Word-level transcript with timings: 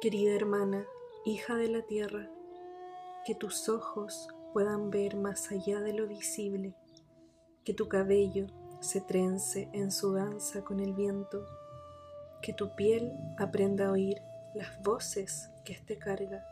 Querida 0.00 0.36
hermana, 0.36 0.86
hija 1.24 1.56
de 1.56 1.66
la 1.66 1.82
tierra, 1.82 2.30
que 3.26 3.34
tus 3.34 3.68
ojos 3.68 4.28
puedan 4.52 4.90
ver 4.90 5.16
más 5.16 5.50
allá 5.50 5.80
de 5.80 5.92
lo 5.92 6.06
visible, 6.06 6.72
que 7.64 7.74
tu 7.74 7.88
cabello 7.88 8.46
se 8.78 9.00
trence 9.00 9.68
en 9.72 9.90
su 9.90 10.12
danza 10.12 10.62
con 10.62 10.78
el 10.78 10.94
viento, 10.94 11.44
que 12.42 12.52
tu 12.52 12.76
piel 12.76 13.12
aprenda 13.38 13.88
a 13.88 13.90
oír 13.90 14.22
las 14.54 14.80
voces 14.84 15.50
que 15.64 15.72
éste 15.72 15.98
carga, 15.98 16.46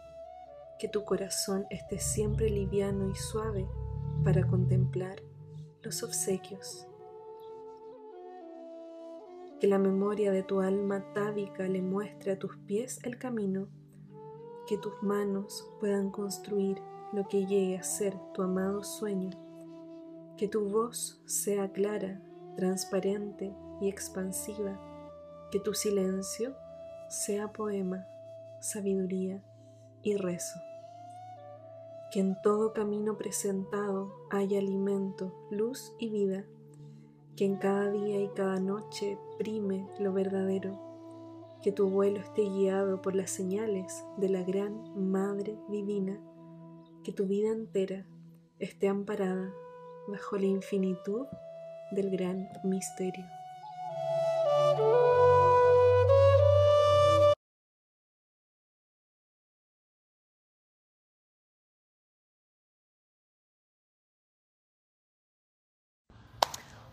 que 0.80 0.88
tu 0.88 1.04
corazón 1.04 1.66
esté 1.70 2.00
siempre 2.00 2.50
liviano 2.50 3.08
y 3.08 3.14
suave 3.14 3.68
para 4.24 4.44
contemplar 4.44 5.22
los 5.82 6.02
obsequios. 6.02 6.88
Que 9.60 9.66
la 9.66 9.78
memoria 9.78 10.32
de 10.32 10.42
tu 10.42 10.60
alma 10.60 11.12
tábica 11.14 11.66
le 11.66 11.80
muestre 11.80 12.32
a 12.32 12.38
tus 12.38 12.56
pies 12.66 13.00
el 13.04 13.18
camino, 13.18 13.68
que 14.66 14.76
tus 14.76 15.02
manos 15.02 15.70
puedan 15.80 16.10
construir 16.10 16.82
lo 17.12 17.26
que 17.28 17.46
llegue 17.46 17.78
a 17.78 17.82
ser 17.82 18.14
tu 18.34 18.42
amado 18.42 18.82
sueño, 18.82 19.30
que 20.36 20.48
tu 20.48 20.68
voz 20.68 21.22
sea 21.24 21.72
clara, 21.72 22.20
transparente 22.56 23.54
y 23.80 23.88
expansiva, 23.88 24.78
que 25.50 25.60
tu 25.60 25.72
silencio 25.72 26.54
sea 27.08 27.52
poema, 27.52 28.06
sabiduría 28.60 29.42
y 30.02 30.16
rezo. 30.16 30.58
Que 32.10 32.20
en 32.20 32.40
todo 32.42 32.72
camino 32.72 33.16
presentado 33.16 34.12
haya 34.30 34.58
alimento, 34.58 35.34
luz 35.50 35.94
y 35.98 36.10
vida 36.10 36.44
que 37.36 37.44
en 37.44 37.56
cada 37.56 37.90
día 37.90 38.20
y 38.20 38.28
cada 38.28 38.58
noche 38.60 39.18
prime 39.38 39.86
lo 39.98 40.12
verdadero, 40.12 40.80
que 41.62 41.70
tu 41.70 41.88
vuelo 41.88 42.20
esté 42.20 42.42
guiado 42.42 43.02
por 43.02 43.14
las 43.14 43.30
señales 43.30 44.04
de 44.16 44.28
la 44.28 44.42
gran 44.42 45.10
Madre 45.10 45.58
Divina, 45.68 46.18
que 47.04 47.12
tu 47.12 47.26
vida 47.26 47.50
entera 47.50 48.06
esté 48.58 48.88
amparada 48.88 49.52
bajo 50.08 50.36
la 50.38 50.46
infinitud 50.46 51.26
del 51.92 52.10
gran 52.10 52.48
misterio. 52.64 53.24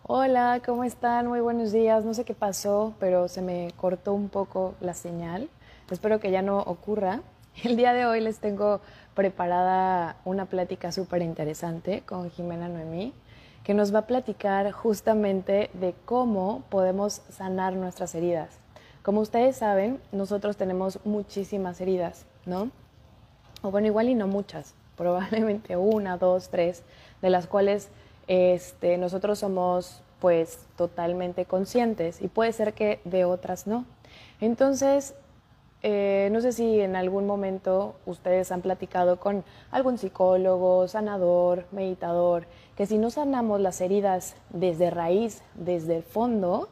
Hola, 0.05 0.61
¿cómo 0.65 0.83
están? 0.83 1.27
Muy 1.27 1.39
buenos 1.39 1.71
días. 1.71 2.03
No 2.03 2.13
sé 2.13 2.25
qué 2.25 2.33
pasó, 2.33 2.93
pero 2.99 3.29
se 3.29 3.41
me 3.41 3.71
cortó 3.77 4.13
un 4.13 4.27
poco 4.27 4.75
la 4.81 4.95
señal. 4.95 5.49
Espero 5.89 6.19
que 6.19 6.29
ya 6.29 6.41
no 6.41 6.59
ocurra. 6.59 7.21
El 7.63 7.77
día 7.77 7.93
de 7.93 8.05
hoy 8.05 8.19
les 8.19 8.39
tengo 8.39 8.81
preparada 9.15 10.17
una 10.25 10.45
plática 10.45 10.91
súper 10.91 11.21
interesante 11.21 12.01
con 12.05 12.29
Jimena 12.29 12.67
Noemí, 12.67 13.13
que 13.63 13.73
nos 13.73 13.95
va 13.95 13.99
a 13.99 14.05
platicar 14.05 14.69
justamente 14.73 15.69
de 15.73 15.95
cómo 16.03 16.63
podemos 16.67 17.21
sanar 17.29 17.71
nuestras 17.71 18.13
heridas. 18.13 18.59
Como 19.03 19.21
ustedes 19.21 19.55
saben, 19.55 20.01
nosotros 20.11 20.57
tenemos 20.57 20.99
muchísimas 21.05 21.79
heridas, 21.79 22.25
¿no? 22.45 22.71
O 23.61 23.71
bueno, 23.71 23.87
igual 23.87 24.09
y 24.09 24.15
no 24.15 24.27
muchas, 24.27 24.75
probablemente 24.97 25.77
una, 25.77 26.17
dos, 26.17 26.49
tres, 26.49 26.83
de 27.21 27.29
las 27.29 27.47
cuales 27.47 27.89
este, 28.27 28.97
nosotros 28.97 29.39
somos 29.39 30.01
pues 30.19 30.59
totalmente 30.77 31.45
conscientes 31.45 32.21
y 32.21 32.27
puede 32.29 32.53
ser 32.53 32.73
que 32.73 33.01
de 33.03 33.25
otras 33.25 33.67
no. 33.67 33.85
Entonces, 34.39 35.15
eh, 35.85 36.29
no 36.31 36.39
sé 36.39 36.53
si 36.53 36.79
en 36.79 36.95
algún 36.95 37.27
momento 37.27 37.95
ustedes 38.05 38.53
han 38.53 38.61
platicado 38.61 39.19
con 39.19 39.43
algún 39.69 39.97
psicólogo, 39.97 40.87
sanador, 40.87 41.65
meditador, 41.73 42.45
que 42.77 42.85
si 42.85 42.97
no 42.97 43.09
sanamos 43.09 43.59
las 43.59 43.81
heridas 43.81 44.37
desde 44.49 44.89
raíz, 44.89 45.43
desde 45.55 45.97
el 45.97 46.03
fondo, 46.03 46.69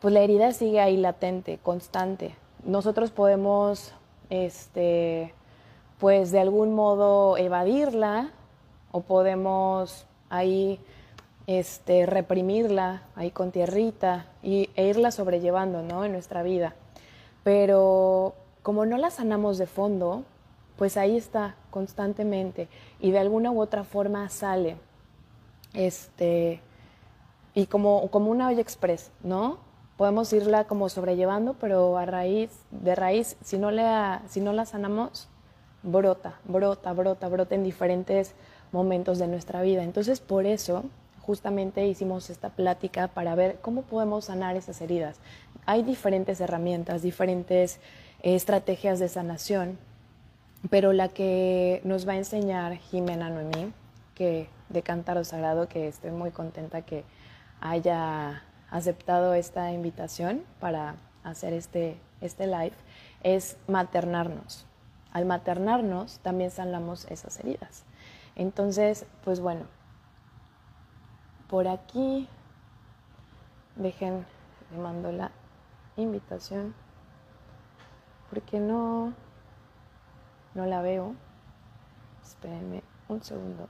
pues 0.00 0.14
la 0.14 0.20
herida 0.20 0.52
sigue 0.52 0.78
ahí 0.78 0.96
latente, 0.96 1.58
constante. 1.60 2.36
Nosotros 2.64 3.10
podemos, 3.10 3.92
este, 4.30 5.34
pues 5.98 6.30
de 6.30 6.38
algún 6.38 6.74
modo 6.74 7.36
evadirla 7.36 8.30
o 8.92 9.00
podemos 9.00 10.06
ahí 10.32 10.80
este, 11.46 12.06
reprimirla 12.06 13.02
ahí 13.14 13.30
con 13.30 13.52
tierrita 13.52 14.26
y, 14.42 14.70
e 14.74 14.86
irla 14.86 15.10
sobrellevando 15.10 15.82
¿no? 15.82 16.04
en 16.04 16.12
nuestra 16.12 16.42
vida. 16.42 16.74
Pero 17.44 18.34
como 18.62 18.86
no 18.86 18.96
la 18.96 19.10
sanamos 19.10 19.58
de 19.58 19.66
fondo, 19.66 20.24
pues 20.76 20.96
ahí 20.96 21.16
está 21.16 21.54
constantemente 21.70 22.68
y 22.98 23.10
de 23.10 23.18
alguna 23.18 23.50
u 23.50 23.60
otra 23.60 23.84
forma 23.84 24.28
sale. 24.30 24.76
Este, 25.74 26.60
y 27.54 27.66
como, 27.66 28.08
como 28.10 28.30
una 28.30 28.48
olla 28.48 28.60
express, 28.60 29.10
¿no? 29.22 29.58
Podemos 29.96 30.32
irla 30.32 30.64
como 30.64 30.88
sobrellevando, 30.88 31.54
pero 31.54 31.98
a 31.98 32.06
raíz, 32.06 32.50
de 32.70 32.94
raíz, 32.94 33.36
si 33.42 33.58
no, 33.58 33.70
le, 33.70 33.84
si 34.28 34.40
no 34.40 34.52
la 34.52 34.64
sanamos, 34.64 35.28
brota, 35.82 36.40
brota, 36.44 36.92
brota, 36.92 37.28
brota 37.28 37.54
en 37.54 37.64
diferentes 37.64 38.34
momentos 38.72 39.18
de 39.18 39.28
nuestra 39.28 39.62
vida. 39.62 39.84
Entonces, 39.84 40.20
por 40.20 40.46
eso, 40.46 40.84
justamente 41.20 41.86
hicimos 41.86 42.30
esta 42.30 42.50
plática 42.50 43.08
para 43.08 43.34
ver 43.34 43.58
cómo 43.60 43.82
podemos 43.82 44.26
sanar 44.26 44.56
esas 44.56 44.80
heridas. 44.80 45.18
Hay 45.66 45.82
diferentes 45.82 46.40
herramientas, 46.40 47.02
diferentes 47.02 47.78
eh, 48.22 48.34
estrategias 48.34 48.98
de 48.98 49.08
sanación, 49.08 49.78
pero 50.70 50.92
la 50.92 51.08
que 51.08 51.80
nos 51.84 52.06
va 52.06 52.12
a 52.12 52.16
enseñar 52.16 52.76
Jimena 52.76 53.30
Noemí, 53.30 53.72
que 54.14 54.48
de 54.68 54.82
Cántaro 54.82 55.24
Sagrado, 55.24 55.68
que 55.68 55.88
estoy 55.88 56.10
muy 56.10 56.30
contenta 56.30 56.82
que 56.82 57.04
haya 57.60 58.42
aceptado 58.70 59.34
esta 59.34 59.70
invitación 59.72 60.42
para 60.58 60.96
hacer 61.24 61.52
este, 61.52 61.96
este 62.20 62.46
live, 62.46 62.72
es 63.22 63.56
maternarnos. 63.68 64.66
Al 65.12 65.26
maternarnos 65.26 66.18
también 66.20 66.50
sanamos 66.50 67.06
esas 67.10 67.38
heridas. 67.38 67.84
Entonces, 68.34 69.06
pues 69.24 69.40
bueno, 69.40 69.66
por 71.48 71.68
aquí, 71.68 72.28
dejen, 73.76 74.24
le 74.70 74.78
mando 74.78 75.12
la 75.12 75.30
invitación, 75.96 76.74
porque 78.30 78.58
no, 78.58 79.12
no 80.54 80.64
la 80.66 80.80
veo. 80.80 81.14
Espérenme 82.22 82.82
un 83.08 83.22
segundo. 83.22 83.68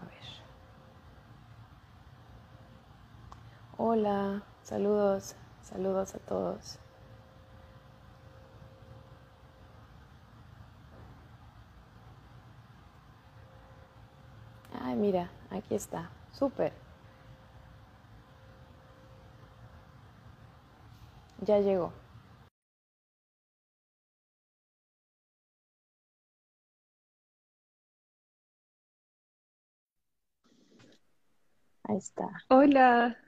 A 0.00 0.04
ver. 0.04 0.14
Hola, 3.76 4.42
saludos, 4.62 5.34
saludos 5.62 6.14
a 6.14 6.18
todos. 6.20 6.78
Ay, 14.80 14.93
mira, 15.04 15.28
aquí 15.50 15.74
está. 15.74 16.10
Súper. 16.32 16.72
Ya 21.42 21.58
llegó. 21.58 21.92
Ahí 31.82 31.98
está. 31.98 32.26
Hola. 32.48 33.18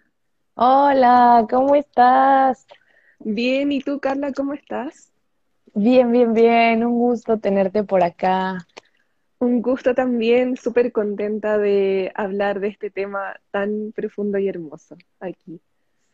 Hola, 0.54 1.46
¿cómo 1.50 1.74
estás? 1.74 2.66
Bien, 3.18 3.70
¿y 3.70 3.80
tú, 3.80 4.00
Carla, 4.00 4.32
cómo 4.32 4.54
estás? 4.54 5.12
Bien, 5.74 6.10
bien, 6.10 6.32
bien. 6.32 6.86
Un 6.86 6.98
gusto 6.98 7.38
tenerte 7.38 7.84
por 7.84 8.02
acá. 8.02 8.66
Un 9.38 9.60
gusto 9.60 9.94
también, 9.94 10.56
súper 10.56 10.92
contenta 10.92 11.58
de 11.58 12.10
hablar 12.14 12.60
de 12.60 12.68
este 12.68 12.90
tema 12.90 13.38
tan 13.50 13.92
profundo 13.94 14.38
y 14.38 14.48
hermoso 14.48 14.96
aquí. 15.20 15.60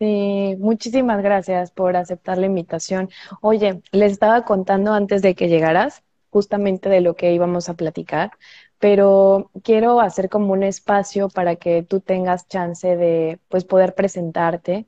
Sí, 0.00 0.56
muchísimas 0.58 1.22
gracias 1.22 1.70
por 1.70 1.96
aceptar 1.96 2.38
la 2.38 2.46
invitación. 2.46 3.08
Oye, 3.40 3.80
les 3.92 4.12
estaba 4.12 4.44
contando 4.44 4.92
antes 4.92 5.22
de 5.22 5.36
que 5.36 5.48
llegaras 5.48 6.02
justamente 6.30 6.88
de 6.88 7.00
lo 7.00 7.14
que 7.14 7.32
íbamos 7.32 7.68
a 7.68 7.74
platicar, 7.74 8.32
pero 8.80 9.52
quiero 9.62 10.00
hacer 10.00 10.28
como 10.28 10.52
un 10.52 10.64
espacio 10.64 11.28
para 11.28 11.54
que 11.54 11.84
tú 11.84 12.00
tengas 12.00 12.48
chance 12.48 12.96
de 12.96 13.38
pues 13.48 13.64
poder 13.64 13.94
presentarte 13.94 14.86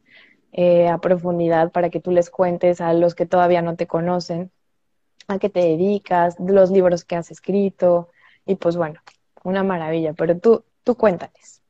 eh, 0.53 0.89
a 0.89 0.99
profundidad, 0.99 1.71
para 1.71 1.91
que 1.91 2.01
tú 2.01 2.11
les 2.11 2.31
cuentes 2.31 2.81
a 2.81 2.93
los 2.95 3.15
que 3.15 3.27
todavía 3.27 3.63
no 3.63 3.77
te 3.77 3.87
conocen 3.87 4.51
a 5.29 5.39
qué 5.39 5.49
te 5.49 5.61
dedicas, 5.61 6.37
los 6.41 6.71
libros 6.71 7.05
que 7.05 7.17
has 7.17 7.31
escrito, 7.31 8.09
y 8.47 8.57
pues 8.57 8.77
bueno, 8.77 9.01
una 9.43 9.63
maravilla, 9.63 10.13
pero 10.13 10.39
tú, 10.39 10.65
tú 10.83 10.97
cuéntales. 10.97 11.63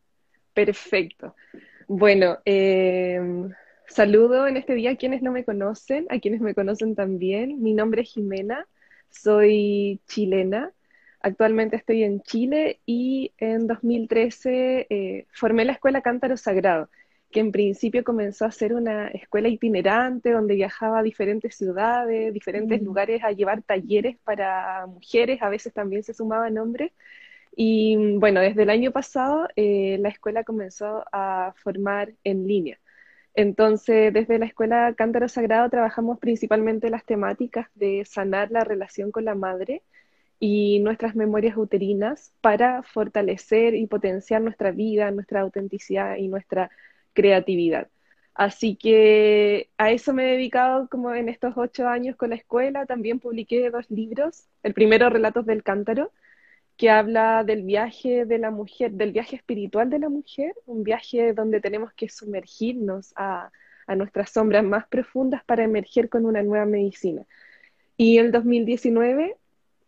Perfecto. 0.52 1.34
Bueno, 1.88 2.38
em, 2.44 3.50
saludo 3.86 4.46
en 4.46 4.56
este 4.56 4.74
día 4.74 4.92
a 4.92 4.96
quienes 4.96 5.22
no 5.22 5.32
me 5.32 5.44
conocen, 5.44 6.06
a 6.10 6.18
quienes 6.18 6.40
me 6.40 6.54
conocen 6.54 6.94
también. 6.94 7.62
Mi 7.62 7.74
nombre 7.74 8.02
es 8.02 8.12
Jimena, 8.12 8.66
soy 9.10 10.00
chilena. 10.06 10.72
Actualmente 11.20 11.76
estoy 11.76 12.04
en 12.04 12.20
Chile 12.22 12.80
y 12.86 13.32
en 13.38 13.66
2013 13.66 14.86
eh, 14.90 15.26
formé 15.32 15.64
la 15.64 15.72
Escuela 15.72 16.02
Cántaro 16.02 16.36
Sagrado, 16.36 16.90
que 17.34 17.40
en 17.40 17.52
principio 17.52 18.04
comenzó 18.04 18.44
a 18.46 18.52
ser 18.52 18.74
una 18.74 19.08
escuela 19.08 19.48
itinerante 19.48 20.30
donde 20.30 20.54
viajaba 20.54 21.00
a 21.00 21.02
diferentes 21.02 21.56
ciudades, 21.56 22.32
diferentes 22.32 22.80
mm. 22.80 22.84
lugares 22.84 23.24
a 23.24 23.32
llevar 23.32 23.62
talleres 23.62 24.16
para 24.24 24.86
mujeres, 24.86 25.42
a 25.42 25.48
veces 25.48 25.72
también 25.74 26.04
se 26.04 26.14
sumaban 26.14 26.56
hombres. 26.58 26.92
Y 27.56 27.96
bueno, 28.18 28.40
desde 28.40 28.62
el 28.62 28.70
año 28.70 28.92
pasado 28.92 29.48
eh, 29.56 29.98
la 30.00 30.10
escuela 30.10 30.44
comenzó 30.44 31.04
a 31.12 31.54
formar 31.56 32.12
en 32.22 32.46
línea. 32.46 32.78
Entonces, 33.34 34.12
desde 34.12 34.38
la 34.38 34.46
Escuela 34.46 34.94
Cántaro 34.96 35.28
Sagrado 35.28 35.68
trabajamos 35.70 36.20
principalmente 36.20 36.88
las 36.90 37.04
temáticas 37.04 37.68
de 37.74 38.04
sanar 38.04 38.52
la 38.52 38.62
relación 38.64 39.10
con 39.10 39.24
la 39.24 39.34
madre 39.34 39.82
y 40.38 40.78
nuestras 40.80 41.16
memorias 41.16 41.56
uterinas 41.56 42.32
para 42.40 42.84
fortalecer 42.84 43.74
y 43.74 43.88
potenciar 43.88 44.40
nuestra 44.42 44.70
vida, 44.70 45.10
nuestra 45.10 45.40
autenticidad 45.40 46.16
y 46.16 46.28
nuestra 46.28 46.70
creatividad. 47.14 47.88
Así 48.34 48.76
que 48.76 49.70
a 49.78 49.92
eso 49.92 50.12
me 50.12 50.24
he 50.24 50.32
dedicado 50.32 50.88
como 50.88 51.14
en 51.14 51.28
estos 51.28 51.54
ocho 51.56 51.88
años 51.88 52.16
con 52.16 52.30
la 52.30 52.36
escuela. 52.36 52.84
También 52.84 53.20
publiqué 53.20 53.70
dos 53.70 53.88
libros. 53.90 54.48
El 54.64 54.74
primero, 54.74 55.08
Relatos 55.08 55.46
del 55.46 55.62
Cántaro, 55.62 56.12
que 56.76 56.90
habla 56.90 57.44
del 57.44 57.62
viaje 57.62 58.24
de 58.26 58.38
la 58.38 58.50
mujer, 58.50 58.92
del 58.92 59.12
viaje 59.12 59.36
espiritual 59.36 59.88
de 59.90 60.00
la 60.00 60.08
mujer, 60.08 60.54
un 60.66 60.82
viaje 60.82 61.32
donde 61.32 61.60
tenemos 61.60 61.92
que 61.94 62.08
sumergirnos 62.08 63.12
a, 63.16 63.50
nuestras 63.96 64.30
sombras 64.30 64.64
más 64.64 64.86
profundas 64.88 65.44
para 65.44 65.62
emerger 65.62 66.08
con 66.08 66.24
una 66.24 66.42
nueva 66.42 66.64
medicina. 66.64 67.26
Y 67.98 68.18
en 68.18 68.32
2019 68.32 69.36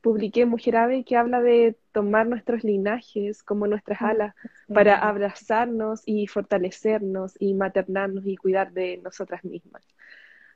publiqué 0.06 0.47
Mujer 0.47 0.76
Ave, 0.76 1.03
que 1.03 1.17
habla 1.17 1.41
de 1.41 1.75
tomar 1.91 2.29
nuestros 2.29 2.62
linajes 2.62 3.43
como 3.43 3.67
nuestras 3.67 4.00
mm, 4.00 4.05
alas 4.05 4.35
para 4.73 5.00
abrazarnos 5.00 6.03
y 6.06 6.29
fortalecernos 6.29 7.35
y 7.41 7.55
maternarnos 7.55 8.25
y 8.25 8.37
cuidar 8.37 8.70
de 8.70 8.99
nosotras 8.99 9.44
mismas. 9.44 9.82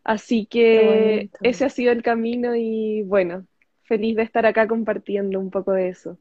Así 0.04 0.46
que 0.46 1.30
ese 1.42 1.64
ha 1.64 1.68
sido 1.68 1.90
el 1.90 2.04
camino 2.04 2.54
y 2.54 3.02
bueno, 3.02 3.44
feliz 3.82 4.14
de 4.14 4.22
estar 4.22 4.46
acá 4.46 4.68
compartiendo 4.68 5.40
un 5.40 5.50
poco 5.50 5.72
de 5.72 5.88
eso. 5.88 6.16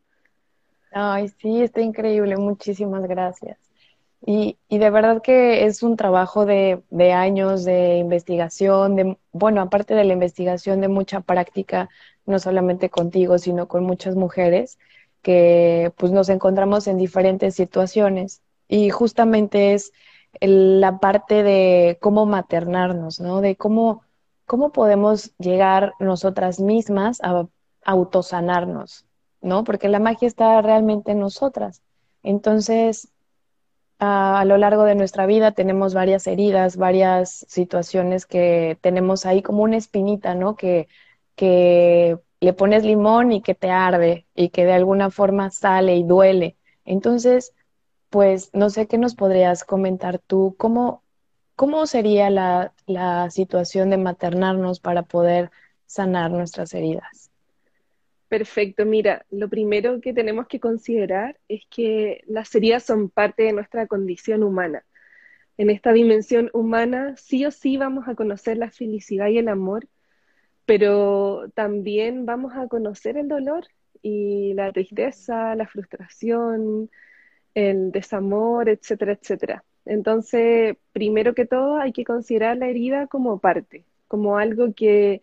Ay, 0.91 1.27
sí, 1.27 1.61
está 1.61 1.81
increíble, 1.81 2.35
muchísimas 2.35 3.07
gracias. 3.07 3.59
Y, 4.25 4.57
y 4.67 4.79
de 4.79 4.89
verdad 4.89 5.21
que 5.21 5.65
es 5.65 5.83
un 5.83 5.95
trabajo 5.97 6.47
de, 6.47 6.81
de, 6.89 7.13
años 7.13 7.63
de 7.63 7.97
investigación, 7.97 8.95
de, 8.95 9.17
bueno, 9.31 9.61
aparte 9.61 9.93
de 9.93 10.03
la 10.03 10.13
investigación, 10.13 10.81
de 10.81 10.87
mucha 10.87 11.21
práctica, 11.21 11.89
no 12.29 12.39
solamente 12.39 12.89
contigo, 12.89 13.37
sino 13.37 13.67
con 13.67 13.83
muchas 13.83 14.15
mujeres 14.15 14.77
que 15.21 15.91
pues 15.97 16.11
nos 16.11 16.29
encontramos 16.29 16.87
en 16.87 16.97
diferentes 16.97 17.55
situaciones. 17.55 18.41
Y 18.67 18.89
justamente 18.89 19.73
es 19.73 19.91
la 20.41 20.99
parte 20.99 21.43
de 21.43 21.97
cómo 22.01 22.25
maternarnos, 22.25 23.19
¿no? 23.19 23.41
De 23.41 23.55
cómo, 23.55 24.03
cómo 24.45 24.71
podemos 24.71 25.31
llegar 25.37 25.93
nosotras 25.99 26.59
mismas 26.59 27.19
a 27.21 27.47
autosanarnos, 27.83 29.05
¿no? 29.41 29.63
Porque 29.63 29.89
la 29.89 29.99
magia 29.99 30.27
está 30.27 30.61
realmente 30.61 31.11
en 31.11 31.19
nosotras. 31.19 31.81
Entonces, 32.23 33.09
a, 33.99 34.43
lo 34.45 34.57
largo 34.57 34.83
de 34.83 34.95
nuestra 34.95 35.25
vida 35.25 35.51
tenemos 35.51 35.93
varias 35.93 36.27
heridas, 36.27 36.77
varias 36.77 37.45
situaciones 37.49 38.25
que 38.25 38.77
tenemos 38.81 39.25
ahí 39.25 39.41
como 39.41 39.63
una 39.63 39.77
espinita, 39.77 40.35
¿no? 40.35 40.55
Que, 40.55 40.87
que 41.39 42.17
le 42.41 42.51
pones 42.51 42.83
limón 42.83 43.31
y 43.31 43.41
que 43.41 43.55
te 43.55 43.69
arde 43.69 44.25
y 44.35 44.49
que 44.49 44.65
de 44.65 44.73
alguna 44.73 45.09
forma 45.09 45.51
sale 45.51 45.95
y 45.95 46.03
duele. 46.03 46.57
Entonces, 46.83 47.53
pues 48.09 48.49
no 48.51 48.69
sé 48.69 48.87
qué 48.87 48.97
nos 48.97 49.15
podrías 49.15 49.63
comentar 49.63 50.19
tú, 50.19 50.53
cómo, 50.57 51.01
cómo 51.55 51.87
sería 51.87 52.29
la, 52.29 52.73
la 52.87 53.29
situación 53.29 53.89
de 53.89 53.95
maternarnos 53.95 54.81
para 54.81 55.03
poder 55.03 55.49
sanar 55.85 56.29
nuestras 56.29 56.73
heridas. 56.73 57.31
Perfecto, 58.27 58.85
mira, 58.85 59.25
lo 59.31 59.47
primero 59.47 60.01
que 60.01 60.13
tenemos 60.13 60.45
que 60.47 60.59
considerar 60.59 61.39
es 61.47 61.61
que 61.69 62.21
las 62.27 62.53
heridas 62.53 62.83
son 62.83 63.09
parte 63.09 63.43
de 63.43 63.53
nuestra 63.53 63.87
condición 63.87 64.43
humana. 64.43 64.83
En 65.57 65.69
esta 65.69 65.93
dimensión 65.93 66.49
humana 66.51 67.15
sí 67.15 67.45
o 67.45 67.51
sí 67.51 67.77
vamos 67.77 68.09
a 68.09 68.15
conocer 68.15 68.57
la 68.57 68.71
felicidad 68.71 69.27
y 69.27 69.37
el 69.37 69.47
amor, 69.47 69.87
pero 70.69 71.49
también 71.55 72.27
vamos 72.27 72.53
a 72.55 72.67
conocer 72.67 73.17
el 73.17 73.27
dolor 73.27 73.65
y 74.03 74.53
la 74.53 74.71
tristeza, 74.71 75.55
la 75.55 75.65
frustración, 75.65 76.91
el 77.55 77.91
desamor, 77.91 78.69
etcétera, 78.69 79.13
etcétera. 79.13 79.63
Entonces, 79.85 80.77
primero 80.91 81.33
que 81.33 81.47
todo, 81.47 81.77
hay 81.77 81.91
que 81.91 82.03
considerar 82.03 82.55
la 82.57 82.67
herida 82.67 83.07
como 83.07 83.39
parte, 83.39 83.83
como 84.07 84.37
algo 84.37 84.75
que 84.75 85.21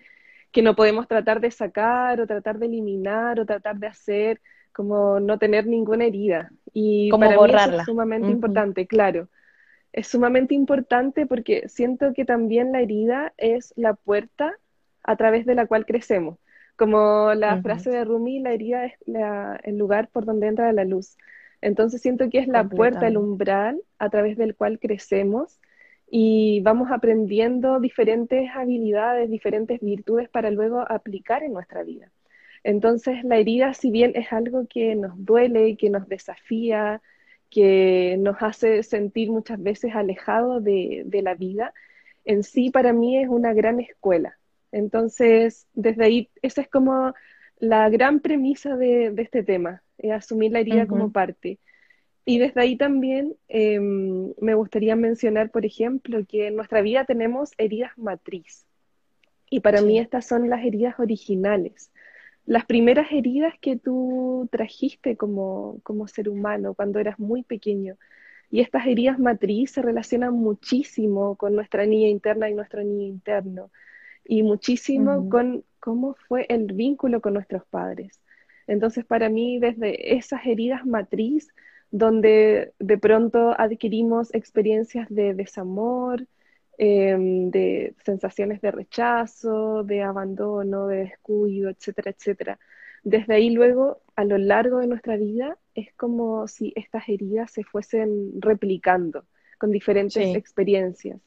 que 0.51 0.63
no 0.63 0.75
podemos 0.75 1.07
tratar 1.07 1.41
de 1.41 1.53
sacar 1.53 2.21
o 2.21 2.27
tratar 2.27 2.59
de 2.59 2.67
eliminar 2.67 3.39
o 3.39 3.47
tratar 3.47 3.77
de 3.77 3.87
hacer 3.87 4.41
como 4.73 5.21
no 5.21 5.39
tener 5.39 5.69
ninguna 5.69 6.07
herida. 6.07 6.51
Y 6.73 7.09
como 7.09 7.27
para 7.27 7.37
borrarla. 7.37 7.73
Mí 7.73 7.79
es 7.79 7.85
sumamente 7.85 8.29
importante, 8.33 8.87
claro. 8.89 9.29
Es 9.93 10.09
sumamente 10.09 10.55
importante 10.55 11.25
porque 11.25 11.69
siento 11.69 12.13
que 12.15 12.25
también 12.25 12.73
la 12.73 12.81
herida 12.81 13.33
es 13.37 13.73
la 13.77 13.95
puerta 13.95 14.59
a 15.07 15.17
través 15.17 15.47
de 15.47 15.55
la 15.55 15.67
cual 15.67 15.87
crecemos. 15.87 16.39
Como 16.77 17.33
la 17.33 17.63
frase 17.63 17.91
de 17.91 18.05
Rumi, 18.05 18.41
la 18.41 18.53
herida 18.53 18.85
es 18.85 18.95
el 19.65 19.79
lugar 19.79 20.09
por 20.09 20.27
donde 20.27 20.49
entra 20.49 20.73
la 20.73 20.85
luz. 20.85 21.17
Entonces 21.63 22.03
siento 22.03 22.29
que 22.29 22.39
es 22.39 22.49
la 22.49 22.69
puerta, 22.69 23.09
el 23.09 23.17
umbral 23.17 23.81
a 23.99 24.11
través 24.11 24.37
del 24.37 24.55
cual 24.55 24.79
crecemos 24.79 25.59
y 26.09 26.61
vamos 26.61 26.91
aprendiendo 26.91 27.81
diferentes 27.81 28.51
habilidades, 28.55 29.31
diferentes 29.31 29.81
virtudes 29.81 30.29
para 30.29 30.51
luego 30.51 30.81
aplicar 30.81 31.43
en 31.43 31.55
nuestra 31.55 31.83
vida. 31.83 32.11
Entonces, 32.63 33.23
la 33.25 33.37
herida, 33.39 33.75
si 33.75 33.91
bien 33.91 34.13
es 34.15 34.33
algo 34.33 34.67
que 34.69 34.97
nos 34.97 35.13
duele, 35.25 35.77
que 35.77 35.89
nos 35.89 36.09
desafía, 36.09 37.01
que 37.51 38.17
nos 38.19 38.37
hace 38.41 38.83
sentir 38.83 39.31
muchas 39.31 39.63
veces 39.63 39.95
alejados 39.95 40.63
de, 40.65 41.21
la 41.23 41.35
vida, 41.35 41.73
en 42.25 42.43
sí 42.43 42.71
para 42.71 42.93
mí 42.93 43.23
es 43.23 43.29
una 43.29 43.53
gran 43.53 43.81
escuela. 43.81 44.37
Entonces, 44.77 45.67
desde 45.73 46.05
ahí, 46.05 46.31
esa 46.43 46.61
es 46.61 46.69
como 46.69 47.15
la 47.59 47.89
gran 47.89 48.21
premisa 48.21 48.77
de, 48.77 49.15
este 49.17 49.43
tema, 49.43 49.83
asumir 50.13 50.53
la 50.53 50.61
herida 50.61 50.87
como 50.87 51.13
parte. 51.13 51.59
Y 52.27 52.39
desde 52.39 52.61
ahí 52.61 52.77
también 52.77 53.35
em, 53.49 54.35
me 54.39 54.55
gustaría 54.55 54.95
mencionar, 54.95 55.51
por 55.51 55.65
ejemplo, 55.65 56.27
que 56.29 56.49
en 56.49 56.57
nuestra 56.57 56.83
vida 56.83 57.07
tenemos 57.07 57.53
heridas 57.57 57.93
matriz. 57.97 58.67
Y 59.49 59.61
para 59.61 59.81
mí 59.81 59.99
estas 59.99 60.27
son 60.27 60.51
las 60.51 60.63
heridas 60.63 61.01
originales. 61.01 61.91
Las 62.45 62.67
primeras 62.67 63.11
heridas 63.13 63.55
que 63.59 63.77
tú 63.77 64.47
trajiste 64.53 65.17
como, 65.17 65.81
como 65.85 66.07
ser 66.07 66.29
humano 66.29 66.75
cuando 66.75 66.99
eras 66.99 67.19
muy 67.19 67.45
pequeño. 67.45 67.97
Y 68.51 68.61
estas 68.61 68.87
heridas 68.87 69.19
matriz 69.19 69.71
se 69.71 69.81
relacionan 69.81 70.35
muchísimo 70.35 71.37
con 71.37 71.55
nuestra 71.55 71.87
niña 71.87 72.09
interna 72.09 72.51
y 72.51 72.55
nuestro 72.55 72.83
niño 72.83 73.07
interno. 73.07 73.71
Y 74.29 74.43
muchísimo 74.43 75.29
con 75.29 75.65
cómo 75.81 76.17
fue 76.27 76.47
el 76.49 76.73
vínculo 76.73 77.21
con 77.21 77.35
nuestros 77.35 77.65
padres. 77.67 78.21
Entonces, 78.67 79.05
para 79.05 79.29
mí, 79.29 79.59
desde 79.59 80.17
esas 80.17 80.45
heridas 80.45 80.85
matriz, 80.85 81.49
donde 81.91 82.73
de 82.79 82.99
pronto 82.99 83.55
adquirimos 83.59 84.35
experiencias 84.35 85.09
de 85.09 85.35
desamor, 85.35 86.27
em, 86.79 87.51
de 87.51 87.95
sensaciones 88.05 88.61
de 88.61 88.71
rechazo, 88.71 89.85
de 89.85 90.03
abandono, 90.03 90.89
de 90.89 90.97
descuido, 90.97 91.71
etcétera, 91.71 92.11
etcétera. 92.11 92.59
Desde 93.03 93.35
ahí 93.35 93.51
luego, 93.51 94.03
a 94.17 94.25
lo 94.25 94.37
largo 94.37 94.79
de 94.81 94.89
nuestra 94.89 95.17
vida, 95.17 95.57
es 95.75 95.93
como 95.95 96.49
si 96.49 96.73
estas 96.75 97.09
heridas 97.09 97.53
se 97.53 97.63
fuesen 97.63 98.33
replicando 98.41 99.25
con 99.59 99.71
diferentes 99.71 100.35
experiencias. 100.35 101.21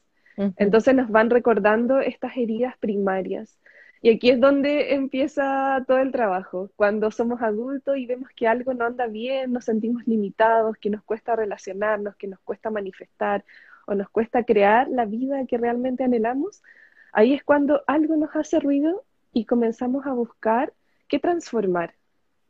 Entonces 0.55 0.95
nos 0.95 1.09
van 1.09 1.29
recordando 1.29 1.99
estas 1.99 2.37
heridas 2.37 2.77
primarias 2.77 3.59
y 4.01 4.11
aquí 4.11 4.29
es 4.29 4.39
donde 4.39 4.93
empieza 4.93 5.83
todo 5.85 5.97
el 5.99 6.13
trabajo, 6.13 6.71
cuando 6.77 7.11
somos 7.11 7.41
adultos 7.41 7.97
y 7.97 8.05
vemos 8.05 8.29
que 8.33 8.47
algo 8.47 8.73
no 8.73 8.85
anda 8.85 9.07
bien, 9.07 9.51
nos 9.51 9.65
sentimos 9.65 10.07
limitados, 10.07 10.77
que 10.77 10.89
nos 10.89 11.03
cuesta 11.03 11.35
relacionarnos, 11.35 12.15
que 12.15 12.27
nos 12.27 12.39
cuesta 12.39 12.69
manifestar 12.69 13.43
o 13.87 13.95
nos 13.95 14.09
cuesta 14.09 14.43
crear 14.43 14.87
la 14.87 15.05
vida 15.05 15.45
que 15.47 15.57
realmente 15.57 16.05
anhelamos, 16.05 16.63
ahí 17.11 17.33
es 17.33 17.43
cuando 17.43 17.83
algo 17.87 18.15
nos 18.15 18.33
hace 18.37 18.61
ruido 18.61 19.03
y 19.33 19.45
comenzamos 19.45 20.05
a 20.05 20.13
buscar 20.13 20.73
qué 21.09 21.19
transformar, 21.19 21.95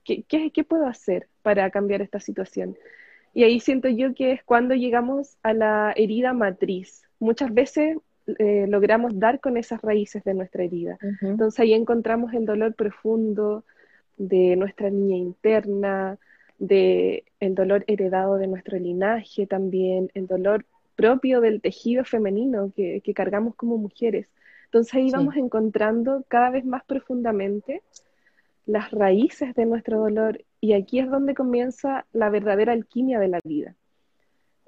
qué, 0.03 0.23
qué, 0.23 0.51
qué 0.51 0.63
puedo 0.63 0.85
hacer 0.85 1.29
para 1.41 1.71
cambiar 1.71 2.03
esta 2.03 2.19
situación. 2.19 2.77
Y 3.33 3.43
ahí 3.43 3.59
siento 3.59 3.89
yo 3.89 4.13
que 4.13 4.33
es 4.33 4.43
cuando 4.43 4.75
llegamos 4.75 5.37
a 5.41 5.53
la 5.53 5.93
herida 5.95 6.33
matriz. 6.33 7.08
Muchas 7.19 7.53
veces 7.53 7.97
eh, 8.37 8.65
logramos 8.67 9.19
dar 9.19 9.39
con 9.39 9.57
esas 9.57 9.81
raíces 9.81 10.23
de 10.23 10.33
nuestra 10.33 10.63
herida. 10.63 10.97
Entonces 11.21 11.59
ahí 11.59 11.73
encontramos 11.73 12.33
el 12.33 12.45
dolor 12.45 12.75
profundo 12.75 13.63
de 14.17 14.55
nuestra 14.55 14.89
niña 14.89 15.17
interna, 15.17 16.17
de 16.59 17.23
el 17.39 17.55
dolor 17.55 17.83
heredado 17.87 18.35
de 18.35 18.47
nuestro 18.47 18.77
linaje 18.77 19.47
también, 19.47 20.11
el 20.13 20.27
dolor 20.27 20.65
propio 20.95 21.39
del 21.39 21.61
tejido 21.61 22.03
femenino 22.03 22.73
que, 22.75 23.01
cargamos 23.15 23.55
como 23.55 23.77
mujeres. 23.77 24.27
Entonces 24.65 24.93
ahí 24.93 25.09
vamos 25.11 25.35
encontrando 25.37 26.23
cada 26.27 26.51
vez 26.51 26.65
más 26.65 26.83
profundamente 26.83 27.81
las 28.65 28.91
raíces 28.91 29.55
de 29.55 29.65
nuestro 29.65 29.99
dolor 29.99 30.43
y 30.61 30.73
aquí 30.73 30.99
es 30.99 31.09
donde 31.09 31.33
comienza 31.33 32.05
la 32.11 32.29
verdadera 32.29 32.73
alquimia 32.73 33.19
de 33.19 33.29
la 33.29 33.39
vida. 33.43 33.75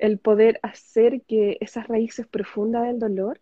El 0.01 0.17
poder 0.17 0.59
hacer 0.63 1.21
que 1.27 1.57
esas 1.61 1.87
raíces 1.87 2.27
profundas 2.27 2.83
del 2.83 2.99
dolor 2.99 3.39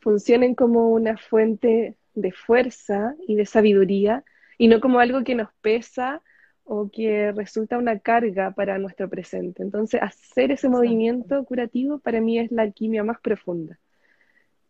funcionen 0.00 0.54
como 0.54 0.90
una 0.90 1.16
fuente 1.16 1.96
de 2.14 2.32
fuerza 2.32 3.14
y 3.26 3.36
de 3.36 3.46
sabiduría 3.46 4.24
y 4.58 4.68
no 4.68 4.80
como 4.80 4.98
algo 4.98 5.24
que 5.24 5.34
nos 5.34 5.48
pesa 5.60 6.22
o 6.64 6.90
que 6.90 7.32
resulta 7.32 7.78
una 7.78 7.98
carga 7.98 8.52
para 8.52 8.78
nuestro 8.78 9.08
presente. 9.08 9.62
Entonces, 9.62 10.00
hacer 10.02 10.52
ese 10.52 10.68
movimiento 10.68 11.44
curativo 11.44 11.98
para 11.98 12.20
mí 12.20 12.38
es 12.38 12.50
la 12.52 12.62
alquimia 12.62 13.02
más 13.02 13.20
profunda. 13.20 13.78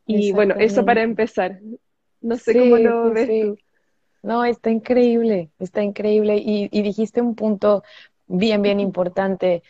Y 0.06 0.32
bueno, 0.32 0.54
eso 0.58 0.84
para 0.84 1.02
empezar. 1.02 1.60
No 2.20 2.36
sé 2.36 2.58
cómo 2.58 2.76
lo 2.76 3.10
ves 3.10 3.28
tú. 3.28 3.58
No, 4.22 4.44
está 4.44 4.70
increíble, 4.70 5.50
está 5.58 5.82
increíble. 5.82 6.36
Y, 6.38 6.68
dijiste 6.82 7.20
un 7.20 7.34
punto 7.34 7.82
bien, 8.26 8.62
bien 8.62 8.80
importante. 8.80 9.62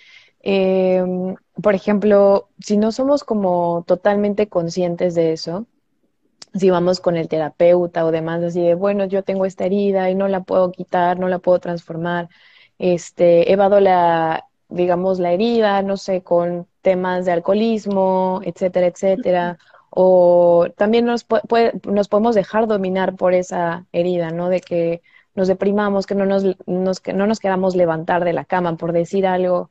Em, 0.42 1.36
por 1.62 1.74
ejemplo, 1.74 2.48
si 2.58 2.76
no 2.76 2.92
somos 2.92 3.24
como 3.24 3.84
totalmente 3.86 4.48
conscientes 4.48 5.14
de 5.14 5.32
eso, 5.32 5.66
si 6.54 6.70
vamos 6.70 7.00
con 7.00 7.16
el 7.16 7.28
terapeuta 7.28 8.04
o 8.04 8.10
demás, 8.10 8.42
así 8.42 8.60
de, 8.62 8.74
bueno, 8.74 9.06
yo 9.06 9.22
tengo 9.24 9.46
esta 9.46 9.66
herida 9.66 10.10
y 10.10 10.14
no 10.14 10.28
la 10.28 10.42
puedo 10.42 10.72
quitar, 10.72 11.18
no 11.18 11.28
la 11.28 11.38
puedo 11.38 11.60
transformar, 11.60 12.28
este, 12.78 13.52
evado 13.52 13.80
la, 13.80 14.46
digamos, 14.68 15.18
la 15.18 15.32
herida, 15.32 15.82
no 15.82 15.96
sé, 15.96 16.22
con 16.22 16.66
temas 16.82 17.24
de 17.26 17.32
alcoholismo, 17.32 18.40
etcétera, 18.44 18.86
etcétera, 18.88 19.58
o 19.90 20.66
también 20.76 21.04
nos, 21.04 21.26
nos 21.84 22.08
podemos 22.08 22.34
dejar 22.34 22.66
dominar 22.66 23.16
por 23.16 23.34
esa 23.34 23.86
herida, 23.92 24.30
¿no? 24.30 24.48
De 24.48 24.60
que 24.60 25.02
nos 25.34 25.48
deprimamos, 25.48 26.06
que 26.06 26.14
no 26.14 26.26
nos, 26.26 26.44
nos, 26.66 27.00
que 27.00 27.12
no 27.12 27.26
nos 27.26 27.40
queramos 27.40 27.76
levantar 27.76 28.24
de 28.24 28.32
la 28.32 28.44
cama 28.44 28.76
por 28.76 28.92
decir 28.92 29.26
algo, 29.26 29.70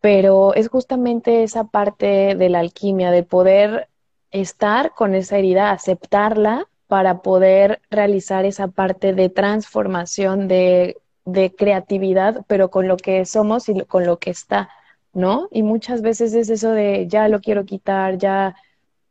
pero 0.00 0.54
es 0.54 0.68
justamente 0.68 1.42
esa 1.42 1.64
parte 1.64 2.34
de 2.34 2.48
la 2.48 2.60
alquimia, 2.60 3.10
de 3.10 3.22
poder 3.22 3.88
estar 4.30 4.94
con 4.94 5.14
esa 5.14 5.38
herida, 5.38 5.70
aceptarla 5.70 6.68
para 6.86 7.22
poder 7.22 7.80
realizar 7.90 8.44
esa 8.44 8.68
parte 8.68 9.12
de 9.12 9.28
transformación, 9.28 10.48
de, 10.48 10.96
creatividad, 11.58 12.44
pero 12.46 12.70
con 12.70 12.86
lo 12.86 12.96
que 12.96 13.24
somos 13.24 13.68
y 13.68 13.80
con 13.82 14.06
lo 14.06 14.18
que 14.18 14.30
está, 14.30 14.68
¿no? 15.12 15.48
Y 15.50 15.62
muchas 15.64 16.02
veces 16.02 16.34
es 16.34 16.50
eso 16.50 16.70
de 16.70 17.06
ya 17.08 17.28
lo 17.28 17.40
quiero 17.40 17.64
quitar, 17.64 18.16
ya 18.18 18.54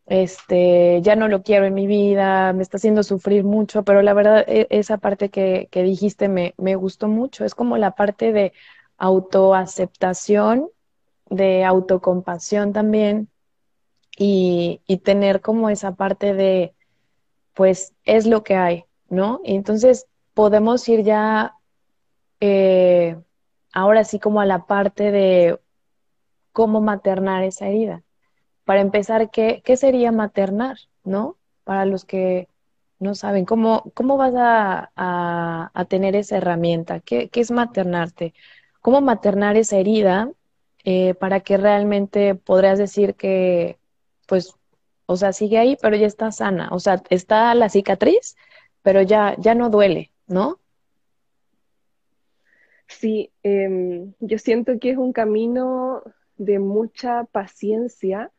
este, 0.05 1.01
ya 1.01 1.15
no 1.15 1.27
lo 1.27 1.43
quiero 1.43 1.65
en 1.65 1.73
mi 1.73 1.87
vida, 1.87 2.53
me 2.53 2.63
está 2.63 2.77
haciendo 2.77 3.03
sufrir 3.03 3.43
mucho, 3.43 3.83
pero 3.83 4.01
la 4.01 4.13
verdad, 4.13 4.45
e, 4.47 4.67
esa 4.69 4.97
parte 4.97 5.29
que, 5.29 5.67
que 5.71 5.83
dijiste 5.83 6.29
me, 6.29 6.53
me 6.57 6.75
gustó 6.75 7.07
mucho, 7.07 7.43
es 7.43 7.55
como 7.55 7.77
la 7.77 7.91
parte 7.91 8.31
de 8.31 8.53
autoaceptación, 8.97 10.69
de 11.29 11.63
autocompasión 11.63 12.73
también, 12.73 13.29
y, 14.17 14.81
y 14.87 14.97
tener 14.97 15.41
como 15.41 15.69
esa 15.69 15.95
parte 15.95 16.33
de, 16.33 16.73
pues 17.53 17.93
es 18.03 18.25
lo 18.25 18.43
que 18.43 18.55
hay, 18.55 18.85
¿no? 19.09 19.41
Y 19.43 19.55
entonces 19.55 20.07
podemos 20.33 20.87
ir 20.87 21.03
ya 21.03 21.55
eh, 22.39 23.17
ahora 23.73 24.03
sí 24.03 24.19
como 24.19 24.41
a 24.41 24.45
la 24.45 24.65
parte 24.65 25.11
de 25.11 25.59
cómo 26.51 26.81
maternar 26.81 27.43
esa 27.43 27.67
herida. 27.67 28.03
Para 28.63 28.81
empezar, 28.81 29.29
¿qué, 29.31 29.61
qué 29.65 29.77
sería 29.77 30.11
maternar, 30.11 30.77
no? 31.03 31.37
Para 31.63 31.85
los 31.85 32.05
que 32.05 32.47
no 32.99 33.15
saben, 33.15 33.45
¿cómo, 33.45 33.91
cómo 33.93 34.17
vas 34.17 34.33
a, 34.37 34.91
a, 35.73 35.85
tener 35.85 36.15
esa 36.15 36.37
herramienta? 36.37 37.01
¿Qué, 37.01 37.29
¿Qué, 37.29 37.41
es 37.41 37.51
maternarte? 37.51 38.33
¿Cómo 38.81 39.01
maternar 39.01 39.57
esa 39.57 39.77
herida 39.77 40.31
eh, 40.85 41.15
para 41.15 41.39
que 41.39 41.57
realmente 41.57 42.35
podrías 42.35 42.77
decir 42.77 43.15
que 43.15 43.79
pues, 44.27 44.55
o 45.07 45.17
sea, 45.17 45.33
sigue 45.33 45.57
ahí, 45.57 45.77
pero 45.81 45.95
ya 45.95 46.07
está 46.07 46.31
sana. 46.31 46.69
O 46.71 46.79
sea, 46.79 47.01
está 47.09 47.53
la 47.55 47.69
cicatriz, 47.69 48.35
pero 48.81 49.01
ya, 49.01 49.35
ya 49.39 49.55
no 49.55 49.69
duele, 49.69 50.11
¿no? 50.27 50.59
Sí, 52.87 53.31
em, 53.41 54.13
yo 54.19 54.37
siento 54.37 54.79
que 54.79 54.91
es 54.91 54.97
un 54.97 55.11
camino 55.11 56.03
de 56.37 56.59
mucha 56.59 57.23
paciencia 57.25 58.31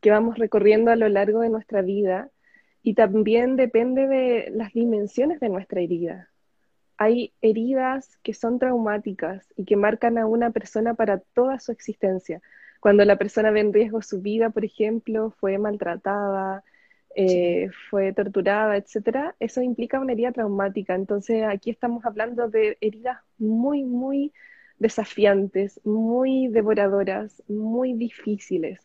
que 0.00 0.10
vamos 0.10 0.38
recorriendo 0.38 0.90
a 0.90 0.96
lo 0.96 1.08
largo 1.08 1.40
de 1.40 1.50
nuestra 1.50 1.82
vida 1.82 2.30
y 2.82 2.94
también 2.94 3.56
depende 3.56 4.08
de 4.08 4.50
las 4.52 4.72
dimensiones 4.72 5.40
de 5.40 5.48
nuestra 5.50 5.80
herida. 5.80 6.30
Hay 6.96 7.32
heridas 7.42 8.18
que 8.22 8.34
son 8.34 8.58
traumáticas 8.58 9.46
y 9.56 9.64
que 9.64 9.76
marcan 9.76 10.18
a 10.18 10.26
una 10.26 10.50
persona 10.50 10.94
para 10.94 11.18
toda 11.18 11.58
su 11.60 11.72
existencia 11.72 12.40
cuando 12.84 13.06
la 13.06 13.16
persona 13.16 13.50
ve 13.50 13.60
en 13.60 13.72
riesgo 13.72 14.02
su 14.02 14.20
vida, 14.20 14.50
por 14.50 14.62
ejemplo, 14.62 15.30
fue 15.40 15.56
maltratada, 15.56 16.62
eh, 17.16 17.70
fue 17.88 18.12
torturada, 18.12 18.76
etcétera, 18.76 19.34
eso 19.40 19.62
implica 19.62 20.00
una 20.00 20.12
herida 20.12 20.32
traumática. 20.32 20.94
Entonces, 20.94 21.44
aquí 21.44 21.70
estamos 21.70 22.04
hablando 22.04 22.50
de 22.50 22.76
heridas 22.82 23.20
muy, 23.38 23.84
muy 23.84 24.34
desafiantes, 24.78 25.80
muy 25.82 26.48
devoradoras, 26.48 27.42
muy 27.48 27.94
difíciles. 27.94 28.82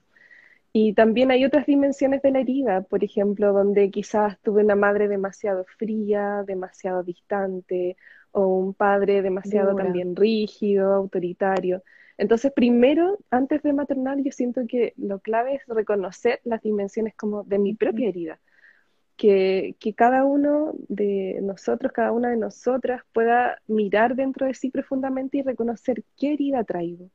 Y 0.71 0.93
también 0.93 1.31
hay 1.31 1.45
otras 1.45 1.65
dimensiones 1.65 2.21
de 2.21 2.31
la 2.31 2.41
herida, 2.41 2.81
por 2.81 3.03
ejemplo, 3.03 3.53
donde 3.53 3.89
quizás 3.89 4.39
tuve 4.41 4.63
una 4.63 4.75
madre 4.75 5.07
demasiado 5.07 5.65
fría, 5.77 6.43
demasiado 6.45 7.03
distante, 7.03 7.97
o 8.31 8.47
un 8.47 8.73
padre 8.73 9.21
demasiado 9.21 9.75
también 9.75 10.15
rígido, 10.15 10.93
autoritario. 10.93 11.83
Entonces, 12.17 12.51
primero, 12.53 13.17
antes 13.31 13.63
de 13.63 13.73
maternar, 13.73 14.17
yo 14.21 14.31
siento 14.31 14.61
que 14.67 14.93
lo 14.97 15.19
clave 15.19 15.55
es 15.55 15.61
reconocer 15.67 16.41
las 16.43 16.61
dimensiones 16.61 17.15
como 17.15 17.43
de 17.43 17.59
mi 17.59 17.73
propia 17.75 18.09
herida. 18.09 18.39
Que, 19.17 19.75
cada 19.97 20.23
uno 20.25 20.73
de 20.87 21.39
nosotros, 21.41 21.91
cada 21.91 22.11
una 22.11 22.29
de 22.29 22.37
nosotras 22.37 23.03
pueda 23.13 23.61
mirar 23.67 24.15
dentro 24.15 24.47
de 24.47 24.53
sí 24.53 24.69
profundamente 24.69 25.37
y 25.39 25.41
reconocer 25.41 26.03
qué 26.17 26.33
herida 26.33 26.63
traigo, 26.63 27.09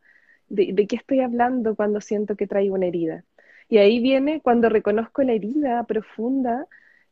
de, 0.49 0.73
de 0.75 0.87
qué 0.87 0.97
estoy 0.97 1.21
hablando 1.21 1.77
cuando 1.77 2.01
siento 2.01 2.37
que 2.37 2.47
traigo 2.47 2.75
una 2.75 2.87
herida. 2.87 3.25
Y 3.69 3.79
ahí 3.79 4.01
viene 4.01 4.41
cuando 4.41 4.69
reconozco 4.69 5.23
la 5.23 5.33
herida 5.33 5.85
profunda, 5.85 6.67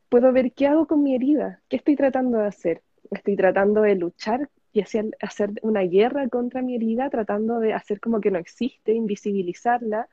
puedo 0.09 0.31
ver 0.31 0.53
qué 0.53 0.67
hago 0.67 0.87
con 0.87 1.03
mi 1.03 1.15
herida, 1.15 1.61
qué 1.69 1.77
estoy 1.77 1.95
tratando 1.95 2.37
de 2.39 2.47
hacer. 2.47 2.81
Estoy 3.11 3.35
tratando 3.35 3.81
de 3.81 3.95
luchar 3.95 4.49
y 4.71 4.81
hacer, 4.81 5.17
hacer 5.21 5.51
una 5.61 5.81
guerra 5.81 6.27
contra 6.29 6.61
mi 6.61 6.75
herida, 6.75 7.09
tratando 7.09 7.59
de 7.59 7.73
hacer 7.73 7.99
como 7.99 8.21
que 8.21 8.31
no 8.31 8.39
existe, 8.39 8.93
invisibilizarla, 8.93 10.07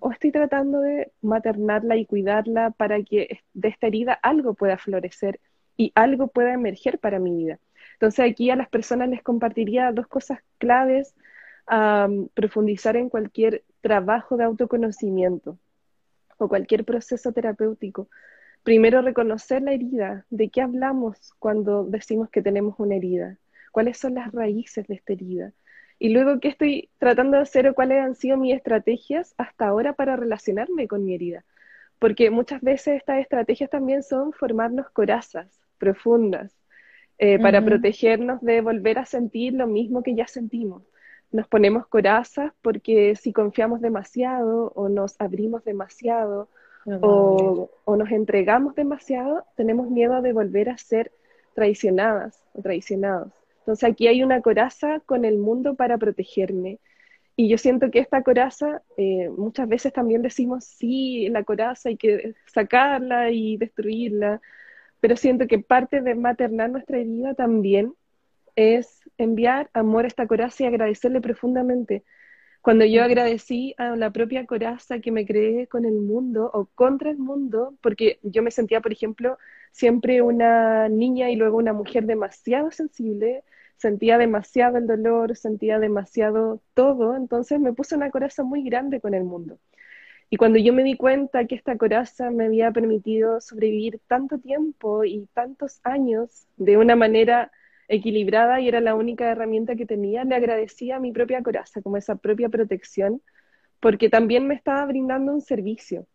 o 0.00 0.10
estoy 0.10 0.32
tratando 0.32 0.80
de 0.80 1.12
maternarla 1.22 1.96
y 1.96 2.06
cuidarla 2.06 2.70
para 2.70 3.02
que 3.02 3.40
de 3.54 3.68
esta 3.68 3.86
herida 3.86 4.12
algo 4.14 4.54
pueda 4.54 4.78
florecer 4.78 5.40
y 5.76 5.92
algo 5.94 6.28
pueda 6.28 6.52
emerger 6.54 6.98
para 6.98 7.18
mi 7.18 7.36
vida. 7.36 7.58
Entonces 7.94 8.30
aquí 8.30 8.50
a 8.50 8.56
las 8.56 8.68
personas 8.68 9.08
les 9.08 9.22
compartiría 9.22 9.92
dos 9.92 10.06
cosas 10.08 10.40
claves 10.58 11.14
a 11.66 12.08
profundizar 12.34 12.96
en 12.96 13.08
cualquier 13.08 13.64
trabajo 13.80 14.36
de 14.36 14.44
autoconocimiento 14.44 15.58
o 16.44 16.48
cualquier 16.48 16.84
proceso 16.84 17.32
terapéutico. 17.32 18.08
Primero, 18.62 19.02
reconocer 19.02 19.62
la 19.62 19.72
herida. 19.72 20.26
¿De 20.30 20.48
qué 20.50 20.62
hablamos 20.62 21.32
cuando 21.38 21.84
decimos 21.84 22.30
que 22.30 22.42
tenemos 22.42 22.76
una 22.78 22.96
herida? 22.96 23.38
cuáles 23.72 23.98
son 23.98 24.14
las 24.14 24.30
raíces 24.30 24.86
de 24.86 24.94
esta 24.94 25.14
herida. 25.14 25.52
Y 25.98 26.10
luego, 26.10 26.38
¿qué 26.38 26.48
estoy 26.48 26.90
tratando 26.98 27.36
de 27.36 27.42
hacer 27.42 27.66
o 27.66 27.74
cuáles 27.74 28.00
han 28.00 28.14
sido 28.14 28.36
mis 28.36 28.54
estrategias 28.54 29.34
hasta 29.38 29.66
ahora 29.66 29.94
para 29.94 30.16
relacionarme 30.16 30.86
con 30.86 31.04
mi 31.04 31.14
herida? 31.14 31.44
Porque 31.98 32.30
muchas 32.30 32.60
veces 32.60 32.98
estas 32.98 33.20
estrategias 33.20 33.70
también 33.70 34.02
son 34.02 34.32
formarnos 34.32 34.90
corazas 34.90 35.60
profundas 35.78 36.56
eh, 37.18 37.38
para 37.38 37.64
protegernos 37.64 38.40
de 38.42 38.60
volver 38.60 38.98
a 38.98 39.06
sentir 39.06 39.54
lo 39.54 39.66
mismo 39.66 40.02
que 40.02 40.14
ya 40.14 40.26
sentimos. 40.26 40.82
Nos 41.32 41.48
ponemos 41.48 41.86
corazas 41.86 42.52
porque 42.62 43.16
si 43.16 43.32
confiamos 43.32 43.80
demasiado 43.80 44.72
o 44.74 44.88
nos 44.88 45.20
abrimos 45.20 45.64
demasiado 45.64 46.48
o, 47.00 47.70
o, 47.84 47.96
nos 47.96 48.10
entregamos 48.10 48.74
demasiado, 48.74 49.44
tenemos 49.56 49.88
miedo 49.88 50.20
de 50.20 50.32
volver 50.32 50.68
a 50.68 50.76
ser 50.76 51.12
traicionadas 51.54 52.44
o 52.52 52.62
traicionados. 52.62 53.32
Entonces 53.60 53.88
aquí 53.88 54.08
hay 54.08 54.22
una 54.22 54.40
coraza 54.40 55.00
con 55.00 55.24
el 55.24 55.38
mundo 55.38 55.74
para 55.74 55.96
protegerme. 55.98 56.80
Y 57.36 57.48
yo 57.48 57.56
siento 57.56 57.90
que 57.90 58.00
esta 58.00 58.22
coraza, 58.22 58.82
eh, 58.96 59.30
muchas 59.30 59.68
veces 59.68 59.92
también 59.92 60.20
decimos, 60.22 60.64
sí, 60.64 61.28
la 61.30 61.44
coraza 61.44 61.88
hay 61.88 61.96
que 61.96 62.34
sacarla 62.46 63.30
y 63.30 63.56
destruirla, 63.56 64.40
pero 65.00 65.16
siento 65.16 65.46
que 65.46 65.58
parte 65.58 66.00
de 66.02 66.14
maternar 66.14 66.70
nuestra 66.70 66.98
herida 66.98 67.34
también 67.34 67.94
es 68.56 69.00
enviar 69.18 69.70
amor 69.72 70.04
a 70.04 70.08
esta 70.08 70.26
coraza 70.26 70.64
y 70.64 70.66
agradecerle 70.66 71.20
profundamente. 71.20 72.04
Cuando 72.62 72.84
yo 72.84 73.02
agradecí 73.02 73.74
a 73.76 73.96
la 73.96 74.12
propia 74.12 74.46
coraza 74.46 75.00
que 75.00 75.10
me 75.10 75.26
creé 75.26 75.66
con 75.66 75.84
el 75.84 75.94
mundo 75.94 76.48
o 76.54 76.66
contra 76.74 77.10
el 77.10 77.18
mundo, 77.18 77.74
porque 77.82 78.20
yo 78.22 78.42
me 78.42 78.52
sentía, 78.52 78.80
por 78.80 78.92
ejemplo, 78.92 79.36
siempre 79.72 80.22
una 80.22 80.88
niña 80.88 81.30
y 81.30 81.36
luego 81.36 81.56
una 81.56 81.72
mujer 81.72 82.06
demasiado 82.06 82.70
sensible, 82.70 83.42
sentía 83.78 84.16
demasiado 84.16 84.78
el 84.78 84.86
dolor, 84.86 85.36
sentía 85.36 85.80
demasiado 85.80 86.62
todo, 86.74 87.16
entonces 87.16 87.58
me 87.58 87.72
puse 87.72 87.96
una 87.96 88.10
coraza 88.12 88.44
muy 88.44 88.62
grande 88.62 89.00
con 89.00 89.14
el 89.14 89.24
mundo. 89.24 89.58
Y 90.30 90.36
cuando 90.36 90.58
yo 90.58 90.72
me 90.72 90.84
di 90.84 90.96
cuenta 90.96 91.46
que 91.46 91.56
esta 91.56 91.76
coraza 91.76 92.30
me 92.30 92.46
había 92.46 92.70
permitido 92.70 93.40
sobrevivir 93.40 94.00
tanto 94.06 94.38
tiempo 94.38 95.04
y 95.04 95.26
tantos 95.34 95.80
años 95.82 96.46
de 96.56 96.76
una 96.76 96.96
manera 96.96 97.50
equilibrada 97.92 98.60
y 98.60 98.68
era 98.68 98.80
la 98.80 98.94
única 98.94 99.30
herramienta 99.30 99.76
que 99.76 99.84
tenía, 99.86 100.24
le 100.24 100.34
agradecía 100.34 100.98
mi 100.98 101.12
propia 101.12 101.42
coraza, 101.42 101.82
como 101.82 101.98
esa 101.98 102.16
propia 102.16 102.48
protección, 102.48 103.20
porque 103.80 104.08
también 104.08 104.46
me 104.46 104.54
estaba 104.54 104.84
brindando 104.86 105.32
un 105.32 105.42
servicio. 105.42 106.06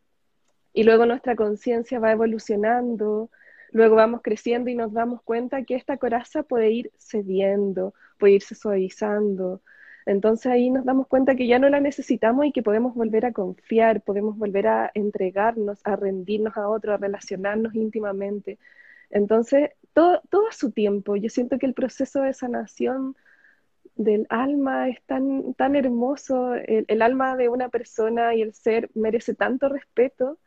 Y 0.73 0.83
luego 0.83 1.05
nuestra 1.05 1.35
conciencia 1.35 1.99
va 1.99 2.11
evolucionando, 2.11 3.29
luego 3.71 3.95
vamos 3.95 4.21
creciendo 4.23 4.71
y 4.71 4.75
nos 4.75 4.91
damos 4.91 5.21
cuenta 5.21 5.63
que 5.63 5.75
esta 5.75 5.97
coraza 5.97 6.43
puede 6.43 6.71
ir 6.71 6.91
cediendo, 6.97 7.93
puede 8.17 8.33
irse 8.33 8.55
suavizando. 8.55 9.61
Entonces 10.07 10.51
ahí 10.51 10.71
nos 10.71 10.85
damos 10.85 11.07
cuenta 11.07 11.35
que 11.35 11.47
ya 11.47 11.59
no 11.59 11.69
la 11.69 11.79
necesitamos 11.79 12.45
y 12.45 12.51
que 12.51 12.63
podemos 12.63 12.95
volver 12.95 13.25
a 13.25 13.33
confiar, 13.33 14.01
podemos 14.01 14.37
volver 14.37 14.67
a 14.67 14.91
entregarnos, 14.95 15.81
a 15.83 15.95
rendirnos 15.95 16.57
a 16.57 16.69
otro, 16.69 16.93
a 16.93 16.97
relacionarnos 16.97 17.75
íntimamente. 17.75 18.57
Entonces 19.09 19.71
todo, 19.97 20.47
a 20.47 20.51
su 20.51 20.71
tiempo. 20.71 21.15
Yo 21.15 21.29
siento 21.29 21.57
que 21.57 21.65
el 21.65 21.73
proceso 21.73 22.21
de 22.21 22.33
sanación 22.33 23.15
del 23.95 24.27
alma 24.29 24.89
es 24.89 25.01
tan, 25.03 25.55
tan 25.55 25.75
hermoso, 25.75 26.53
el, 26.53 27.01
alma 27.01 27.35
de 27.35 27.49
una 27.49 27.69
persona 27.69 28.35
y 28.35 28.43
el 28.43 28.53
ser 28.53 28.91
merece 28.93 29.33
tanto 29.33 29.69
respeto 29.69 30.37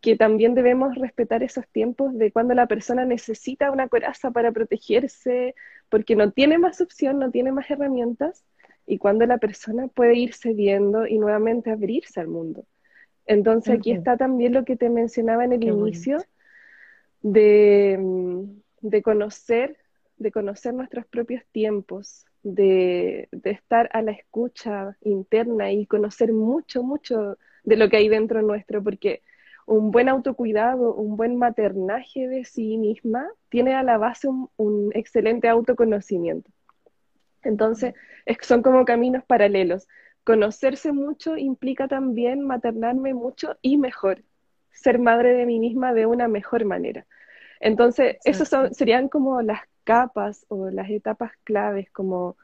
que 0.00 0.16
también 0.16 0.54
debemos 0.54 0.94
respetar 0.94 1.42
esos 1.42 1.66
tiempos 1.68 2.16
de 2.16 2.30
cuando 2.30 2.54
la 2.54 2.68
persona 2.68 3.04
necesita 3.04 3.72
una 3.72 3.88
coraza 3.88 4.30
para 4.30 4.52
protegerse, 4.52 5.56
porque 5.88 6.14
no 6.14 6.30
tiene 6.30 6.58
más 6.58 6.80
opción, 6.80 7.18
no 7.18 7.30
tiene 7.30 7.50
más 7.50 7.68
herramientas, 7.70 8.44
y 8.86 8.98
cuando 8.98 9.26
la 9.26 9.38
persona 9.38 9.88
puede 9.88 10.14
ir 10.14 10.34
cediendo 10.34 11.06
y 11.06 11.18
nuevamente 11.18 11.70
abrirse 11.70 12.20
al 12.20 12.28
mundo. 12.28 12.64
Entonces 13.26 13.74
aquí 13.74 13.92
está 13.92 14.18
también 14.18 14.52
lo 14.52 14.64
que 14.64 14.76
te 14.76 14.90
mencionaba 14.90 15.46
en 15.46 15.54
el 15.54 15.64
inicio, 15.64 16.18
de 17.22 17.96
mm, 17.98 18.63
de 18.84 19.02
conocer, 19.02 19.78
de 20.18 20.30
conocer 20.30 20.74
nuestros 20.74 21.06
propios 21.06 21.42
tiempos, 21.52 22.26
de, 22.42 23.30
estar 23.42 23.88
a 23.94 24.02
la 24.02 24.12
escucha 24.12 24.96
interna 25.00 25.72
y 25.72 25.86
conocer 25.86 26.34
mucho, 26.34 26.82
mucho 26.82 27.38
de 27.64 27.76
lo 27.76 27.88
que 27.88 27.96
hay 27.96 28.10
dentro 28.10 28.42
nuestro, 28.42 28.84
porque 28.84 29.22
un 29.66 29.90
buen 29.90 30.10
autocuidado, 30.10 30.94
un 30.94 31.16
buen 31.16 31.36
maternaje 31.36 32.28
de 32.28 32.44
sí 32.44 32.76
misma 32.76 33.26
tiene 33.48 33.72
a 33.72 33.82
la 33.82 33.96
base 33.96 34.28
un, 34.28 34.90
excelente 34.94 35.48
autoconocimiento. 35.48 36.50
Entonces, 37.42 37.94
son 38.42 38.60
como 38.60 38.84
caminos 38.84 39.24
paralelos. 39.24 39.88
Conocerse 40.24 40.92
mucho 40.92 41.38
implica 41.38 41.88
también 41.88 42.42
maternarme 42.42 43.14
mucho 43.14 43.56
y 43.62 43.78
mejor, 43.78 44.22
ser 44.72 44.98
madre 44.98 45.32
de 45.32 45.46
mí 45.46 45.58
misma 45.58 45.94
de 45.94 46.04
una 46.04 46.28
mejor 46.28 46.66
manera. 46.66 47.06
Entonces, 47.60 48.16
esas 48.24 48.76
serían 48.76 49.08
como 49.08 49.40
las 49.42 49.60
capas 49.84 50.46
o 50.48 50.70
las 50.70 50.90
etapas 50.90 51.32
claves, 51.44 51.90
como 51.90 52.36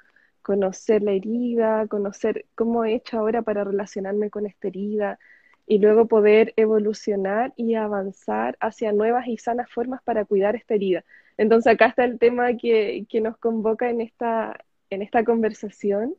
conocer 0.43 1.03
la 1.03 1.13
herida, 1.13 1.87
conocer 1.87 2.47
cómo 2.55 2.85
he 2.85 2.95
hecho 2.95 3.19
ahora 3.19 3.43
para 3.43 3.65
relacionarme 3.65 4.31
con 4.31 4.47
esta 4.47 4.69
herida 4.69 5.19
y 5.67 5.79
luego 5.79 6.07
poder 6.07 6.53
evolucionar 6.57 7.53
y 7.57 7.75
avanzar 7.75 8.57
hacia 8.61 8.93
nuevas 8.93 9.29
y 9.29 9.37
sanas 9.37 9.71
formas 9.71 10.03
para 10.03 10.25
cuidar 10.25 10.57
esta 10.57 10.75
herida. 10.75 11.05
Entonces 11.37 11.73
acá 11.73 11.87
está 11.87 12.05
el 12.05 12.19
tema 12.19 12.57
que, 12.57 13.07
que 13.09 13.21
nos 13.21 13.37
convoca 13.37 13.89
en 13.89 14.01
esta, 14.01 14.65
en 14.91 15.03
esta 15.03 15.25
conversación. 15.25 16.17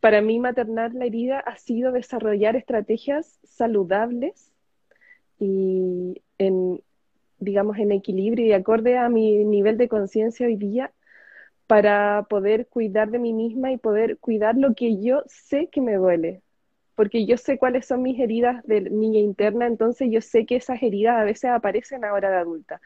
Para 0.00 0.22
mí 0.22 0.38
maternar 0.38 0.94
la 0.94 1.04
herida 1.04 1.38
ha 1.40 1.56
sido 1.56 1.92
desarrollar 1.92 2.56
estrategias 2.56 3.38
saludables 3.44 4.52
y 5.38 6.22
en, 6.38 6.82
digamos, 7.40 7.78
en 7.78 7.92
equilibrio 7.92 8.46
y 8.46 8.52
acorde 8.52 8.98
a 8.98 9.08
mi 9.08 9.44
nivel 9.44 9.76
de 9.78 9.88
conciencia 9.88 10.46
hoy 10.46 10.56
día 10.56 10.92
para 11.66 12.26
poder 12.28 12.66
cuidar 12.68 13.10
de 13.10 13.18
mí 13.18 13.32
misma 13.32 13.72
y 13.72 13.78
poder 13.78 14.18
cuidar 14.18 14.56
lo 14.56 14.74
que 14.74 15.00
yo 15.00 15.22
sé 15.26 15.68
que 15.70 15.80
me 15.80 15.94
duele. 15.94 16.42
Porque 16.96 17.26
yo 17.26 17.36
sé 17.36 17.58
cuáles 17.58 17.86
son 17.86 18.02
mis 18.02 18.18
heridas 18.20 18.62
de 18.64 18.82
niña 18.82 19.20
interna, 19.20 19.66
entonces 19.66 20.08
yo 20.10 20.20
sé 20.20 20.46
que 20.46 20.56
esas 20.56 20.82
heridas 20.82 21.16
a 21.16 21.24
veces 21.24 21.50
aparecen 21.50 22.04
ahora 22.04 22.30
de 22.30 22.36
adulta. 22.38 22.80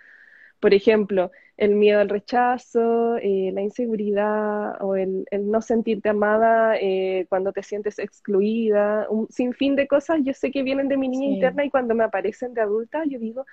Por 0.61 0.75
ejemplo, 0.75 1.31
el 1.57 1.75
miedo 1.77 2.01
al 2.01 2.09
rechazo, 2.09 3.17
eh, 3.19 3.51
la 3.53 3.63
inseguridad 3.63 4.83
o 4.83 4.97
el, 4.97 5.27
no 5.43 5.61
sentirte 5.61 6.09
amada 6.09 6.77
eh, 6.81 7.27
cuando 7.29 7.53
te 7.53 7.63
sientes 7.63 7.99
excluida, 7.99 9.07
un 9.11 9.29
sinfín 9.31 9.77
de 9.77 9.87
cosas 9.87 10.21
yo 10.23 10.33
sé 10.35 10.51
que 10.51 10.63
vienen 10.63 10.89
de 10.89 10.97
mi 10.97 11.09
niña 11.09 11.27
interna 11.27 11.65
y 11.65 11.71
cuando 11.71 11.95
me 11.95 12.05
aparecen 12.05 12.55
de 12.55 12.63
adulta 12.63 13.05
yo 13.07 13.19
digo, 13.19 13.47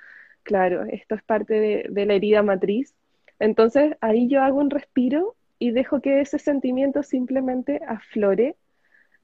claro, 0.44 0.84
esto 0.84 1.16
es 1.16 1.24
parte 1.24 1.88
de, 1.90 2.06
la 2.06 2.14
herida 2.14 2.44
matriz. 2.44 2.96
Entonces 3.40 3.96
ahí 4.02 4.28
yo 4.28 4.42
hago 4.42 4.60
un 4.60 4.70
respiro 4.70 5.36
y 5.60 5.72
dejo 5.72 6.02
que 6.02 6.22
ese 6.22 6.40
sentimiento 6.40 7.04
simplemente 7.04 7.82
aflore, 7.88 8.56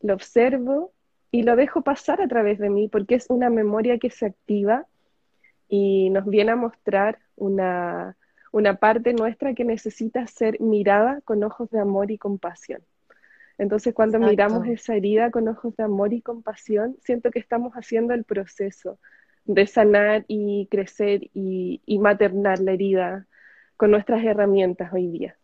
lo 0.02 0.14
observo 0.14 0.92
y 1.32 1.44
lo 1.44 1.56
dejo 1.56 1.82
pasar 1.82 2.22
a 2.22 2.28
través 2.28 2.60
de 2.60 2.70
mí 2.70 2.88
porque 2.88 3.16
es 3.16 3.30
una 3.30 3.50
memoria 3.50 3.98
que 3.98 4.10
se 4.10 4.26
activa 4.26 4.86
y 5.68 6.10
nos 6.10 6.26
viene 6.26 6.52
a 6.52 6.56
mostrar 6.56 7.20
una, 7.36 8.16
parte 8.80 9.14
nuestra 9.14 9.54
que 9.54 9.66
necesita 9.66 10.26
ser 10.28 10.60
mirada 10.60 11.22
con 11.22 11.44
ojos 11.44 11.70
de 11.70 11.80
amor 11.80 12.12
y 12.12 12.18
compasión. 12.18 12.82
Entonces, 13.60 13.94
cuando 13.94 14.20
miramos 14.20 14.68
esa 14.68 14.96
herida 14.96 15.32
con 15.32 15.48
ojos 15.48 15.76
de 15.76 15.84
amor 15.84 16.14
y 16.14 16.22
compasión, 16.22 16.96
siento 17.04 17.32
que 17.32 17.40
estamos 17.40 17.74
haciendo 17.74 18.14
el 18.14 18.24
proceso 18.24 19.00
de 19.48 19.66
sanar 19.66 20.26
y 20.28 20.68
crecer 20.68 21.30
y, 21.34 21.82
maternar 22.00 22.60
la 22.60 22.74
herida 22.74 23.28
con 23.78 23.92
nuestras 23.92 24.24
herramientas 24.24 24.92
hoy 24.94 25.08
día. 25.08 25.38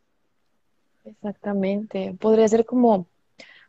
Exactamente. 1.06 2.16
Podría 2.20 2.48
ser 2.48 2.66
como, 2.66 3.08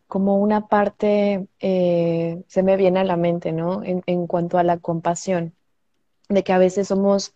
como 0.06 0.38
una 0.38 0.66
parte, 0.66 1.46
eh, 1.60 2.42
se 2.48 2.62
me 2.62 2.76
viene 2.76 3.00
a 3.00 3.04
la 3.04 3.16
mente, 3.16 3.52
¿no? 3.52 3.82
En, 3.82 4.02
en, 4.06 4.26
cuanto 4.26 4.58
a 4.58 4.64
la 4.64 4.78
compasión, 4.78 5.54
de 6.28 6.42
que 6.42 6.52
a 6.52 6.58
veces 6.58 6.88
somos 6.88 7.32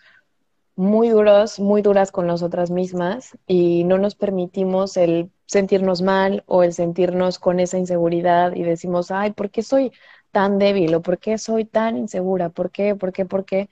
muy 0.79 1.09
duros, 1.09 1.59
muy 1.59 1.83
duras 1.83 2.13
con 2.13 2.27
nosotras 2.27 2.71
mismas 2.71 3.37
y 3.49 3.83
no 3.85 3.99
nos 3.99 4.15
permitimos 4.15 4.97
el 4.97 5.31
sentirnos 5.47 6.03
mal 6.03 6.45
o 6.47 6.63
el 6.63 6.73
sentirnos 6.73 7.39
con 7.39 7.59
esa 7.59 7.79
inseguridad 7.79 8.55
y 8.55 8.63
decimos, 8.63 9.11
ay, 9.11 9.33
¿por 9.33 9.51
qué 9.51 9.63
soy 9.63 9.93
tan 10.39 10.59
débil 10.61 10.95
o 10.95 11.03
por 11.03 11.19
qué 11.19 11.37
soy 11.37 11.65
tan 11.65 11.97
insegura, 11.97 12.49
por 12.49 12.71
qué, 12.71 12.95
por 12.95 13.13
qué, 13.13 13.25
por 13.27 13.45
qué. 13.45 13.69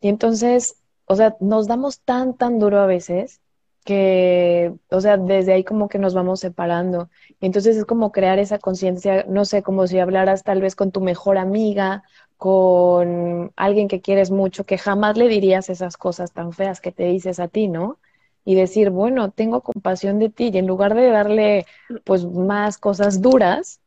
Y 0.00 0.08
entonces, 0.08 0.74
o 1.04 1.14
sea, 1.14 1.36
nos 1.38 1.68
damos 1.68 2.00
tan, 2.00 2.36
tan 2.36 2.58
duro 2.58 2.80
a 2.80 2.86
veces 2.86 3.40
que, 3.84 4.74
o 4.90 5.00
sea, 5.00 5.16
desde 5.16 5.52
ahí 5.52 5.62
como 5.62 5.88
que 5.88 6.00
nos 6.00 6.14
vamos 6.14 6.40
separando. 6.40 7.08
Y 7.40 7.46
entonces 7.46 7.76
es 7.76 7.84
como 7.84 8.10
crear 8.10 8.40
esa 8.40 8.58
conciencia, 8.58 9.26
no 9.28 9.44
sé, 9.44 9.62
como 9.62 9.86
si 9.86 10.00
hablaras 10.00 10.42
tal 10.42 10.60
vez 10.60 10.74
con 10.74 10.90
tu 10.90 11.00
mejor 11.00 11.38
amiga, 11.38 12.02
con 12.36 13.52
alguien 13.54 13.86
que 13.86 14.00
quieres 14.00 14.32
mucho, 14.32 14.64
que 14.64 14.76
jamás 14.76 15.16
le 15.16 15.28
dirías 15.28 15.70
esas 15.70 15.96
cosas 15.96 16.32
tan 16.32 16.52
feas 16.52 16.80
que 16.80 16.90
te 16.90 17.04
dices 17.04 17.38
a 17.38 17.46
ti, 17.46 17.68
¿no? 17.68 17.98
Y 18.44 18.56
decir, 18.56 18.90
bueno, 18.90 19.30
tengo 19.30 19.60
compasión 19.60 20.18
de 20.18 20.30
ti, 20.30 20.50
y 20.52 20.58
en 20.58 20.66
lugar 20.66 20.96
de 20.96 21.10
darle 21.10 21.66
pues 22.04 22.24
más 22.24 22.76
cosas 22.76 23.22
duras 23.22 23.78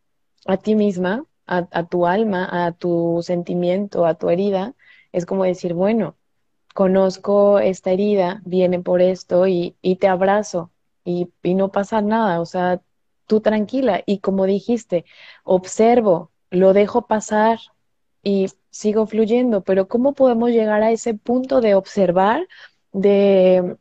a 0.45 0.55
ti 0.55 0.75
misma, 0.75 1.25
a, 1.47 1.86
tu 1.88 2.08
alma, 2.08 2.47
a 2.65 2.71
tu 2.71 3.19
sentimiento, 3.23 4.06
a 4.06 4.15
tu 4.15 4.30
herida, 4.30 4.73
es 5.12 5.25
como 5.25 5.43
decir, 5.43 5.73
bueno, 5.73 6.15
conozco 6.73 7.60
esta 7.60 7.91
herida, 7.91 8.41
viene 8.45 8.80
por 8.80 9.01
esto 9.01 9.47
y, 9.47 9.75
te 9.99 10.08
abrazo 10.08 10.71
y, 11.04 11.30
y, 11.43 11.56
no 11.56 11.71
pasa 11.71 12.01
nada, 12.01 12.41
o 12.41 12.45
sea, 12.45 12.82
tú 13.27 13.41
tranquila 13.41 14.04
y 14.06 14.19
como 14.19 14.45
dijiste, 14.45 15.06
observo, 15.43 16.32
lo 16.49 16.73
dejo 16.73 17.08
pasar 17.08 17.60
y 18.23 18.47
sigo 18.69 19.08
fluyendo, 19.08 19.63
pero 19.63 19.88
¿cómo 19.88 20.13
podemos 20.13 20.51
llegar 20.51 20.84
a 20.84 20.91
ese 20.91 21.13
punto 21.13 21.62
de 21.62 21.75
observar, 21.75 22.47
de, 22.93 23.77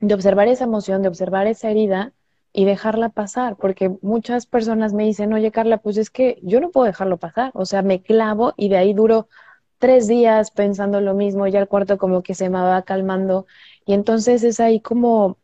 de 0.00 0.14
observar 0.14 0.48
esa 0.48 0.64
emoción, 0.64 1.02
de 1.02 1.08
observar 1.08 1.46
esa 1.46 1.70
herida 1.70 2.12
y 2.56 2.64
dejarla 2.64 3.10
pasar, 3.10 3.56
porque 3.56 3.90
muchas 4.02 4.46
personas 4.46 4.94
me 4.94 5.04
dicen, 5.04 5.32
oye 5.34 5.52
Carla, 5.52 5.76
pues 5.78 5.98
es 5.98 6.10
que 6.10 6.38
yo 6.42 6.58
no 6.60 6.70
puedo 6.70 6.86
dejarlo 6.86 7.18
pasar, 7.18 7.50
o 7.54 7.66
sea, 7.66 7.82
me 7.82 8.02
clavo 8.02 8.54
y 8.56 8.70
de 8.70 8.78
ahí 8.78 8.94
duro 8.94 9.28
tres 9.78 10.08
días 10.08 10.50
pensando 10.52 11.00
lo 11.02 11.14
mismo, 11.14 11.46
ya 11.48 11.60
el 11.60 11.68
cuarto 11.68 11.98
como 11.98 12.22
que 12.22 12.34
se 12.34 12.48
me 12.50 12.58
va 12.60 12.82
calmando 12.82 13.46
y 13.84 13.92
entonces 13.94 14.42
es 14.42 14.58
ahí 14.60 14.80
como, 14.80 15.38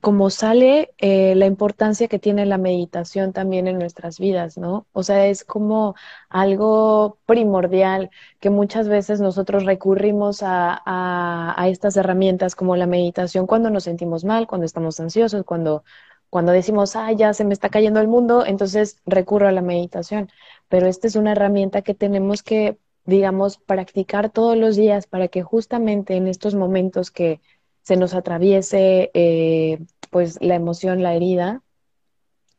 como 0.00 0.28
sale 0.30 0.92
eh, 0.98 1.34
la 1.36 1.46
importancia 1.46 2.08
que 2.08 2.18
tiene 2.18 2.44
la 2.46 2.58
meditación 2.58 3.32
también 3.32 3.68
en 3.68 3.78
nuestras 3.78 4.18
vidas, 4.18 4.58
¿no? 4.58 4.86
O 4.92 5.02
sea, 5.04 5.26
es 5.26 5.44
como 5.44 5.94
algo 6.28 7.18
primordial 7.26 8.10
que 8.40 8.50
muchas 8.50 8.88
veces 8.88 9.20
nosotros 9.20 9.64
recurrimos 9.64 10.42
a, 10.42 10.82
a 10.84 11.68
estas 11.68 11.96
herramientas 11.96 12.54
como 12.56 12.76
la 12.76 12.86
meditación 12.86 13.46
cuando 13.46 13.70
nos 13.70 13.84
sentimos 13.84 14.24
mal, 14.24 14.46
cuando 14.48 14.66
estamos 14.66 14.98
ansiosos, 15.00 15.44
cuando 15.44 15.84
cuando 16.30 16.52
decimos, 16.52 16.96
ah, 16.96 17.12
ya 17.12 17.32
se 17.34 17.44
me 17.44 17.54
está 17.54 17.68
cayendo 17.68 18.00
el 18.00 18.08
mundo, 18.08 18.44
entonces 18.44 19.00
recurro 19.06 19.48
a 19.48 19.52
la 19.52 19.62
meditación. 19.62 20.30
Pero 20.68 20.86
esta 20.86 21.06
es 21.06 21.16
una 21.16 21.32
herramienta 21.32 21.82
que 21.82 21.94
tenemos 21.94 22.42
que, 22.42 22.78
digamos, 23.04 23.58
practicar 23.58 24.30
todos 24.30 24.56
los 24.56 24.76
días 24.76 25.06
para 25.06 25.28
que 25.28 25.42
justamente 25.42 26.16
en 26.16 26.26
estos 26.26 26.54
momentos 26.54 27.10
que 27.10 27.40
se 27.82 27.96
nos 27.96 28.14
atraviese, 28.14 29.10
eh, 29.14 29.78
pues, 30.10 30.38
la 30.40 30.56
emoción, 30.56 31.02
la 31.02 31.14
herida, 31.14 31.62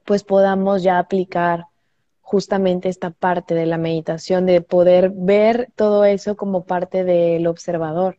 pues 0.06 0.24
podamos 0.24 0.84
ya 0.84 1.00
aplicar 1.00 1.66
justamente 2.22 2.90
esta 2.90 3.10
parte 3.12 3.56
de 3.56 3.66
la 3.66 3.78
meditación, 3.78 4.46
de 4.46 4.62
poder 4.62 5.12
ver 5.14 5.70
todo 5.76 6.06
eso 6.06 6.36
como 6.36 6.64
parte 6.64 7.04
del 7.04 7.46
observador, 7.48 8.18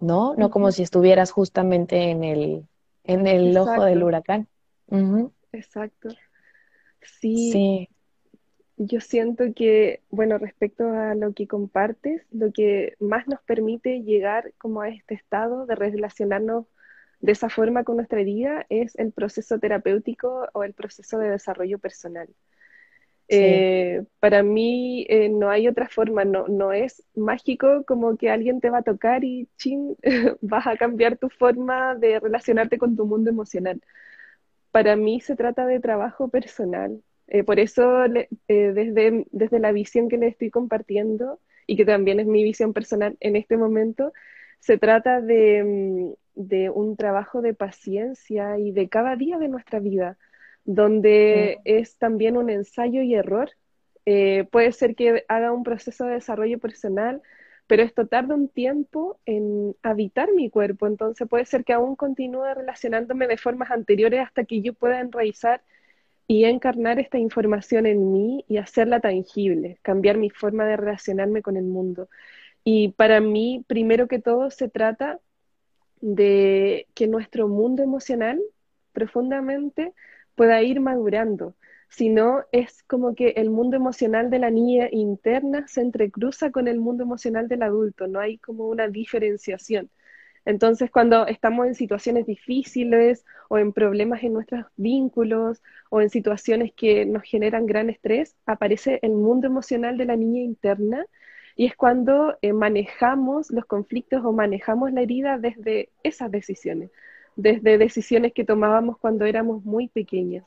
¿no? 0.00 0.34
No 0.36 0.50
como 0.50 0.70
si 0.72 0.82
estuvieras 0.82 1.30
justamente 1.30 2.10
en 2.10 2.24
el, 2.24 2.66
en 3.04 3.26
el 3.26 3.56
ojo 3.56 3.84
del 3.84 4.02
huracán. 4.02 4.48
Exacto. 5.52 6.08
Sí, 7.02 7.88
Yo 8.76 9.00
siento 9.00 9.44
que, 9.54 10.02
bueno, 10.10 10.38
respecto 10.38 10.88
a 10.90 11.14
lo 11.14 11.32
que 11.32 11.46
compartes, 11.46 12.22
lo 12.30 12.52
que 12.52 12.94
más 13.00 13.26
nos 13.26 13.42
permite 13.42 14.02
llegar 14.02 14.52
como 14.58 14.82
a 14.82 14.88
este 14.88 15.14
estado 15.14 15.66
de 15.66 15.74
relacionarnos 15.74 16.66
de 17.20 17.32
esa 17.32 17.48
forma 17.48 17.84
con 17.84 17.96
nuestra 17.96 18.22
vida 18.22 18.66
es 18.68 18.96
el 18.96 19.12
proceso 19.12 19.58
terapéutico 19.58 20.48
o 20.52 20.62
el 20.64 20.74
proceso 20.74 21.18
de 21.18 21.30
desarrollo 21.30 21.78
personal. 21.78 22.28
Eh, 23.30 24.04
para 24.20 24.42
mí 24.42 25.04
eh, 25.08 25.28
no 25.28 25.50
hay 25.50 25.68
otra 25.68 25.88
forma, 25.88 26.24
no, 26.24 26.48
no 26.48 26.72
es 26.72 27.02
mágico 27.14 27.84
como 27.86 28.16
que 28.16 28.30
alguien 28.30 28.60
te 28.60 28.70
va 28.70 28.78
a 28.78 28.82
tocar 28.82 29.22
y 29.24 29.48
ching, 29.58 29.96
vas 30.40 30.66
a 30.66 30.76
cambiar 30.76 31.18
tu 31.18 31.28
forma 31.28 31.94
de 31.94 32.20
relacionarte 32.20 32.78
con 32.78 32.96
tu 32.96 33.06
mundo 33.06 33.28
emocional 33.30 33.82
para 34.70 34.96
mí 34.96 35.20
se 35.20 35.36
trata 35.36 35.66
de 35.66 35.80
trabajo 35.80 36.28
personal. 36.28 37.02
Eh, 37.26 37.44
por 37.44 37.60
eso, 37.60 38.04
eh, 38.04 38.28
desde, 38.48 39.26
desde 39.30 39.58
la 39.58 39.72
visión 39.72 40.08
que 40.08 40.18
le 40.18 40.28
estoy 40.28 40.50
compartiendo, 40.50 41.40
y 41.68 41.76
que 41.76 41.84
también 41.84 42.18
es 42.18 42.26
mi 42.26 42.42
visión 42.42 42.72
personal 42.72 43.16
en 43.20 43.36
este 43.36 43.56
momento, 43.56 44.12
se 44.58 44.78
trata 44.78 45.20
de, 45.20 45.62
mm, 45.64 46.12
de 46.34 46.70
un 46.70 46.96
trabajo 46.96 47.42
de 47.42 47.54
paciencia 47.54 48.58
y 48.58 48.72
de 48.72 48.88
cada 48.88 49.16
día 49.16 49.38
de 49.38 49.48
nuestra 49.48 49.78
vida, 49.78 50.16
donde 50.64 51.58
es 51.64 51.98
también 51.98 52.36
un 52.36 52.48
ensayo 52.50 53.02
y 53.02 53.14
error. 53.14 53.50
Eh, 54.06 54.46
puede 54.50 54.72
ser 54.72 54.94
que 54.94 55.24
haga 55.28 55.52
un 55.52 55.62
proceso 55.62 56.06
de 56.06 56.14
desarrollo 56.14 56.58
personal, 56.58 57.20
pero 57.68 57.82
esto 57.82 58.06
tarda 58.06 58.34
un 58.34 58.48
tiempo 58.48 59.20
en 59.26 59.76
habitar 59.82 60.32
mi 60.32 60.50
cuerpo, 60.50 60.86
entonces 60.86 61.28
puede 61.28 61.44
ser 61.44 61.64
que 61.64 61.74
aún 61.74 61.96
continúe 61.96 62.54
relacionándome 62.54 63.28
de 63.28 63.36
formas 63.36 63.70
anteriores 63.70 64.20
hasta 64.20 64.44
que 64.44 64.62
yo 64.62 64.72
pueda 64.74 65.00
enraizar 65.00 65.62
y 66.26 66.44
encarnar 66.44 66.98
esta 66.98 67.18
información 67.18 67.86
en 67.86 68.12
mí 68.12 68.44
y 68.48 68.56
hacerla 68.56 69.00
tangible, 69.00 69.78
cambiar 69.82 70.16
mi 70.16 70.30
forma 70.30 70.64
de 70.66 70.76
relacionarme 70.78 71.42
con 71.42 71.56
el 71.58 71.64
mundo. 71.64 72.08
Y 72.64 72.88
para 72.92 73.20
mí, 73.20 73.64
primero 73.68 74.08
que 74.08 74.18
todo, 74.18 74.50
se 74.50 74.68
trata 74.70 75.20
de 76.00 76.86
que 76.94 77.06
nuestro 77.06 77.48
mundo 77.48 77.82
emocional 77.82 78.40
profundamente 78.92 79.92
pueda 80.34 80.62
ir 80.62 80.80
madurando, 80.80 81.54
sino 81.88 82.44
es 82.52 82.82
como 82.84 83.14
que 83.14 83.30
el 83.36 83.50
mundo 83.50 83.76
emocional 83.76 84.30
de 84.30 84.38
la 84.38 84.50
niña 84.50 84.88
interna 84.90 85.66
se 85.68 85.80
entrecruza 85.80 86.50
con 86.50 86.68
el 86.68 86.78
mundo 86.78 87.04
emocional 87.04 87.48
del 87.48 87.62
adulto, 87.62 88.06
no 88.06 88.20
hay 88.20 88.38
como 88.38 88.68
una 88.68 88.88
diferenciación. 88.88 89.90
Entonces, 90.44 90.90
cuando 90.90 91.26
estamos 91.26 91.66
en 91.66 91.74
situaciones 91.74 92.26
difíciles 92.26 93.24
o 93.50 93.58
en 93.58 93.72
problemas 93.72 94.22
en 94.22 94.32
nuestros 94.32 94.64
vínculos 94.76 95.62
o 95.90 96.00
en 96.00 96.10
situaciones 96.10 96.72
que 96.74 97.04
nos 97.04 97.22
generan 97.24 97.66
gran 97.66 97.90
estrés, 97.90 98.34
aparece 98.46 98.98
el 99.02 99.12
mundo 99.12 99.46
emocional 99.46 99.98
de 99.98 100.06
la 100.06 100.16
niña 100.16 100.40
interna 100.40 101.06
y 101.54 101.66
es 101.66 101.76
cuando 101.76 102.38
eh, 102.40 102.52
manejamos 102.54 103.50
los 103.50 103.66
conflictos 103.66 104.24
o 104.24 104.32
manejamos 104.32 104.92
la 104.92 105.02
herida 105.02 105.38
desde 105.38 105.90
esas 106.02 106.30
decisiones, 106.30 106.90
desde 107.36 107.76
decisiones 107.78 108.32
que 108.32 108.44
tomábamos 108.44 108.96
cuando 108.98 109.26
éramos 109.26 109.64
muy 109.64 109.88
pequeñas. 109.88 110.44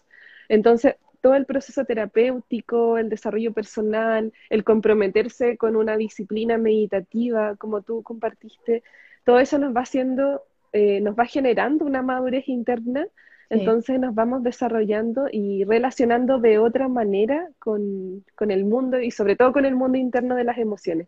Entonces, 0.49 0.95
todo 1.21 1.35
el 1.35 1.45
proceso 1.45 1.85
terapéutico, 1.85 2.97
el 2.97 3.09
desarrollo 3.09 3.53
personal, 3.53 4.33
el 4.49 4.63
comprometerse 4.63 5.57
con 5.57 5.75
una 5.75 5.95
disciplina 5.97 6.57
meditativa, 6.57 7.55
como 7.57 7.81
tú 7.81 8.01
compartiste, 8.03 8.83
todo 9.23 9.39
eso 9.39 9.57
nos 9.59 9.75
va 9.75 9.81
haciendo, 9.81 10.43
eh, 10.73 10.99
nos 11.01 11.15
va 11.15 11.25
generando 11.25 11.85
una 11.85 12.01
madurez 12.01 12.47
interna, 12.49 13.07
entonces 13.49 13.99
nos 13.99 14.15
vamos 14.15 14.43
desarrollando 14.43 15.27
y 15.29 15.65
relacionando 15.65 16.39
de 16.39 16.57
otra 16.57 16.87
manera 16.87 17.49
con, 17.59 18.23
con 18.35 18.49
el 18.49 18.63
mundo 18.63 18.99
y 19.01 19.11
sobre 19.11 19.35
todo 19.35 19.51
con 19.51 19.65
el 19.65 19.75
mundo 19.75 19.97
interno 19.97 20.35
de 20.35 20.45
las 20.45 20.57
emociones. 20.57 21.07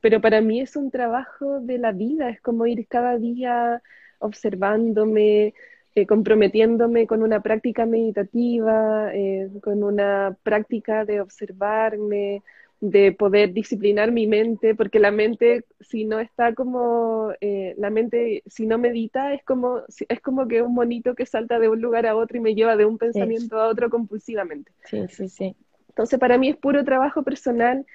Pero 0.00 0.20
para 0.20 0.40
mí 0.40 0.60
es 0.60 0.76
un 0.76 0.90
trabajo 0.90 1.60
de 1.60 1.78
la 1.78 1.92
vida, 1.92 2.28
es 2.28 2.40
como 2.40 2.66
ir 2.66 2.86
cada 2.88 3.18
día 3.18 3.82
observándome, 4.18 5.54
eh, 5.96 6.06
comprometiéndome 6.06 7.06
con 7.06 7.22
una 7.22 7.40
práctica 7.40 7.86
meditativa, 7.86 9.14
eh, 9.14 9.48
con 9.62 9.82
una 9.82 10.36
práctica 10.42 11.06
de 11.06 11.22
observarme, 11.22 12.42
de 12.82 13.12
poder 13.12 13.54
disciplinar 13.54 14.12
mi 14.12 14.26
mente, 14.26 14.74
porque 14.74 14.98
la 14.98 15.10
mente, 15.10 15.64
si 15.80 16.04
no 16.04 16.20
está 16.20 16.54
como, 16.54 17.32
eh, 17.40 17.74
la 17.78 17.88
mente, 17.88 18.42
si 18.44 18.66
no 18.66 18.76
medita, 18.76 19.32
es 19.32 19.42
como, 19.44 19.84
es 19.88 20.20
como 20.20 20.46
que 20.46 20.60
un 20.60 20.74
monito 20.74 21.14
que 21.14 21.24
salta 21.24 21.58
de 21.58 21.70
un 21.70 21.80
lugar 21.80 22.06
a 22.06 22.14
otro 22.14 22.36
y 22.36 22.40
me 22.40 22.54
lleva 22.54 22.76
de 22.76 22.84
un 22.84 22.98
pensamiento 22.98 23.58
a 23.58 23.68
otro 23.68 23.88
compulsivamente. 23.88 24.72
Sí, 24.84 25.06
sí, 25.08 25.30
sí. 25.30 25.56
Entonces, 25.88 26.18
para 26.18 26.36
mí 26.36 26.50
es 26.50 26.56
puro 26.56 26.84
trabajo 26.84 27.22
personal 27.22 27.86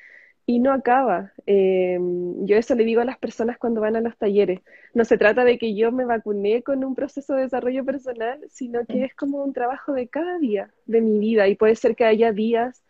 y 0.45 0.59
no 0.59 0.73
acaba. 0.73 1.31
Eh, 1.45 1.97
yo 2.43 2.57
eso 2.57 2.75
le 2.75 2.83
digo 2.83 3.01
a 3.01 3.05
las 3.05 3.17
personas 3.17 3.57
cuando 3.57 3.81
van 3.81 3.95
a 3.95 4.01
los 4.01 4.17
talleres. 4.17 4.61
No 4.93 5.05
se 5.05 5.17
trata 5.17 5.43
de 5.43 5.57
que 5.57 5.75
yo 5.75 5.91
me 5.91 6.05
vacuné 6.05 6.63
con 6.63 6.83
un 6.83 6.95
proceso 6.95 7.35
de 7.35 7.43
desarrollo 7.43 7.85
personal, 7.85 8.39
sino 8.49 8.85
que 8.85 9.03
es 9.05 9.15
como 9.15 9.43
un 9.43 9.53
trabajo 9.53 9.93
de 9.93 10.07
cada 10.07 10.37
día 10.39 10.71
de 10.85 11.01
mi 11.01 11.19
vida 11.19 11.47
y 11.47 11.55
puede 11.55 11.75
ser 11.75 11.95
que 11.95 12.05
haya 12.05 12.31
días 12.31 12.83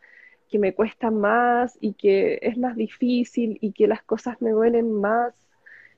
que 0.49 0.59
me 0.59 0.73
cuesta 0.73 1.11
más 1.11 1.77
y 1.79 1.93
que 1.93 2.39
es 2.41 2.57
más 2.57 2.75
difícil 2.75 3.57
y 3.61 3.71
que 3.73 3.87
las 3.87 4.03
cosas 4.03 4.41
me 4.41 4.51
duelen 4.51 4.91
más 4.91 5.33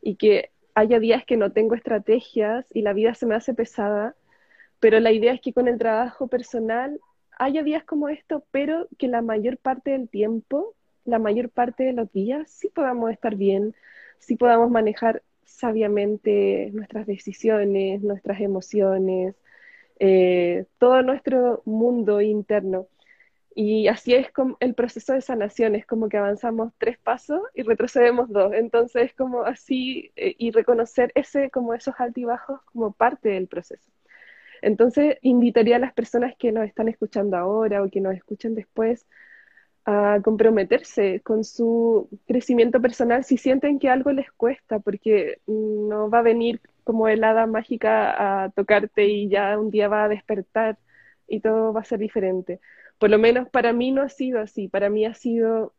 y 0.02 0.16
que 0.16 0.52
haya 0.76 1.00
días 1.00 1.26
que 1.26 1.38
no 1.38 1.52
tengo 1.52 1.76
estrategias 1.76 2.66
y 2.74 2.82
la 2.82 2.94
vida 2.94 3.16
se 3.16 3.26
me 3.26 3.36
hace 3.36 3.54
pesada, 3.54 4.16
pero 4.80 5.00
la 5.00 5.12
idea 5.12 5.34
es 5.34 5.42
que 5.42 5.54
con 5.54 5.68
el 5.68 5.78
trabajo 5.78 6.28
personal 6.28 7.00
haya 7.40 7.64
días 7.64 7.84
como 7.84 8.10
esto, 8.10 8.44
pero 8.52 8.88
que 8.98 9.08
la 9.08 9.22
mayor 9.22 9.58
parte 9.58 9.92
del 9.92 10.10
tiempo 10.10 10.76
la 11.06 11.20
mayor 11.20 11.50
parte 11.50 11.84
de 11.84 11.94
los 11.94 12.12
días 12.12 12.50
sí 12.50 12.70
podamos 12.70 13.12
estar 13.12 13.36
bien, 13.36 13.76
sí 14.20 14.36
podamos 14.36 14.72
manejar 14.72 15.24
sabiamente 15.46 16.72
nuestras 16.74 17.06
decisiones, 17.08 18.02
nuestras 18.02 18.42
emociones, 18.42 19.36
eh, 20.00 20.66
todo 20.78 21.02
nuestro 21.02 21.62
mundo 21.66 22.22
interno. 22.22 22.88
Y 23.56 23.88
así 23.88 24.16
es 24.16 24.32
como 24.32 24.58
el 24.60 24.74
proceso 24.74 25.14
de 25.14 25.22
sanación, 25.22 25.76
es 25.76 25.86
como 25.86 26.10
que 26.10 26.18
avanzamos 26.18 26.74
tres 26.80 26.98
pasos 26.98 27.42
y 27.54 27.62
retrocedemos 27.64 28.30
dos. 28.30 28.54
Entonces, 28.54 29.04
es 29.12 29.14
como 29.14 29.44
así, 29.44 30.12
eh, 30.16 30.36
y 30.40 30.52
reconocer 30.52 31.12
ese, 31.16 31.52
como 31.52 31.74
esos 31.76 31.94
altibajos 32.00 32.62
como 32.64 32.94
parte 32.94 33.30
del 33.30 33.48
proceso. 33.48 33.92
Entonces, 34.62 35.18
invitaría 35.22 35.76
a 35.76 35.80
las 35.80 35.94
personas 35.94 36.36
que 36.38 36.52
nos 36.52 36.66
están 36.66 36.88
escuchando 36.88 37.38
ahora 37.38 37.84
o 37.84 37.90
que 37.90 38.02
nos 38.02 38.16
escuchen 38.16 38.56
después 38.56 39.06
a 39.86 40.20
comprometerse 40.24 41.22
con 41.22 41.44
su 41.44 42.10
crecimiento 42.26 42.82
personal 42.82 43.24
si 43.24 43.38
sienten 43.38 43.80
que 43.80 43.90
algo 43.90 44.12
les 44.12 44.32
cuesta, 44.32 44.80
porque 44.80 45.40
no 45.48 46.10
va 46.10 46.20
a 46.20 46.24
venir 46.24 46.62
como 46.84 47.08
el 47.08 47.24
hada 47.24 47.48
mágica 47.48 48.44
a 48.44 48.50
tocarte 48.52 49.06
y 49.06 49.30
ya 49.30 49.58
un 49.60 49.72
día 49.72 49.88
va 49.88 50.06
a 50.06 50.10
despertar 50.10 50.78
y 51.28 51.40
todo 51.42 51.74
va 51.74 51.82
a 51.82 51.86
ser 51.86 52.00
diferente. 52.00 52.60
Por 52.98 53.10
lo 53.10 53.20
menos 53.20 53.50
para 53.50 53.74
mí 53.74 53.92
no 53.92 54.02
ha 54.02 54.10
sido 54.10 54.40
así, 54.40 54.68
para 54.68 54.90
mí 54.90 55.06
ha 55.06 55.14
sido 55.14 55.74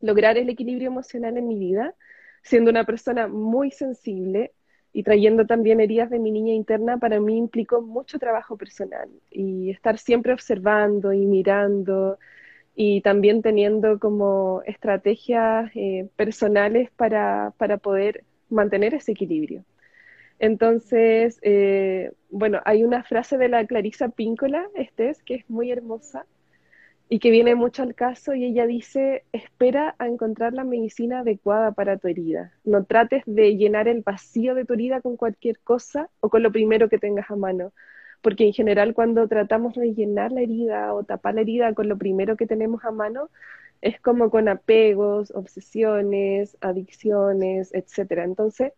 lograr 0.00 0.36
el 0.36 0.48
equilibrio 0.50 0.88
emocional 0.88 1.36
en 1.38 1.48
mi 1.48 1.58
vida, 1.58 1.94
siendo 2.42 2.70
una 2.70 2.84
persona 2.84 3.28
muy 3.28 3.70
sensible, 3.70 4.52
y 4.92 5.02
trayendo 5.02 5.46
también 5.46 5.80
heridas 5.80 6.10
de 6.10 6.18
mi 6.18 6.30
niña 6.30 6.52
interna, 6.52 6.98
para 6.98 7.18
mí 7.18 7.38
implicó 7.38 7.80
mucho 7.80 8.18
trabajo 8.18 8.56
personal 8.56 9.08
y 9.30 9.70
estar 9.70 9.98
siempre 9.98 10.32
observando 10.32 11.12
y 11.12 11.24
mirando 11.26 12.18
y 12.74 13.00
también 13.02 13.42
teniendo 13.42 13.98
como 13.98 14.62
estrategias 14.66 15.70
eh, 15.74 16.08
personales 16.16 16.90
para, 16.92 17.52
para, 17.58 17.78
poder 17.78 18.24
mantener 18.48 18.94
ese 18.94 19.12
equilibrio. 19.12 19.64
Entonces, 20.38 21.38
eh, 21.42 22.12
bueno, 22.30 22.60
hay 22.64 22.84
una 22.84 23.04
frase 23.04 23.38
de 23.38 23.48
la 23.48 23.66
Clarisa 23.66 24.08
Píncola, 24.08 24.66
este 24.74 25.10
es, 25.10 25.22
que 25.22 25.34
es 25.36 25.50
muy 25.50 25.70
hermosa, 25.70 26.26
y 27.12 27.18
que 27.18 27.30
viene 27.30 27.54
mucho 27.54 27.82
al 27.82 27.94
caso 27.94 28.34
y 28.34 28.46
ella 28.46 28.66
dice, 28.66 29.24
espera 29.32 29.94
a 29.98 30.06
encontrar 30.06 30.54
la 30.54 30.64
medicina 30.64 31.20
adecuada 31.20 31.72
para 31.72 31.98
tu 31.98 32.08
herida. 32.08 32.54
No 32.64 32.84
trates 32.84 33.22
de 33.26 33.54
llenar 33.58 33.86
el 33.86 34.00
vacío 34.00 34.54
de 34.54 34.64
tu 34.64 34.72
herida 34.72 35.02
con 35.02 35.18
cualquier 35.18 35.58
cosa 35.58 36.08
o 36.20 36.30
con 36.30 36.42
lo 36.42 36.50
primero 36.50 36.88
que 36.88 36.96
tengas 36.96 37.30
a 37.30 37.36
mano, 37.36 37.74
porque 38.22 38.46
en 38.46 38.52
general 38.52 38.94
cuando 38.94 39.28
tratamos 39.28 39.74
de 39.74 39.94
llenar 39.94 40.32
la 40.32 40.42
herida 40.42 40.94
o 40.94 41.04
tapar 41.04 41.34
la 41.34 41.42
herida 41.42 41.74
con 41.74 41.88
lo 41.88 41.98
primero 41.98 42.36
que 42.36 42.46
tenemos 42.46 42.84
a 42.84 42.90
mano, 42.92 43.30
es 43.82 44.00
como 44.00 44.30
con 44.30 44.48
apegos, 44.48 45.32
obsesiones, 45.32 46.56
adicciones, 46.60 47.74
etc. 47.74 48.12
Entonces, 48.24 48.72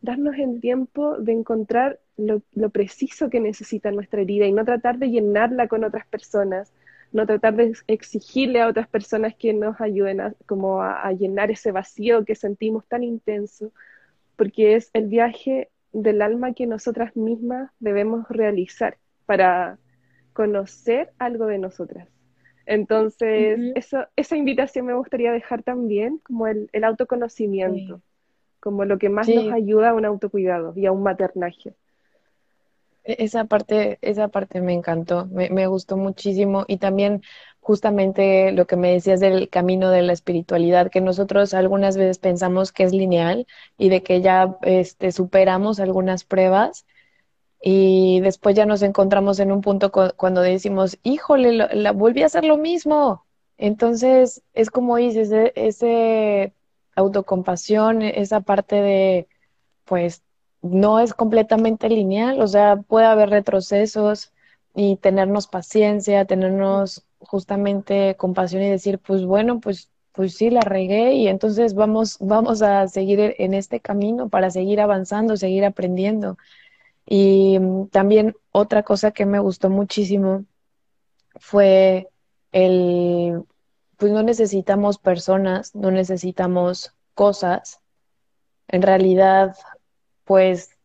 darnos 0.00 0.36
el 0.38 0.60
tiempo 0.60 1.18
de 1.18 1.32
encontrar 1.32 2.00
lo, 2.16 2.42
lo 2.54 2.70
preciso 2.70 3.30
que 3.30 3.40
necesita 3.40 3.90
nuestra 3.90 4.22
herida 4.22 4.46
y 4.46 4.52
no 4.52 4.64
tratar 4.64 4.98
de 4.98 5.10
llenarla 5.10 5.68
con 5.68 5.84
otras 5.84 6.06
personas 6.06 6.72
no 7.12 7.26
tratar 7.26 7.56
de 7.56 7.72
exigirle 7.86 8.60
a 8.60 8.68
otras 8.68 8.88
personas 8.88 9.34
que 9.34 9.52
nos 9.52 9.80
ayuden 9.80 10.20
a, 10.20 10.34
como 10.46 10.82
a, 10.82 11.10
llenar 11.12 11.50
ese 11.50 11.72
vacío 11.72 12.24
que 12.24 12.34
sentimos 12.34 12.86
tan 12.86 13.02
intenso, 13.02 13.72
porque 14.36 14.76
es 14.76 14.90
el 14.92 15.06
viaje 15.06 15.70
del 15.92 16.22
alma 16.22 16.52
que 16.52 16.66
nosotras 16.66 17.16
mismas 17.16 17.70
debemos 17.78 18.28
realizar 18.28 18.98
para 19.26 19.78
conocer 20.32 21.12
algo 21.18 21.46
de 21.46 21.58
nosotras. 21.58 22.08
Entonces, 22.66 23.58
eso, 23.74 24.06
esa 24.14 24.36
invitación 24.36 24.86
me 24.86 24.94
gustaría 24.94 25.32
dejar 25.32 25.62
también 25.62 26.18
como 26.18 26.46
el, 26.46 26.68
autoconocimiento, 26.84 28.02
como 28.60 28.84
lo 28.84 28.98
que 28.98 29.08
más 29.08 29.26
nos 29.26 29.50
ayuda 29.52 29.90
a 29.90 29.94
un 29.94 30.04
autocuidado 30.04 30.74
y 30.76 30.84
a 30.84 30.92
un 30.92 31.02
maternaje. 31.02 31.74
E-, 33.04 33.24
esa 33.24 33.46
parte, 33.46 33.98
esa 34.02 34.28
parte 34.28 34.60
me 34.60 34.74
encantó, 34.74 35.26
me, 35.26 35.66
gustó 35.66 35.96
muchísimo 35.96 36.64
y 36.68 36.76
también 36.76 37.22
justamente 37.68 38.50
lo 38.52 38.66
que 38.66 38.76
me 38.76 38.92
decías 38.92 39.20
del 39.20 39.50
camino 39.50 39.90
de 39.90 40.00
la 40.00 40.14
espiritualidad, 40.14 40.90
que 40.90 41.02
nosotros 41.02 41.52
algunas 41.52 41.98
veces 41.98 42.18
pensamos 42.18 42.72
que 42.72 42.84
es 42.84 42.92
lineal 42.92 43.46
y 43.76 43.90
de 43.90 44.02
que 44.02 44.22
ya 44.22 44.56
este, 44.62 45.12
superamos 45.12 45.78
algunas 45.78 46.24
pruebas 46.24 46.86
y 47.60 48.20
después 48.20 48.56
ya 48.56 48.64
nos 48.64 48.80
encontramos 48.80 49.38
en 49.38 49.52
un 49.52 49.60
punto 49.60 49.92
cuando 49.92 50.40
decimos, 50.40 50.98
híjole, 51.02 51.52
la, 51.52 51.92
volví 51.92 52.22
a 52.22 52.26
hacer 52.26 52.44
lo 52.44 52.56
mismo. 52.56 53.26
Entonces 53.58 54.42
es 54.54 54.70
como 54.70 54.96
dices, 54.96 55.30
ese, 55.30 55.52
ese 55.54 56.54
autocompasión, 56.96 58.00
esa 58.00 58.40
parte 58.40 58.76
de, 58.76 59.28
pues, 59.84 60.22
no 60.62 61.00
es 61.00 61.12
completamente 61.12 61.90
lineal, 61.90 62.40
o 62.40 62.46
sea, 62.48 62.76
puede 62.76 63.06
haber 63.06 63.28
retrocesos 63.28 64.32
y 64.74 64.96
tenernos 64.96 65.48
paciencia, 65.48 66.24
tenernos 66.24 67.04
justamente 67.20 68.16
compasión 68.16 68.62
y 68.62 68.70
decir, 68.70 68.98
pues 68.98 69.24
bueno, 69.24 69.60
pues 69.60 69.90
pues 70.12 70.34
sí 70.34 70.50
la 70.50 70.62
regué 70.62 71.12
y 71.14 71.28
entonces 71.28 71.74
vamos 71.74 72.16
vamos 72.18 72.60
a 72.62 72.88
seguir 72.88 73.36
en 73.38 73.54
este 73.54 73.78
camino 73.78 74.28
para 74.28 74.50
seguir 74.50 74.80
avanzando, 74.80 75.36
seguir 75.36 75.64
aprendiendo. 75.64 76.36
Y 77.06 77.58
mm, 77.60 77.88
también 77.88 78.34
otra 78.52 78.82
cosa 78.82 79.12
que 79.12 79.26
me 79.26 79.38
gustó 79.38 79.70
muchísimo 79.70 80.44
fue 81.36 82.08
el 82.52 83.44
pues 83.96 84.12
no 84.12 84.22
necesitamos 84.24 84.98
personas, 84.98 85.74
no 85.76 85.90
necesitamos 85.92 86.94
cosas. 87.14 87.80
En 88.68 88.82
realidad 88.82 89.56
pues 90.24 90.77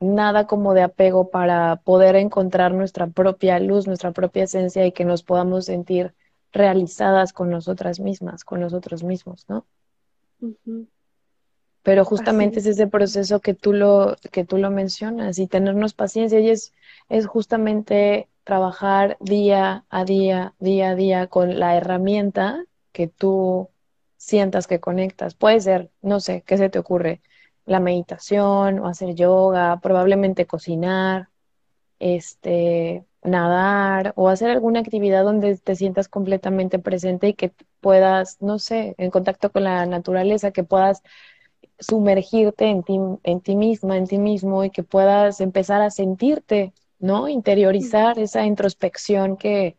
nada 0.00 0.46
como 0.46 0.74
de 0.74 0.82
apego 0.82 1.30
para 1.30 1.76
poder 1.76 2.16
encontrar 2.16 2.74
nuestra 2.74 3.06
propia 3.08 3.58
luz, 3.60 3.86
nuestra 3.86 4.12
propia 4.12 4.44
esencia 4.44 4.86
y 4.86 4.92
que 4.92 5.04
nos 5.04 5.22
podamos 5.22 5.66
sentir 5.66 6.14
realizadas 6.52 7.32
con 7.32 7.50
nosotras 7.50 8.00
mismas, 8.00 8.44
con 8.44 8.60
nosotros 8.60 9.02
mismos, 9.04 9.46
¿no? 9.48 9.66
Pero 11.82 12.04
justamente 12.04 12.60
es 12.60 12.66
ese 12.66 12.86
proceso 12.86 13.40
que 13.40 13.54
tú 13.54 13.72
lo, 13.72 14.16
que 14.32 14.44
tú 14.44 14.56
lo 14.58 14.70
mencionas 14.70 15.38
y 15.38 15.46
tenernos 15.46 15.92
paciencia 15.94 16.40
y 16.40 16.50
es, 16.50 16.72
es 17.08 17.26
justamente 17.26 18.28
trabajar 18.44 19.16
día 19.20 19.84
a 19.90 20.04
día, 20.04 20.54
día 20.58 20.90
a 20.90 20.94
día 20.94 21.26
con 21.28 21.58
la 21.58 21.76
herramienta 21.76 22.64
que 22.92 23.08
tú 23.08 23.68
sientas 24.16 24.66
que 24.66 24.80
conectas. 24.80 25.34
Puede 25.34 25.60
ser, 25.60 25.90
no 26.00 26.20
sé, 26.20 26.42
¿qué 26.46 26.56
se 26.56 26.70
te 26.70 26.78
ocurre? 26.78 27.20
La 27.66 27.80
meditación 27.80 28.78
o 28.78 28.86
hacer 28.86 29.14
yoga, 29.14 29.80
probablemente 29.80 30.46
cocinar, 30.46 31.28
este, 31.98 33.04
nadar 33.22 34.12
o 34.16 34.28
hacer 34.28 34.50
alguna 34.50 34.80
actividad 34.80 35.24
donde 35.24 35.56
te 35.56 35.76
sientas 35.76 36.08
completamente 36.08 36.78
presente 36.78 37.28
y 37.28 37.34
que 37.34 37.52
puedas, 37.80 38.40
no 38.42 38.58
sé, 38.58 38.94
en 38.98 39.10
contacto 39.10 39.50
con 39.50 39.64
la 39.64 39.86
naturaleza, 39.86 40.50
que 40.52 40.64
puedas 40.64 41.02
sumergirte 41.78 42.66
en 42.66 42.82
ti, 42.82 42.98
en 43.22 43.40
ti 43.40 43.56
misma, 43.56 43.96
en 43.96 44.06
ti 44.06 44.18
mismo 44.18 44.64
y 44.64 44.70
que 44.70 44.82
puedas 44.82 45.40
empezar 45.40 45.82
a 45.82 45.90
sentirte, 45.90 46.72
¿no? 46.98 47.28
Interiorizar 47.28 48.18
esa 48.18 48.44
introspección 48.46 49.36
que, 49.36 49.76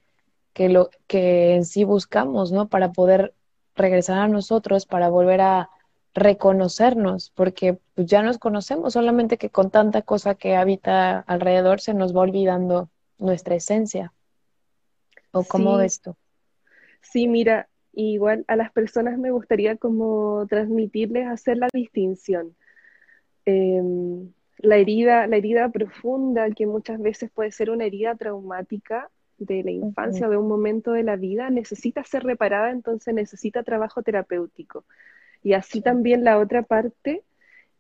que, 0.54 0.69
lo, 0.69 0.89
que 1.08 1.56
en 1.56 1.65
sí 1.65 1.84
buscamos, 1.84 2.52
¿no? 2.52 2.67
Para 2.67 2.91
poder 2.91 3.34
regresar 3.76 4.19
a 4.19 4.28
nosotros, 4.28 4.86
para 4.86 5.10
volver 5.10 5.41
a 5.41 5.69
reconocernos, 6.15 7.32
porque 7.36 7.78
pues, 7.93 8.08
ya 8.08 8.23
nos 8.23 8.39
conocemos, 8.39 8.93
solamente 8.93 9.38
que 9.38 9.49
con 9.49 9.69
tanta 9.69 10.01
cosa 10.01 10.34
que 10.36 10.56
habita 10.56 11.19
alrededor 11.19 11.82
se 11.82 11.93
nos 11.93 12.15
va 12.15 12.21
olvidando 12.21 12.89
nuestra 13.19 13.56
esencia. 13.56 14.13
¿O 15.32 15.43
cómo 15.43 15.78
ves 15.78 15.99
tú? 15.99 16.15
Sí, 17.01 17.28
mira, 17.28 17.67
igual 17.91 18.45
a 18.47 18.56
las 18.56 18.71
personas 18.71 19.17
me 19.19 19.32
gustaría 19.32 19.75
como 19.75 20.47
transmitirles 20.47 21.28
hacer 21.28 21.58
la 21.58 21.67
distinción. 21.73 22.56
Em, 23.45 24.32
la 24.58 24.78
herida, 24.78 25.28
la 25.28 25.36
herida 25.36 25.69
profunda, 25.69 26.49
que 26.51 26.65
muchas 26.65 26.99
veces 26.99 27.30
puede 27.30 27.51
ser 27.51 27.69
una 27.69 27.86
herida 27.86 28.15
traumática 28.15 29.10
de 29.38 29.63
la 29.63 29.71
infancia 29.71 30.28
o 30.28 30.32
de 30.32 30.38
un 30.38 30.47
momento 30.47 30.93
de 30.93 31.04
la 31.04 31.17
vida, 31.17 31.49
necesita 31.49 32.06
ser 32.06 32.23
reparada, 32.23 32.71
entonces 32.71 33.13
necesita 33.13 33.63
trabajo 33.63 34.01
terapéutico. 34.01 34.86
Y 35.45 35.53
así 35.53 35.79
también 35.79 36.23
la 36.23 36.39
otra 36.39 36.63
parte 36.63 37.21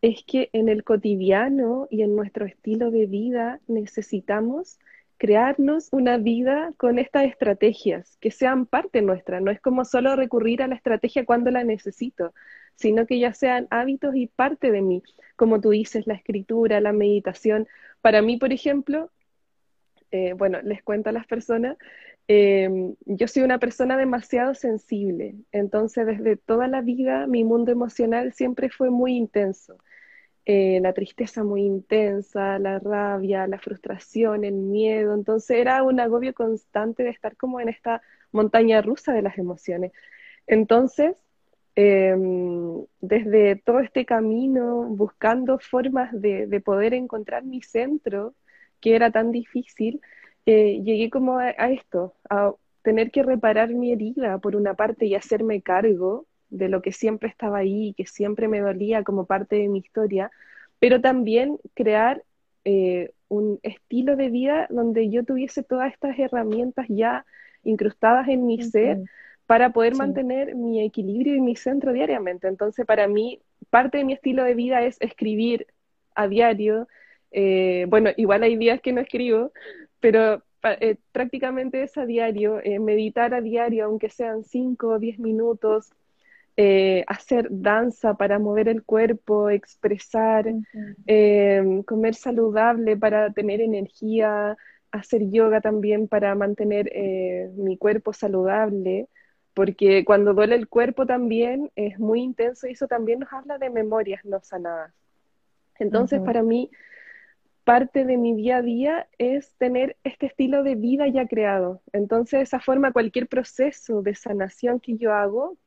es 0.03 0.23
que 0.23 0.51
en 0.53 0.69
el 0.69 0.83
cotidiano 0.83 1.87
y 1.89 2.03
en 2.03 2.15
nuestro 2.15 2.45
estilo 2.45 2.91
de 2.91 3.07
vida 3.07 3.59
necesitamos 3.67 4.77
crearnos 5.17 5.89
una 5.91 6.17
vida 6.17 6.73
con 6.77 6.99
estas 6.99 7.25
estrategias 7.25 8.17
que 8.17 8.29
sean 8.29 8.67
parte 8.67 9.01
nuestra. 9.01 9.39
No 9.39 9.49
es 9.49 9.59
como 9.59 9.83
solo 9.83 10.15
recurrir 10.15 10.61
a 10.61 10.67
la 10.67 10.75
estrategia 10.75 11.25
cuando 11.25 11.49
la 11.49 11.63
necesito, 11.63 12.35
sino 12.75 13.07
que 13.07 13.17
ya 13.17 13.33
sean 13.33 13.65
hábitos 13.71 14.15
y 14.15 14.27
parte 14.27 14.69
de 14.69 14.83
mí. 14.83 15.01
Como 15.35 15.59
tú 15.59 15.71
dices, 15.71 16.05
la 16.05 16.13
escritura, 16.13 16.79
la 16.81 16.93
meditación. 16.93 17.67
Para 18.01 18.21
mí, 18.21 18.37
por 18.37 18.53
ejemplo, 18.53 19.09
eh, 20.11 20.33
bueno, 20.33 20.61
les 20.61 20.83
cuento 20.83 21.09
a 21.09 21.13
las 21.13 21.25
personas, 21.25 21.77
Em, 22.27 22.95
yo 23.05 23.27
soy 23.27 23.43
una 23.43 23.59
persona 23.59 23.97
demasiado 23.97 24.55
sensible, 24.55 25.35
entonces 25.51 26.07
desde 26.07 26.37
toda 26.37 26.67
la 26.67 26.81
vida 26.81 27.27
mi 27.27 27.43
mundo 27.43 27.71
emocional 27.71 28.33
siempre 28.33 28.69
fue 28.69 28.89
muy 28.89 29.15
intenso. 29.15 29.77
Eh, 30.45 30.79
la 30.81 30.93
tristeza 30.93 31.43
muy 31.43 31.63
intensa, 31.63 32.59
la 32.59 32.79
rabia, 32.79 33.47
la 33.47 33.59
frustración, 33.59 34.43
el 34.45 34.55
miedo, 34.55 35.13
entonces 35.15 35.57
era 35.57 35.83
un 35.83 35.99
agobio 35.99 36.33
constante 36.35 37.03
de 37.03 37.09
estar 37.11 37.35
como 37.37 37.59
en 37.61 37.69
esta 37.69 38.01
montaña 38.31 38.81
rusa 38.81 39.13
de 39.13 39.23
las 39.23 39.37
emociones. 39.39 39.91
Entonces, 40.47 41.17
em, 41.75 42.85
desde 43.01 43.55
todo 43.57 43.79
este 43.81 44.05
camino, 44.05 44.83
buscando 44.89 45.59
formas 45.59 46.11
de, 46.21 46.47
de 46.47 46.61
poder 46.61 46.93
encontrar 46.93 47.43
mi 47.43 47.61
centro, 47.61 48.35
que 48.81 48.95
era 48.95 49.11
tan 49.11 49.31
difícil, 49.31 50.01
eh, 50.45 50.81
llegué 50.83 51.09
como 51.09 51.39
a, 51.39 51.49
esto, 51.49 52.13
a 52.29 52.53
tener 52.81 53.11
que 53.11 53.23
reparar 53.23 53.69
mi 53.69 53.91
herida 53.91 54.37
por 54.37 54.55
una 54.55 54.75
parte 54.75 55.05
y 55.05 55.15
hacerme 55.15 55.61
cargo 55.61 56.25
de 56.49 56.69
lo 56.69 56.81
que 56.81 56.91
siempre 56.91 57.29
estaba 57.29 57.59
ahí, 57.59 57.93
que 57.97 58.05
siempre 58.05 58.47
me 58.47 58.59
dolía 58.59 59.03
como 59.03 59.25
parte 59.25 59.55
de 59.55 59.67
mi 59.67 59.79
historia, 59.79 60.31
pero 60.79 61.01
también 61.01 61.57
crear 61.73 62.23
eh, 62.63 63.11
un 63.27 63.59
estilo 63.63 64.15
de 64.15 64.29
vida 64.29 64.67
donde 64.69 65.09
yo 65.09 65.23
tuviese 65.23 65.63
todas 65.63 65.91
estas 65.91 66.17
herramientas 66.19 66.85
ya 66.89 67.25
incrustadas 67.63 68.27
en 68.27 68.45
mi 68.45 68.61
ser 68.61 68.99
para 69.45 69.71
poder 69.71 69.95
mantener 69.95 70.55
mi 70.55 70.83
equilibrio 70.83 71.35
y 71.35 71.41
mi 71.41 71.55
centro 71.55 71.93
diariamente. 71.93 72.47
Entonces, 72.47 72.85
para 72.85 73.07
mí, 73.07 73.41
parte 73.69 73.97
de 73.99 74.05
mi 74.05 74.13
estilo 74.13 74.43
de 74.43 74.55
vida 74.55 74.83
es 74.83 74.97
escribir 75.01 75.67
a 76.15 76.27
diario. 76.27 76.87
Eh, 77.31 77.85
bueno, 77.89 78.09
igual 78.15 78.43
hay 78.43 78.55
días 78.55 78.81
que 78.81 78.93
no 78.93 79.01
escribo, 79.01 79.51
pero 80.05 80.43
eh, 80.61 80.97
prácticamente 81.11 81.81
es 81.81 81.97
a 81.97 82.05
diario, 82.05 82.59
eh, 82.63 82.77
meditar 82.77 83.33
a 83.33 83.41
diario, 83.41 83.85
aunque 83.85 84.09
sean 84.09 84.43
5 84.43 84.87
o 84.87 84.99
10 84.99 85.17
minutos, 85.17 85.91
hacer 87.07 87.47
danza 87.49 88.13
para 88.13 88.37
mover 88.37 88.69
el 88.69 88.83
cuerpo, 88.83 89.49
expresar, 89.49 90.45
comer 91.85 92.13
saludable 92.13 92.95
para 92.95 93.33
tener 93.33 93.61
energía, 93.61 94.55
hacer 94.91 95.29
yoga 95.31 95.59
también 95.59 96.07
para 96.07 96.35
mantener 96.35 96.89
mi 97.57 97.75
cuerpo 97.77 98.13
saludable 98.13 99.09
porque 99.53 100.05
cuando 100.05 100.33
duele 100.33 100.55
el 100.55 100.67
cuerpo 100.67 101.05
también 101.05 101.71
es 101.75 101.97
muy 101.97 102.21
intenso 102.21 102.67
y 102.67 102.73
eso 102.73 102.87
también 102.87 103.19
nos 103.19 103.33
habla 103.33 103.57
de 103.57 103.69
memorias 103.69 104.23
no 104.23 104.41
sanadas. 104.41 104.93
Entonces, 105.79 106.21
para 106.21 106.43
mí, 106.43 106.69
parte 107.65 108.05
de 108.05 108.17
mi 108.17 108.35
día 108.35 108.57
a 108.57 108.61
día 108.61 109.07
es 109.17 109.53
tener 109.57 109.97
este 110.03 110.27
estilo 110.27 110.63
de 110.63 110.75
vida 110.75 111.07
ya 111.07 111.27
creado. 111.27 111.81
Entonces, 111.91 112.39
de 112.39 112.43
esa 112.43 112.59
forma, 112.59 112.93
cualquier 112.93 113.27
proceso 113.27 114.01
de 114.03 114.15
sanación 114.15 114.79
que 114.79 114.97
yo 114.97 115.13
hago 115.13 115.57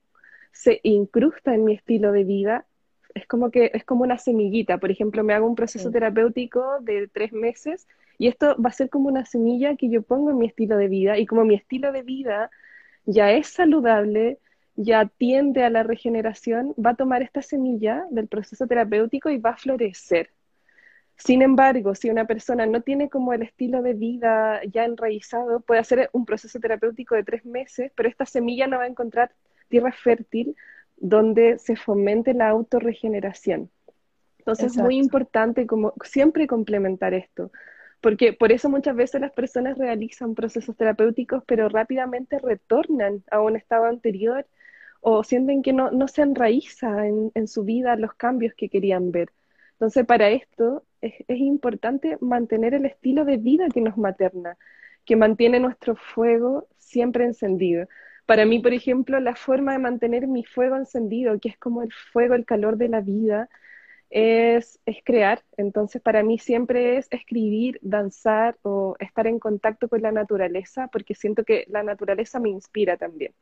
se 0.52 0.80
incrusta 0.84 1.54
en 1.54 1.64
mi 1.64 1.74
estilo 1.74 2.12
de 2.12 2.24
vida. 2.24 2.66
Es 3.14 3.26
como 3.26 3.50
que 3.50 3.72
es 3.74 3.84
como 3.84 4.04
una 4.04 4.16
semillita. 4.16 4.78
Por 4.78 4.90
ejemplo, 4.90 5.24
me 5.24 5.34
hago 5.34 5.46
un 5.46 5.56
proceso 5.56 5.90
terapéutico 5.90 6.80
de 6.80 7.08
tres 7.08 7.32
meses 7.32 7.88
y 8.16 8.28
esto 8.28 8.56
va 8.62 8.70
a 8.70 8.72
ser 8.72 8.90
como 8.90 9.08
una 9.08 9.24
semilla 9.24 9.76
que 9.76 9.90
yo 9.90 10.02
pongo 10.02 10.30
en 10.30 10.38
mi 10.38 10.46
estilo 10.46 10.76
de 10.76 10.88
vida 10.88 11.18
y 11.18 11.26
como 11.26 11.44
mi 11.44 11.56
estilo 11.56 11.92
de 11.92 12.02
vida 12.02 12.50
ya 13.06 13.32
es 13.32 13.48
saludable, 13.48 14.38
ya 14.76 15.06
tiende 15.06 15.64
a 15.64 15.70
la 15.70 15.82
regeneración, 15.82 16.74
va 16.74 16.90
a 16.90 16.96
tomar 16.96 17.22
esta 17.22 17.42
semilla 17.42 18.06
del 18.10 18.28
proceso 18.28 18.66
terapéutico 18.68 19.30
y 19.30 19.38
va 19.38 19.50
a 19.50 19.56
florecer. 19.56 20.30
Sin 21.18 21.42
embargo, 21.42 21.94
si 21.94 22.10
una 22.10 22.26
persona 22.26 22.64
no 22.66 22.82
tiene 22.82 23.10
como 23.10 23.32
el 23.32 23.42
estilo 23.42 23.82
de 23.82 23.94
vida 23.94 24.60
ya 24.64 24.84
enraizado, 24.84 25.60
puede 25.60 25.80
hacer 25.80 26.08
un 26.12 26.24
proceso 26.24 26.60
terapéutico 26.60 27.14
de 27.16 27.24
tres 27.24 27.44
meses, 27.44 27.92
pero 27.94 28.08
esta 28.08 28.24
semilla 28.24 28.66
no 28.66 28.78
va 28.78 28.84
a 28.84 28.88
encontrar 28.88 29.32
tierra 29.68 29.92
fértil 29.92 30.56
donde 30.96 31.58
se 31.58 31.76
fomente 31.76 32.34
la 32.34 32.48
autorregeneración. 32.48 33.70
Entonces 34.38 34.76
es 34.76 34.82
muy 34.82 34.96
importante 34.96 35.66
como 35.66 35.92
siempre 36.04 36.46
complementar 36.46 37.12
esto. 37.14 37.50
Porque 38.00 38.32
por 38.32 38.52
eso 38.52 38.68
muchas 38.68 38.94
veces 38.94 39.20
las 39.20 39.32
personas 39.32 39.76
realizan 39.76 40.34
procesos 40.34 40.76
terapéuticos, 40.76 41.42
pero 41.46 41.68
rápidamente 41.68 42.38
retornan 42.38 43.24
a 43.30 43.40
un 43.40 43.56
estado 43.56 43.86
anterior 43.86 44.46
o 45.00 45.24
sienten 45.24 45.62
que 45.62 45.72
no, 45.72 45.90
se 46.08 46.22
enraiza 46.22 47.06
en, 47.06 47.48
su 47.48 47.64
vida 47.64 47.96
los 47.96 48.14
cambios 48.14 48.54
que 48.54 48.68
querían 48.68 49.10
ver. 49.10 49.30
Entonces, 49.78 50.06
para 50.06 50.30
esto 50.30 50.84
es, 51.00 51.14
es 51.28 51.38
importante 51.38 52.18
mantener 52.20 52.74
el 52.74 52.84
estilo 52.86 53.24
de 53.24 53.36
vida 53.38 53.68
que 53.72 53.80
nos 53.80 53.96
materna, 53.96 54.56
que 55.04 55.16
mantiene 55.16 55.60
nuestro 55.60 55.96
fuego 55.96 56.68
siempre 56.78 57.24
encendido. 57.24 57.86
Para 58.26 58.44
mí, 58.44 58.58
por 58.60 58.74
ejemplo, 58.74 59.20
la 59.20 59.36
forma 59.36 59.72
de 59.72 59.78
mantener 59.78 60.26
mi 60.26 60.44
fuego 60.44 60.76
encendido, 60.76 61.38
que 61.40 61.48
es 61.48 61.58
como 61.58 61.82
el 61.82 61.92
fuego, 61.92 62.34
el 62.34 62.44
calor 62.44 62.76
de 62.76 62.88
la 62.88 63.00
vida, 63.00 63.48
es, 64.10 64.80
crear. 65.04 65.44
Entonces, 65.56 66.02
para 66.02 66.22
mí 66.22 66.38
siempre 66.38 66.98
es 66.98 67.08
escribir, 67.10 67.78
danzar 67.82 68.58
o 68.62 68.96
estar 69.00 69.26
en 69.26 69.38
contacto 69.38 69.88
con 69.88 70.02
la 70.02 70.12
naturaleza, 70.12 70.88
porque 70.88 71.14
siento 71.14 71.44
que 71.44 71.66
la 71.68 71.82
naturaleza 71.82 72.40
me 72.40 72.50
inspira 72.50 72.96
también. 72.96 73.32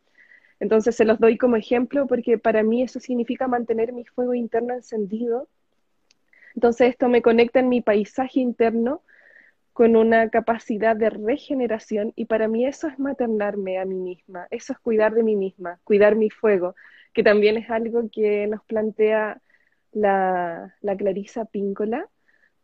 Entonces, 0.61 0.96
se 0.96 1.05
los 1.05 1.18
doy 1.20 1.38
como 1.38 1.57
ejemplo 1.57 2.07
porque 2.07 2.38
para 2.38 2.62
mí 2.62 2.83
eso 2.83 3.01
significa 3.01 3.49
mantener 3.49 3.92
mi 3.92 4.05
fuego 4.07 4.35
interno 4.35 4.75
encendido. 4.75 5.49
Entonces, 6.57 6.90
esto 6.90 7.09
me 7.09 7.23
conecta 7.23 7.61
en 7.61 7.69
mi 7.69 7.81
paisaje 7.81 8.40
interno 8.40 9.03
con 9.73 9.95
una 9.95 10.31
capacidad 10.31 10.97
de 10.97 11.11
regeneración 11.11 12.12
y 12.16 12.25
para 12.25 12.49
mí 12.49 12.66
eso 12.66 12.88
es 12.88 12.99
maternarme 12.99 13.79
a 13.79 13.85
mí 13.85 13.97
misma, 13.97 14.49
eso 14.51 14.73
es 14.73 14.79
cuidar 14.79 15.14
de 15.14 15.23
mí 15.23 15.37
misma, 15.37 15.79
cuidar 15.85 16.16
mi 16.16 16.31
fuego, 16.31 16.75
que 17.12 17.23
también 17.23 17.59
es 17.59 17.69
algo 17.71 18.09
que 18.11 18.47
nos 18.47 18.64
plantea 18.64 19.42
la, 19.92 20.75
la 20.81 20.97
Clarisa 20.97 21.45
Píncola, 21.45 22.09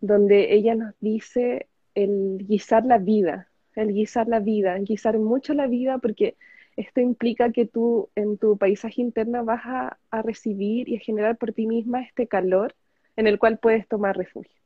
donde 0.01 0.55
ella 0.55 0.75
nos 0.75 0.95
dice 1.01 1.69
el 1.95 2.39
guisar 2.47 2.87
la 2.87 2.99
vida, 2.99 3.49
el 3.77 3.93
guisar 3.93 4.27
la 4.29 4.41
vida, 4.41 4.77
guisar 4.79 5.19
mucho 5.19 5.55
la 5.55 5.67
vida 5.67 5.99
porque 5.99 6.37
esto 6.77 7.01
implica 7.01 7.53
que 7.53 7.67
tú 7.67 8.11
en 8.15 8.39
tu 8.39 8.57
paisaje 8.57 9.03
interno 9.03 9.45
vas 9.45 9.63
a, 9.65 9.99
recibir 10.23 10.89
y 10.89 10.97
a 10.97 11.01
generar 11.01 11.37
por 11.37 11.53
ti 11.53 11.67
misma 11.67 12.03
este 12.03 12.27
calor 12.27 12.75
en 13.17 13.27
el 13.27 13.39
cual 13.39 13.59
puedes 13.59 13.87
tomar 13.89 14.17
refugio. 14.17 14.61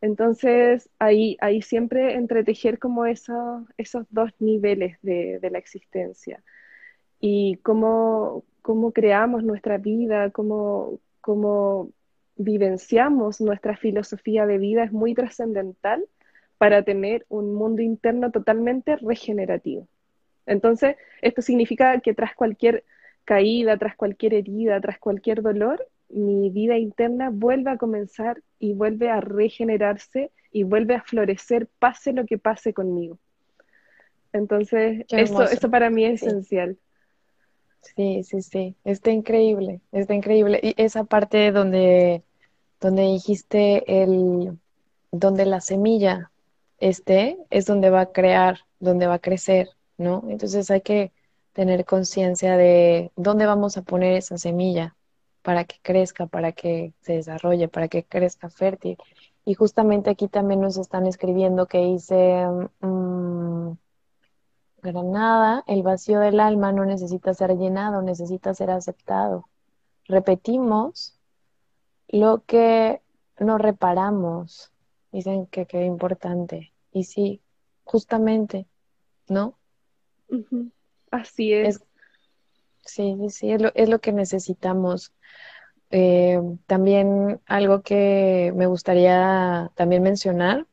Entonces, 0.00 0.90
ahí, 0.98 1.36
ahí 1.40 1.62
siempre 1.62 2.14
entretejer 2.14 2.78
como 2.78 3.06
esos 3.06 4.06
dos 4.10 4.30
niveles 4.38 4.98
de, 5.02 5.38
de 5.40 5.50
la 5.50 5.58
existencia 5.58 6.42
y 7.20 7.56
cómo, 7.62 8.44
cómo, 8.60 8.92
creamos 8.92 9.44
nuestra 9.44 9.78
vida, 9.78 10.30
cómo, 10.30 11.00
cómo 11.22 11.90
vivenciamos 12.36 13.40
nuestra 13.40 13.76
filosofía 13.76 14.44
de 14.46 14.58
vida 14.58 14.84
es 14.84 14.92
muy 14.92 15.14
trascendental 15.14 16.04
para 16.58 16.82
tener 16.82 17.24
un 17.30 17.54
mundo 17.54 17.80
interno 17.80 18.30
totalmente 18.30 18.96
regenerativo. 18.96 19.88
Entonces, 20.46 20.96
esto 21.22 21.40
significa 21.40 21.98
que 22.00 22.12
tras 22.12 22.34
cualquier 22.34 22.84
caída, 23.24 23.78
tras 23.78 23.96
cualquier 23.96 24.34
herida, 24.34 24.80
tras 24.80 24.98
cualquier 24.98 25.40
dolor, 25.40 25.88
mi 26.08 26.50
vida 26.50 26.78
interna 26.78 27.30
vuelve 27.32 27.70
a 27.70 27.76
comenzar 27.76 28.42
y 28.58 28.72
vuelve 28.72 29.10
a 29.10 29.20
regenerarse 29.20 30.30
y 30.52 30.62
vuelve 30.62 30.94
a 30.94 31.02
florecer, 31.02 31.68
pase 31.78 32.12
lo 32.12 32.24
que 32.26 32.38
pase 32.38 32.72
conmigo. 32.72 33.18
Entonces, 34.32 35.04
eso, 35.08 35.42
eso 35.44 35.70
para 35.70 35.90
mí 35.90 36.04
es 36.04 36.22
esencial. 36.22 36.76
Sí, 37.80 38.22
sí, 38.24 38.42
sí, 38.42 38.74
está 38.84 39.10
increíble, 39.10 39.80
está 39.92 40.14
increíble. 40.14 40.58
Y 40.62 40.74
esa 40.82 41.04
parte 41.04 41.52
donde, 41.52 42.22
donde 42.80 43.02
dijiste 43.02 44.02
el, 44.02 44.58
donde 45.12 45.44
la 45.44 45.60
semilla 45.60 46.30
esté, 46.78 47.38
es 47.50 47.66
donde 47.66 47.90
va 47.90 48.02
a 48.02 48.12
crear, 48.12 48.60
donde 48.80 49.06
va 49.06 49.14
a 49.14 49.18
crecer, 49.18 49.68
¿no? 49.98 50.24
Entonces 50.28 50.70
hay 50.70 50.80
que 50.80 51.12
tener 51.52 51.84
conciencia 51.84 52.56
de 52.56 53.12
dónde 53.16 53.46
vamos 53.46 53.76
a 53.76 53.82
poner 53.82 54.14
esa 54.14 54.38
semilla 54.38 54.96
para 55.44 55.66
que 55.66 55.76
crezca, 55.82 56.26
para 56.26 56.52
que 56.52 56.94
se 57.02 57.12
desarrolle, 57.12 57.68
para 57.68 57.88
que 57.88 58.02
crezca 58.02 58.48
fértil. 58.48 58.96
Y 59.44 59.52
justamente 59.52 60.08
aquí 60.08 60.26
también 60.26 60.62
nos 60.62 60.78
están 60.78 61.06
escribiendo 61.06 61.66
que 61.66 61.78
dice, 61.78 62.46
mm, 62.80 63.72
Granada, 64.82 65.62
el 65.66 65.82
vacío 65.82 66.20
del 66.20 66.40
alma 66.40 66.72
no 66.72 66.86
necesita 66.86 67.34
ser 67.34 67.58
llenado, 67.58 68.00
necesita 68.00 68.54
ser 68.54 68.70
aceptado. 68.70 69.46
Repetimos 70.06 71.18
lo 72.08 72.42
que 72.46 73.02
no 73.38 73.58
reparamos. 73.58 74.72
Dicen 75.12 75.46
que 75.46 75.66
qué 75.66 75.84
importante. 75.84 76.72
Y 76.90 77.04
sí, 77.04 77.42
justamente, 77.84 78.66
¿no? 79.28 79.58
Así 81.10 81.52
es. 81.52 81.84
Sí, 82.86 83.16
sí, 83.30 83.52
es 83.52 83.60
lo, 83.62 83.72
es 83.74 83.88
lo 83.88 84.00
que 84.00 84.12
necesitamos. 84.12 85.12
Eh, 85.90 86.40
también 86.66 87.40
algo 87.46 87.82
que 87.82 88.52
me 88.56 88.66
gustaría 88.66 89.70
también 89.74 90.02
mencionar, 90.02 90.66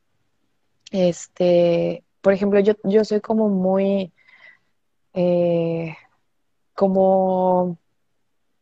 este, 0.91 2.03
por 2.21 2.33
ejemplo, 2.33 2.59
yo, 2.59 2.73
yo 2.83 3.05
soy 3.05 3.21
como 3.21 3.49
muy, 3.49 4.13
eh, 5.13 5.95
como, 6.73 7.77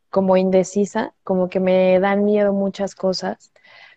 como 0.09 0.38
indecisa, 0.38 1.13
como 1.23 1.49
que 1.49 1.59
me 1.59 1.99
dan 1.99 2.25
miedo 2.25 2.53
muchas 2.53 2.95
cosas, 2.95 3.51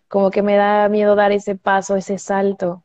como 0.08 0.30
que 0.30 0.42
me 0.42 0.56
da 0.56 0.88
miedo 0.88 1.14
dar 1.16 1.32
ese 1.32 1.56
paso, 1.56 1.96
ese 1.96 2.18
salto 2.18 2.84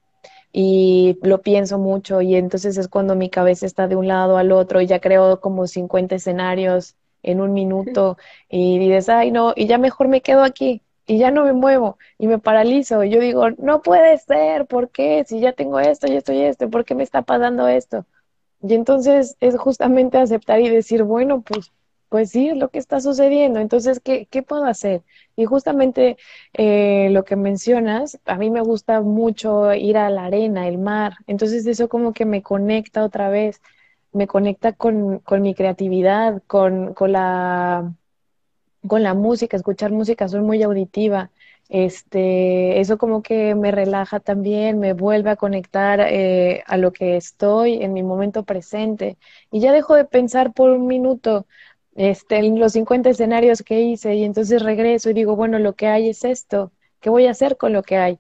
y 0.59 1.19
lo 1.21 1.43
pienso 1.43 1.77
mucho 1.77 2.19
y 2.23 2.35
entonces 2.35 2.79
es 2.79 2.87
cuando 2.87 3.15
mi 3.15 3.29
cabeza 3.29 3.67
está 3.67 3.87
de 3.87 3.95
un 3.95 4.07
lado 4.07 4.37
al 4.37 4.51
otro 4.51 4.81
y 4.81 4.87
ya 4.87 4.99
creo 4.99 5.39
como 5.39 5.67
50 5.67 6.15
escenarios 6.15 6.95
en 7.21 7.41
un 7.41 7.53
minuto 7.53 8.17
y 8.49 8.79
dices, 8.79 9.07
ay 9.07 9.29
no, 9.29 9.53
y 9.55 9.67
ya 9.67 9.77
mejor 9.77 10.07
me 10.07 10.21
quedo 10.21 10.41
aquí 10.41 10.81
y 11.05 11.19
ya 11.19 11.29
no 11.29 11.43
me 11.45 11.53
muevo 11.53 11.99
y 12.17 12.25
me 12.25 12.39
paralizo. 12.39 13.03
Y 13.03 13.11
yo 13.11 13.19
digo, 13.19 13.51
no 13.51 13.83
puede 13.83 14.17
ser, 14.17 14.65
¿por 14.65 14.89
qué? 14.89 15.23
Si 15.27 15.39
ya 15.39 15.53
tengo 15.53 15.79
esto 15.79 16.07
y 16.07 16.15
esto 16.15 16.33
y 16.33 16.41
esto, 16.41 16.71
¿por 16.71 16.85
qué 16.85 16.95
me 16.95 17.03
está 17.03 17.21
pasando 17.21 17.67
esto? 17.67 18.07
Y 18.63 18.73
entonces 18.73 19.37
es 19.39 19.55
justamente 19.57 20.17
aceptar 20.17 20.59
y 20.59 20.69
decir, 20.69 21.03
bueno, 21.03 21.41
pues, 21.41 21.71
pues 22.09 22.31
sí, 22.31 22.49
es 22.49 22.57
lo 22.57 22.69
que 22.69 22.79
está 22.79 22.99
sucediendo. 23.01 23.59
Entonces, 23.59 23.99
¿qué, 23.99 24.27
qué 24.27 24.43
puedo 24.43 24.65
hacer? 24.65 25.03
Y 25.35 25.45
justamente 25.45 26.17
eh, 26.53 27.09
lo 27.11 27.23
que 27.25 27.35
mencionas, 27.35 28.19
a 28.25 28.37
mí 28.37 28.49
me 28.49 28.61
gusta 28.61 29.01
mucho 29.01 29.73
ir 29.73 29.97
a 29.97 30.09
la 30.09 30.25
arena, 30.25 30.67
el 30.67 30.77
mar. 30.77 31.13
Entonces 31.27 31.65
eso 31.67 31.89
como 31.89 32.13
que 32.13 32.25
me 32.25 32.41
conecta 32.43 33.03
otra 33.03 33.29
vez, 33.29 33.61
me 34.13 34.27
conecta 34.27 34.73
con, 34.73 35.19
con 35.19 35.41
mi 35.41 35.53
creatividad, 35.55 36.41
con, 36.47 36.93
con 36.93 37.11
la 37.13 37.93
con 38.87 39.03
la 39.03 39.13
música, 39.13 39.57
escuchar 39.57 39.91
música, 39.91 40.27
soy 40.27 40.41
muy 40.41 40.63
auditiva 40.63 41.31
Este, 41.69 42.79
eso 42.79 42.97
como 42.97 43.21
que 43.21 43.53
me 43.55 43.71
relaja 43.71 44.19
también, 44.21 44.79
me 44.79 44.93
vuelve 44.93 45.31
a 45.31 45.35
conectar 45.35 45.99
eh, 46.01 46.63
a 46.67 46.77
lo 46.77 46.93
que 46.93 47.17
estoy 47.17 47.83
en 47.83 47.91
mi 47.93 48.03
momento 48.03 48.43
presente. 48.43 49.17
Y 49.51 49.59
ya 49.59 49.73
dejo 49.73 49.95
de 49.95 50.05
pensar 50.05 50.53
por 50.53 50.69
un 50.71 50.87
minuto 50.87 51.45
este, 51.97 52.37
en 52.37 52.59
los 52.59 52.73
50 52.73 53.09
escenarios 53.09 53.63
que 53.63 53.81
hice 53.81 54.15
y 54.15 54.23
entonces 54.23 54.61
regreso 54.63 55.09
y 55.09 55.13
digo, 55.13 55.35
bueno, 55.35 55.59
lo 55.59 55.75
que 55.75 55.87
hay 55.87 56.09
es 56.09 56.23
esto, 56.23 56.71
¿qué 57.01 57.09
voy 57.09 57.27
a 57.27 57.31
hacer 57.31 57.57
con 57.57 57.73
lo 57.73 57.83
que 57.83 57.97
hay? 57.97 58.19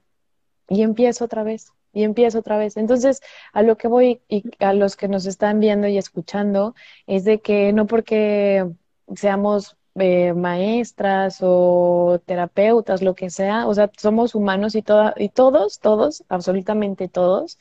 Y 0.69 0.81
empiezo 0.83 1.25
otra 1.25 1.43
vez, 1.43 1.71
y 1.93 2.03
empiezo 2.03 2.39
otra 2.39 2.57
vez. 2.57 2.77
Entonces, 2.77 3.21
a 3.53 3.61
lo 3.63 3.77
que 3.77 3.87
voy 3.87 4.21
y 4.27 4.43
a 4.59 4.73
los 4.73 4.95
que 4.95 5.07
nos 5.07 5.25
están 5.27 5.59
viendo 5.59 5.87
y 5.87 5.97
escuchando 5.97 6.75
es 7.07 7.23
de 7.25 7.39
que 7.41 7.73
no 7.73 7.87
porque 7.87 8.67
seamos 9.15 9.77
eh, 9.95 10.33
maestras 10.33 11.39
o 11.41 12.21
terapeutas, 12.25 13.01
lo 13.01 13.15
que 13.15 13.29
sea, 13.29 13.67
o 13.67 13.73
sea, 13.73 13.89
somos 13.97 14.35
humanos 14.35 14.75
y, 14.75 14.81
toda, 14.83 15.13
y 15.17 15.29
todos, 15.29 15.79
todos, 15.79 16.23
absolutamente 16.29 17.07
todos, 17.07 17.57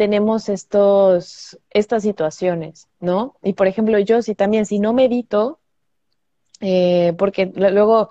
tenemos 0.00 0.48
estos, 0.48 1.58
estas 1.68 2.04
situaciones, 2.04 2.88
¿no? 3.00 3.36
Y 3.42 3.52
por 3.52 3.66
ejemplo, 3.66 3.98
yo 3.98 4.22
si 4.22 4.34
también, 4.34 4.64
si 4.64 4.78
no 4.78 4.94
medito, 4.94 5.58
eh, 6.62 7.12
porque 7.18 7.52
luego 7.54 8.08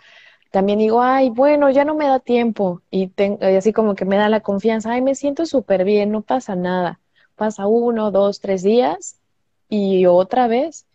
también 0.52 0.78
digo, 0.78 1.02
ay, 1.02 1.32
bueno, 1.32 1.72
ya 1.72 1.86
no 1.86 1.96
me 1.96 2.06
da 2.06 2.20
tiempo, 2.20 2.84
y, 2.92 3.12
así 3.58 3.74
como 3.74 3.96
que 3.96 4.06
me 4.06 4.18
da 4.18 4.30
la 4.30 4.42
confianza, 4.42 4.92
ay, 4.92 5.02
me 5.02 5.16
siento 5.16 5.48
súper 5.48 5.84
bien, 5.84 6.12
no 6.12 6.22
pasa 6.22 6.56
nada. 6.56 7.00
Pasa 7.36 7.66
uno, 7.66 8.12
dos, 8.12 8.40
tres 8.40 8.62
días 8.62 9.20
y 9.68 10.06
otra 10.06 10.48
vez. 10.48 10.86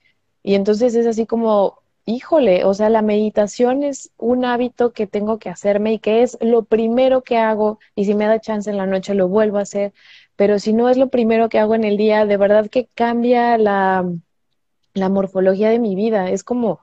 Y 0.44 0.54
entonces 0.54 0.94
es 0.94 1.08
así 1.08 1.26
como, 1.26 1.82
híjole, 2.06 2.64
o 2.64 2.72
sea, 2.72 2.88
la 2.88 3.02
meditación 3.02 3.82
es 3.82 4.12
un 4.16 4.44
hábito 4.44 4.92
que 4.92 5.08
tengo 5.08 5.38
que 5.40 5.48
hacerme 5.48 5.94
y 5.94 5.98
que 5.98 6.22
es 6.22 6.38
lo 6.40 6.62
primero 6.62 7.22
que 7.22 7.38
hago, 7.38 7.80
y 7.96 8.04
si 8.04 8.14
me 8.14 8.26
da 8.26 8.40
chance 8.40 8.70
en 8.70 8.76
la 8.76 8.86
noche 8.86 9.14
lo 9.14 9.26
vuelvo 9.26 9.58
a 9.58 9.62
hacer, 9.62 9.92
pero 10.36 10.58
si 10.58 10.72
no 10.72 10.88
es 10.88 10.96
lo 10.96 11.08
primero 11.08 11.48
que 11.48 11.58
hago 11.58 11.74
en 11.74 11.84
el 11.84 11.96
día, 11.96 12.26
de 12.26 12.36
verdad 12.36 12.68
que 12.70 12.88
cambia 12.94 13.58
la, 13.58 14.10
la 14.94 15.08
morfología 15.08 15.70
de 15.70 15.78
mi 15.78 15.94
vida. 15.96 16.30
Es 16.30 16.44
como, 16.44 16.80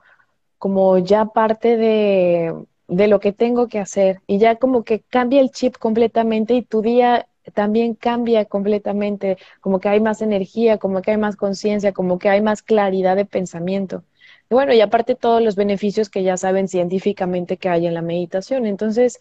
como 0.58 0.98
ya 0.98 1.26
parte 1.26 1.76
de, 1.76 2.54
de 2.88 3.08
lo 3.08 3.20
que 3.20 3.32
tengo 3.32 3.68
que 3.68 3.78
hacer 3.80 4.20
y 4.26 4.38
ya 4.38 4.56
como 4.56 4.84
que 4.84 5.00
cambia 5.02 5.40
el 5.40 5.50
chip 5.50 5.76
completamente 5.78 6.54
y 6.54 6.62
tu 6.62 6.82
día 6.82 7.28
también 7.54 7.94
cambia 7.94 8.44
completamente, 8.44 9.36
como 9.60 9.80
que 9.80 9.88
hay 9.88 10.00
más 10.00 10.22
energía, 10.22 10.78
como 10.78 11.02
que 11.02 11.10
hay 11.12 11.16
más 11.18 11.36
conciencia, 11.36 11.92
como 11.92 12.18
que 12.18 12.28
hay 12.28 12.40
más 12.40 12.62
claridad 12.62 13.16
de 13.16 13.24
pensamiento. 13.24 14.04
Y 14.50 14.54
bueno, 14.54 14.72
y 14.74 14.80
aparte 14.80 15.14
todos 15.16 15.42
los 15.42 15.56
beneficios 15.56 16.08
que 16.10 16.22
ya 16.22 16.36
saben 16.36 16.68
científicamente 16.68 17.56
que 17.56 17.68
hay 17.68 17.86
en 17.86 17.94
la 17.94 18.02
meditación. 18.02 18.66
Entonces, 18.66 19.18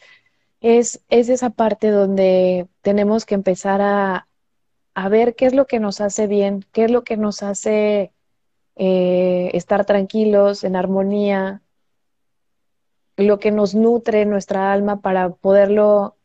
es, 0.61 1.03
es 1.09 1.29
esa 1.29 1.49
parte 1.49 1.89
donde 1.89 2.67
tenemos 2.81 3.25
que 3.25 3.35
empezar 3.35 3.81
a, 3.81 4.27
a, 4.93 5.09
ver 5.09 5.35
qué 5.35 5.47
es 5.47 5.53
lo 5.53 5.65
que 5.65 5.79
nos 5.79 6.01
hace 6.01 6.27
bien, 6.27 6.65
qué 6.71 6.85
es 6.85 6.91
lo 6.91 7.03
que 7.03 7.17
nos 7.17 7.43
hace 7.43 8.13
eh, 8.75 9.49
estar 9.53 9.85
tranquilos, 9.85 10.63
en 10.63 10.75
armonía, 10.75 11.61
lo 13.17 13.39
que 13.39 13.51
nos 13.51 13.75
nutre 13.75 14.25
nuestra 14.25 14.71
alma 14.71 15.01
para 15.01 15.29
poderlo 15.29 16.15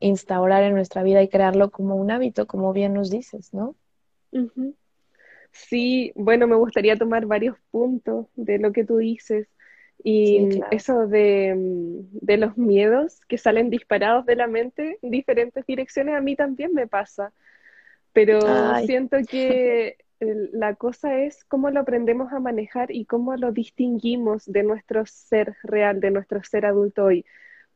instaurar 0.00 0.62
en 0.64 0.74
nuestra 0.74 1.02
vida 1.02 1.22
y 1.22 1.28
crearlo 1.28 1.70
como 1.70 1.96
un 1.96 2.10
hábito, 2.10 2.46
como 2.46 2.72
bien 2.72 2.94
nos 2.94 3.10
dices, 3.10 3.52
¿no? 3.52 3.76
Sí, 5.52 6.12
bueno, 6.14 6.46
me 6.46 6.56
gustaría 6.56 6.96
tomar 6.96 7.26
varios 7.26 7.56
puntos 7.70 8.26
de 8.34 8.58
lo 8.58 8.72
que 8.72 8.84
tú 8.84 8.96
dices. 8.96 9.48
Y 10.04 10.60
eso 10.72 11.06
de, 11.06 11.54
mm, 11.54 12.18
de, 12.20 12.36
los 12.36 12.56
miedos 12.58 13.20
que 13.28 13.38
salen 13.38 13.70
disparados 13.70 14.26
de 14.26 14.36
la 14.36 14.48
mente 14.48 14.98
en 15.00 15.10
diferentes 15.10 15.64
direcciones, 15.66 16.14
a 16.16 16.20
mí 16.20 16.34
también 16.34 16.74
me 16.74 16.88
pasa. 16.88 17.32
Pero 18.12 18.40
siento 18.84 19.16
que 19.28 19.96
la 20.52 20.74
cosa 20.74 21.18
es 21.18 21.44
cómo 21.44 21.70
lo 21.70 21.80
aprendemos 21.80 22.32
a 22.32 22.40
manejar 22.40 22.90
y 22.90 23.04
cómo 23.04 23.36
lo 23.36 23.52
distinguimos 23.52 24.44
de 24.46 24.62
nuestro 24.62 25.04
ser 25.06 25.56
real, 25.62 26.00
de 26.00 26.10
nuestro 26.10 26.42
ser 26.42 26.66
adulto 26.66 27.04
hoy. 27.04 27.24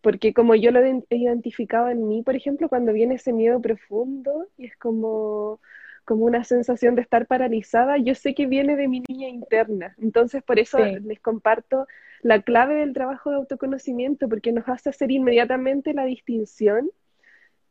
Porque 0.00 0.32
como 0.32 0.54
yo 0.54 0.70
lo 0.70 0.80
he 0.80 1.02
identificado 1.10 1.88
en 1.88 2.06
mí, 2.06 2.22
por 2.22 2.36
ejemplo, 2.36 2.68
cuando 2.68 2.92
viene 2.92 3.16
ese 3.16 3.32
miedo 3.32 3.60
profundo 3.60 4.46
y 4.56 4.66
es 4.66 4.76
como 4.76 5.60
como 6.06 6.24
una 6.24 6.44
sensación 6.44 6.94
de 6.94 7.02
estar 7.02 7.26
paralizada, 7.26 7.98
yo 7.98 8.14
sé 8.14 8.34
que 8.34 8.46
viene 8.46 8.76
de 8.76 8.88
mi 8.88 9.02
niña 9.06 9.28
interna. 9.28 9.94
Entonces, 10.00 10.42
por 10.42 10.58
eso 10.58 10.78
les 10.78 11.20
comparto 11.20 11.86
la 12.22 12.42
clave 12.42 12.76
del 12.76 12.94
trabajo 12.94 13.30
de 13.30 13.36
autoconocimiento, 13.36 14.28
porque 14.28 14.52
nos 14.52 14.68
hace 14.68 14.88
hacer 14.88 15.10
inmediatamente 15.10 15.92
la 15.92 16.04
distinción 16.04 16.90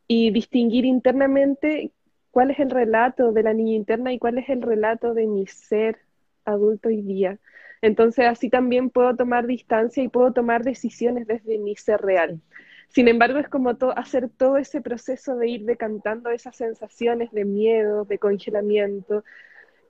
y 0.06 0.30
distinguir 0.30 0.84
internamente 0.84 1.90
cuál 2.30 2.50
es 2.50 2.60
el 2.60 2.70
relato 2.70 3.32
de 3.32 3.42
la 3.42 3.54
niña 3.54 3.74
interna 3.74 4.12
y 4.12 4.18
cuál 4.18 4.36
es 4.36 4.50
el 4.50 4.60
relato 4.60 5.14
de 5.14 5.26
mi 5.26 5.46
ser 5.46 5.98
adulto 6.44 6.88
hoy 6.88 7.00
día. 7.00 7.38
Entonces, 7.80 8.26
así 8.26 8.50
también 8.50 8.90
puedo 8.90 9.16
tomar 9.16 9.46
distancia 9.46 10.02
y 10.02 10.08
puedo 10.08 10.32
tomar 10.32 10.62
decisiones 10.62 11.26
desde 11.26 11.58
mi 11.58 11.74
ser 11.74 12.02
real. 12.02 12.40
Sin 12.88 13.08
embargo, 13.08 13.38
es 13.38 13.48
como 13.48 13.76
hacer 13.96 14.28
todo 14.28 14.56
ese 14.56 14.80
proceso 14.80 15.36
de 15.36 15.48
ir 15.48 15.64
decantando 15.64 16.30
esas 16.30 16.56
sensaciones 16.56 17.30
de 17.32 17.44
miedo, 17.44 18.04
de 18.04 18.18
congelamiento 18.18 19.22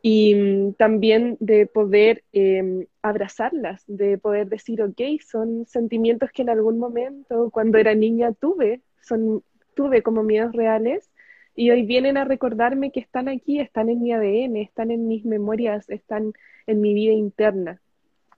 y 0.03 0.35
mm, 0.35 0.75
también 0.75 1.37
de 1.41 1.67
poder 1.67 2.25
em, 2.33 2.87
abrazarlas, 3.03 3.85
de 3.87 4.19
poder 4.19 4.49
decir, 4.49 4.83
ok, 4.83 5.01
son 5.25 5.67
sentimientos 5.67 6.31
que 6.33 6.43
en 6.43 6.51
algún 6.51 6.79
momento, 6.79 7.51
cuando 7.51 7.79
era 7.79 7.95
niña, 7.95 8.33
tuve, 8.33 8.83
son, 9.01 9.43
tuve 9.75 10.03
como 10.03 10.23
miedos 10.23 10.53
reales 10.53 11.11
y 11.55 11.71
hoy 11.71 11.87
vienen 11.87 12.17
a 12.17 12.25
recordarme 12.25 12.93
que 12.93 13.01
están 13.01 13.29
aquí, 13.29 13.61
están 13.61 13.89
en 13.89 14.03
mi 14.03 14.13
ADN, 14.13 14.57
están 14.57 14.91
en 14.91 15.09
mis 15.09 15.25
memorias, 15.25 15.89
están 15.89 16.33
en 16.67 16.81
mi 16.81 16.93
vida 16.93 17.13
interna. 17.13 17.81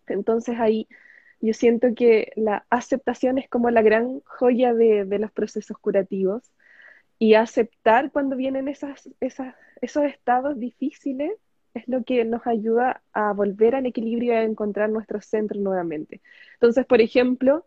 Entonces 0.07 0.59
ahí 0.59 0.87
yo 1.41 1.55
siento 1.55 1.95
que 1.95 2.33
la 2.37 2.67
aceptación 2.71 3.39
es 3.39 3.49
como 3.49 3.71
la 3.71 3.83
gran 3.83 4.21
joya 4.21 4.75
de, 4.75 5.07
los 5.19 5.33
procesos 5.33 5.79
curativos 5.79 6.53
y 7.19 7.35
aceptar 7.35 8.11
cuando 8.13 8.37
vienen 8.37 8.69
esas, 8.69 9.09
esos 9.21 10.05
estados 10.05 10.59
difíciles 10.59 11.33
es 11.75 11.89
lo 11.89 12.05
que 12.05 12.25
nos 12.25 12.47
ayuda 12.47 13.03
a 13.13 13.33
volver 13.33 13.75
al 13.75 13.87
equilibrio 13.87 14.33
y 14.33 14.37
a 14.37 14.43
encontrar 14.43 14.91
nuestro 14.91 15.21
centro 15.21 15.61
nuevamente. 15.61 16.21
Entonces, 16.55 16.87
por 16.87 17.01
ejemplo, 17.01 17.67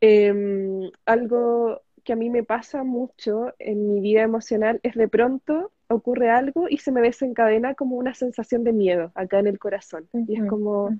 em, 0.00 0.90
algo 1.06 1.82
que 2.04 2.12
a 2.12 2.16
mí 2.16 2.30
me 2.30 2.44
pasa 2.44 2.84
mucho 2.84 3.54
en 3.58 3.88
mi 3.88 4.00
vida 4.00 4.22
emocional 4.22 4.80
es 4.82 4.94
de 4.94 5.08
pronto 5.08 5.72
ocurre 5.94 6.30
algo 6.30 6.68
y 6.68 6.78
se 6.78 6.92
me 6.92 7.00
desencadena 7.00 7.74
como 7.74 7.96
una 7.96 8.14
sensación 8.14 8.64
de 8.64 8.72
miedo 8.72 9.12
acá 9.14 9.38
en 9.38 9.46
el 9.46 9.58
corazón. 9.58 10.08
y 10.12 10.40
es 10.40 10.48
como, 10.48 10.90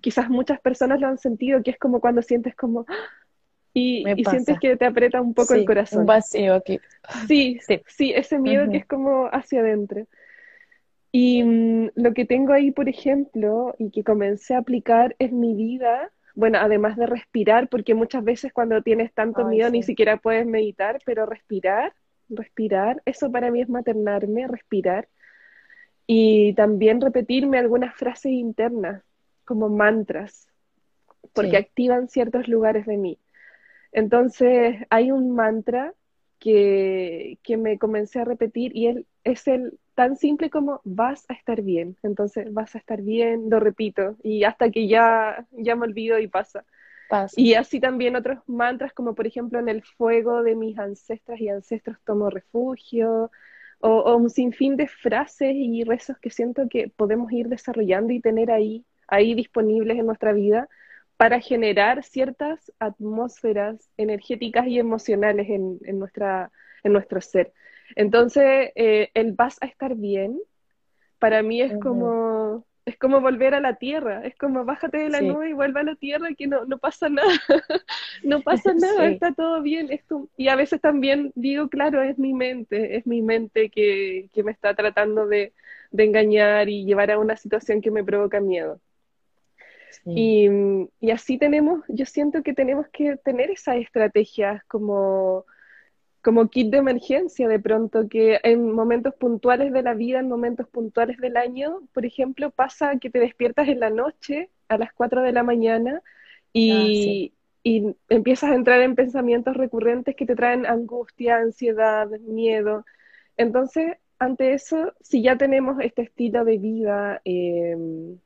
quizás 0.00 0.28
muchas 0.30 0.60
personas 0.60 1.00
lo 1.00 1.08
han 1.08 1.18
sentido, 1.18 1.62
que 1.62 1.70
es 1.70 1.78
como 1.78 2.00
cuando 2.00 2.22
sientes 2.22 2.54
como, 2.54 2.84
¡ah! 2.88 2.94
y, 3.74 4.04
sientes 4.24 4.58
que 4.58 4.76
te 4.76 4.84
aprieta 4.84 5.20
un 5.20 5.34
poco 5.34 5.54
el 5.54 5.64
corazón. 5.64 6.00
Un 6.00 6.06
vacío 6.06 6.54
aquí. 6.54 6.80
Sí, 7.26 7.58
sí, 7.66 7.82
sí 7.86 8.12
ese 8.14 8.38
miedo 8.38 8.70
que 8.70 8.78
es 8.78 8.86
como 8.86 9.26
hacia 9.26 9.60
adentro. 9.60 10.06
Y 11.12 11.42
mm, 11.42 11.90
lo 11.94 12.12
que 12.12 12.24
tengo 12.24 12.52
ahí, 12.52 12.70
por 12.70 12.88
ejemplo, 12.88 13.74
y 13.78 13.90
que 13.90 14.04
comencé 14.04 14.54
a 14.54 14.58
aplicar 14.58 15.16
en 15.18 15.40
mi 15.40 15.54
vida, 15.54 16.10
bueno, 16.34 16.58
además 16.60 16.96
de 16.96 17.06
respirar, 17.06 17.68
porque 17.68 17.94
muchas 17.94 18.22
veces 18.24 18.52
cuando 18.52 18.82
tienes 18.82 19.12
tanto 19.12 19.44
miedo 19.46 19.70
ni 19.70 19.82
siquiera 19.82 20.18
puedes 20.18 20.46
meditar, 20.46 21.00
pero 21.04 21.26
respirar, 21.26 21.94
respirar, 22.28 23.02
eso 23.04 23.30
para 23.30 23.50
mí 23.50 23.60
es 23.60 23.68
maternarme, 23.68 24.46
respirar, 24.46 25.08
y 26.06 26.54
también 26.54 27.00
repetirme 27.00 27.58
algunas 27.58 27.94
frases 27.94 28.32
internas, 28.32 29.02
como 29.44 29.68
mantras, 29.68 30.48
porque 31.34 31.56
activan 31.56 32.08
ciertos 32.08 32.48
lugares 32.48 32.86
de 32.86 32.96
mí. 32.96 33.18
Entonces, 33.92 34.76
hay 34.90 35.10
un 35.10 35.34
mantra 35.34 35.94
que, 36.38 37.38
que 37.42 37.56
me 37.56 37.78
comencé 37.78 38.20
a 38.20 38.24
repetir 38.24 38.74
y 38.74 38.86
él 38.86 39.06
es 39.24 39.46
el 39.48 39.78
tan 39.94 40.16
simple 40.16 40.48
como 40.48 40.80
vas 40.84 41.24
a 41.28 41.34
estar 41.34 41.62
bien. 41.62 41.96
Entonces, 42.02 42.52
vas 42.52 42.74
a 42.74 42.78
estar 42.78 43.02
bien, 43.02 43.50
lo 43.50 43.60
repito, 43.60 44.16
y 44.22 44.44
hasta 44.44 44.70
que 44.70 44.86
ya, 44.86 45.46
ya 45.50 45.76
me 45.76 45.84
olvido 45.84 46.18
y 46.18 46.28
pasa. 46.28 46.64
Y 47.36 47.54
así 47.54 47.80
también 47.80 48.16
otros 48.16 48.40
mantras, 48.46 48.92
como 48.92 49.14
por 49.14 49.26
ejemplo 49.26 49.58
en 49.58 49.68
el 49.68 49.82
fuego 49.82 50.42
de 50.42 50.54
mis 50.54 50.78
ancestras 50.78 51.40
y 51.40 51.48
ancestros 51.48 51.98
tomo 52.04 52.30
refugio, 52.30 53.30
o, 53.80 54.16
un 54.16 54.28
sinfín 54.28 54.76
de 54.76 54.88
frases 54.88 55.54
y 55.54 55.84
rezos 55.84 56.18
que 56.18 56.30
siento 56.30 56.68
que 56.68 56.92
podemos 56.94 57.30
ir 57.32 57.48
desarrollando 57.48 58.12
y 58.12 58.20
tener 58.20 58.50
ahí, 58.50 58.84
ahí 59.06 59.34
disponibles 59.34 59.98
en 59.98 60.06
nuestra 60.06 60.32
vida 60.32 60.68
para 61.16 61.40
generar 61.40 62.04
ciertas 62.04 62.72
atmósferas 62.78 63.90
energéticas 63.96 64.66
y 64.66 64.78
emocionales 64.78 65.48
en, 65.48 65.78
en 65.84 65.98
nuestra, 65.98 66.50
en 66.82 66.92
nuestro 66.92 67.20
ser. 67.20 67.52
Entonces, 67.96 68.70
eh, 68.74 69.10
el 69.14 69.32
vas 69.32 69.58
a 69.60 69.66
estar 69.66 69.94
bien, 69.94 70.38
para 71.18 71.42
mí 71.42 71.60
es 71.60 71.76
como 71.80 72.64
es 72.88 72.96
como 72.96 73.20
volver 73.20 73.54
a 73.54 73.60
la 73.60 73.74
tierra, 73.74 74.24
es 74.24 74.34
como 74.36 74.64
bájate 74.64 74.96
de 74.98 75.10
la 75.10 75.20
nube 75.20 75.50
y 75.50 75.52
vuelve 75.52 75.80
a 75.80 75.84
la 75.84 75.94
tierra 75.94 76.28
que 76.36 76.46
no, 76.46 76.64
no 76.64 76.78
pasa 76.78 77.08
nada, 77.08 77.28
no 78.24 78.40
pasa 78.40 78.72
nada, 78.74 79.08
está 79.08 79.32
todo 79.32 79.60
bien. 79.62 79.90
Y 80.36 80.48
a 80.48 80.56
veces 80.56 80.80
también 80.80 81.32
digo, 81.34 81.68
claro, 81.68 82.02
es 82.02 82.18
mi 82.18 82.32
mente, 82.32 82.96
es 82.96 83.06
mi 83.06 83.20
mente 83.20 83.68
que, 83.70 84.30
que 84.32 84.42
me 84.42 84.52
está 84.52 84.74
tratando 84.74 85.26
de, 85.26 85.52
de, 85.90 86.04
engañar 86.04 86.68
y 86.70 86.84
llevar 86.84 87.10
a 87.10 87.18
una 87.18 87.36
situación 87.36 87.82
que 87.82 87.90
me 87.90 88.04
provoca 88.04 88.40
miedo. 88.40 88.80
Y, 90.06 90.48
y 91.00 91.10
así 91.10 91.36
tenemos, 91.36 91.84
yo 91.88 92.06
siento 92.06 92.42
que 92.42 92.54
tenemos 92.54 92.88
que 92.88 93.18
tener 93.18 93.50
esas 93.50 93.76
estrategias 93.76 94.64
como 94.64 95.44
como 96.28 96.50
kit 96.50 96.70
de 96.70 96.76
emergencia 96.76 97.48
de 97.48 97.58
pronto, 97.58 98.06
que 98.06 98.38
en 98.42 98.70
momentos 98.72 99.14
puntuales 99.14 99.72
de 99.72 99.82
la 99.82 99.94
vida, 99.94 100.18
en 100.18 100.28
momentos 100.28 100.68
puntuales 100.68 101.16
del 101.16 101.38
año, 101.38 101.80
por 101.94 102.04
ejemplo, 102.04 102.50
pasa 102.50 102.98
que 102.98 103.08
te 103.08 103.18
despiertas 103.18 103.66
en 103.66 103.80
la 103.80 103.88
noche 103.88 104.50
a 104.68 104.76
las 104.76 104.92
4 104.92 105.22
de 105.22 105.32
la 105.32 105.42
mañana 105.42 106.02
y, 106.52 107.32
ah, 107.32 107.38
y 107.62 107.96
empiezas 108.10 108.50
a 108.50 108.56
entrar 108.56 108.82
en 108.82 108.94
pensamientos 108.94 109.56
recurrentes 109.56 110.16
que 110.16 110.26
te 110.26 110.36
traen 110.36 110.66
angustia, 110.66 111.38
ansiedad, 111.38 112.10
miedo. 112.20 112.84
Entonces, 113.38 113.96
ante 114.18 114.52
eso, 114.52 114.92
si 115.00 115.22
ya 115.22 115.38
tenemos 115.38 115.80
este 115.80 116.02
estilo 116.02 116.44
de 116.44 116.58
vida 116.58 117.22
em, 117.24 118.18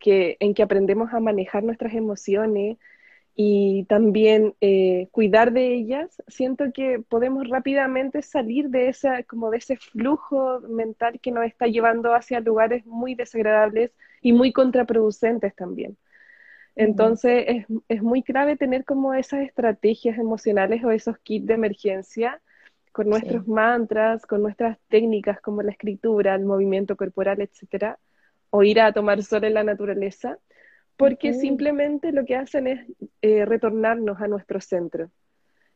que, 0.00 0.38
en 0.40 0.54
que 0.54 0.64
aprendemos 0.64 1.14
a 1.14 1.20
manejar 1.20 1.62
nuestras 1.62 1.94
emociones, 1.94 2.78
y 3.34 3.84
también 3.84 4.54
eh, 4.60 5.08
cuidar 5.10 5.52
de 5.52 5.74
ellas, 5.74 6.22
siento 6.28 6.66
que 6.72 7.00
podemos 7.00 7.48
rápidamente 7.48 8.20
salir 8.20 8.68
de 8.68 8.88
esa, 8.88 9.22
como 9.22 9.50
de 9.50 9.58
ese 9.58 9.76
flujo 9.76 10.60
mental 10.68 11.18
que 11.20 11.32
nos 11.32 11.46
está 11.46 11.66
llevando 11.66 12.14
hacia 12.14 12.40
lugares 12.40 12.84
muy 12.84 13.14
desagradables 13.14 13.92
y 14.20 14.32
muy 14.32 14.52
contraproducentes 14.52 15.54
también. 15.54 15.96
Entonces 16.74 17.44
es, 17.48 17.66
es, 17.88 18.02
muy 18.02 18.22
clave 18.22 18.56
tener 18.56 18.84
como 18.84 19.12
esas 19.12 19.40
estrategias 19.40 20.18
emocionales 20.18 20.82
o 20.84 20.90
esos 20.90 21.18
kits 21.18 21.46
de 21.46 21.54
emergencia 21.54 22.40
con 22.92 23.08
nuestros 23.08 23.46
mantras, 23.48 24.26
con 24.26 24.42
nuestras 24.42 24.78
técnicas 24.88 25.40
como 25.40 25.62
la 25.62 25.72
escritura, 25.72 26.34
el 26.34 26.44
movimiento 26.44 26.96
corporal, 26.96 27.40
etcétera, 27.40 27.98
o 28.50 28.62
ir 28.62 28.80
a 28.80 28.92
tomar 28.92 29.22
sol 29.22 29.44
en 29.44 29.54
la 29.54 29.64
naturaleza 29.64 30.38
porque 30.96 31.34
simplemente 31.34 32.12
lo 32.12 32.24
que 32.24 32.36
hacen 32.36 32.66
es 32.66 32.86
eh, 33.22 33.44
retornarnos 33.44 34.20
a 34.20 34.28
nuestro 34.28 34.60
centro. 34.60 35.10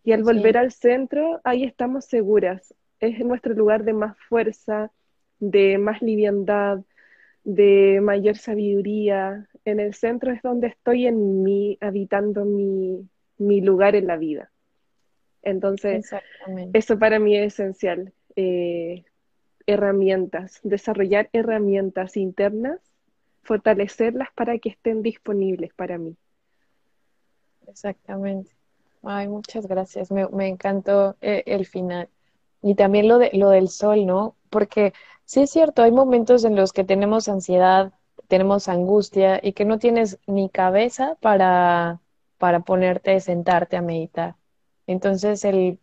Y 0.05 0.13
al 0.13 0.23
volver 0.23 0.57
al 0.57 0.71
centro, 0.71 1.41
ahí 1.43 1.65
estamos 1.65 2.05
seguras. 2.05 2.75
Es 3.01 3.19
nuestro 3.19 3.55
lugar 3.55 3.83
de 3.85 3.93
más 3.93 4.17
fuerza, 4.29 4.93
de 5.41 5.79
más 5.79 6.01
liviandad, 6.01 6.81
de 7.43 8.01
mayor 8.01 8.37
sabiduría. 8.37 9.49
En 9.65 9.81
el 9.81 9.95
centro 9.95 10.33
es 10.33 10.43
donde 10.43 10.69
estoy 10.69 11.07
en 11.07 11.43
mí, 11.43 11.77
habitando 11.81 12.45
mi, 12.45 13.09
mi 13.39 13.61
lugar 13.61 13.97
en 13.97 14.07
la 14.07 14.17
vida. 14.17 14.51
Entonces, 15.43 16.11
eso 16.73 16.99
para 16.99 17.19
mí 17.19 17.37
es 17.37 17.55
esencial. 17.55 18.13
Eh, 18.37 19.05
herramientas, 19.67 20.61
desarrollar 20.63 21.29
herramientas 21.33 22.17
internas 22.17 22.81
fortalecerlas 23.47 24.29
para 24.35 24.59
que 24.59 24.71
estén 24.71 25.03
disponibles 25.03 25.73
para 25.75 25.99
mí. 25.99 26.17
Exactamente. 27.67 28.53
Ay, 29.03 29.29
muchas 29.29 29.67
gracias. 29.67 30.11
Me, 30.11 30.49
encantó 30.49 31.17
eh, 31.21 31.43
el 31.47 31.67
final. 31.67 32.09
Y 32.63 32.75
también 32.75 33.09
lo, 33.09 33.19
de, 33.19 33.31
lo 33.33 33.51
del 33.51 33.69
sol, 33.69 34.07
¿no? 34.07 34.37
Porque 34.51 34.93
sí 35.25 35.43
es 35.43 35.51
cierto, 35.51 35.83
hay 35.83 35.93
momentos 35.93 36.45
en 36.45 36.57
los 36.57 36.73
que 36.73 36.85
tenemos 36.85 37.29
ansiedad, 37.29 37.93
tenemos 38.29 38.69
angustia 38.69 39.41
y 39.43 39.53
que 39.53 39.65
no 39.65 39.79
tienes 39.79 40.19
ni 40.27 40.49
cabeza 40.49 41.17
para, 41.21 42.01
para 42.39 42.61
ponerte, 42.61 43.21
sentarte 43.21 43.77
a 43.77 43.83
meditar. 43.83 44.37
Entonces, 44.87 45.45
el 45.45 45.79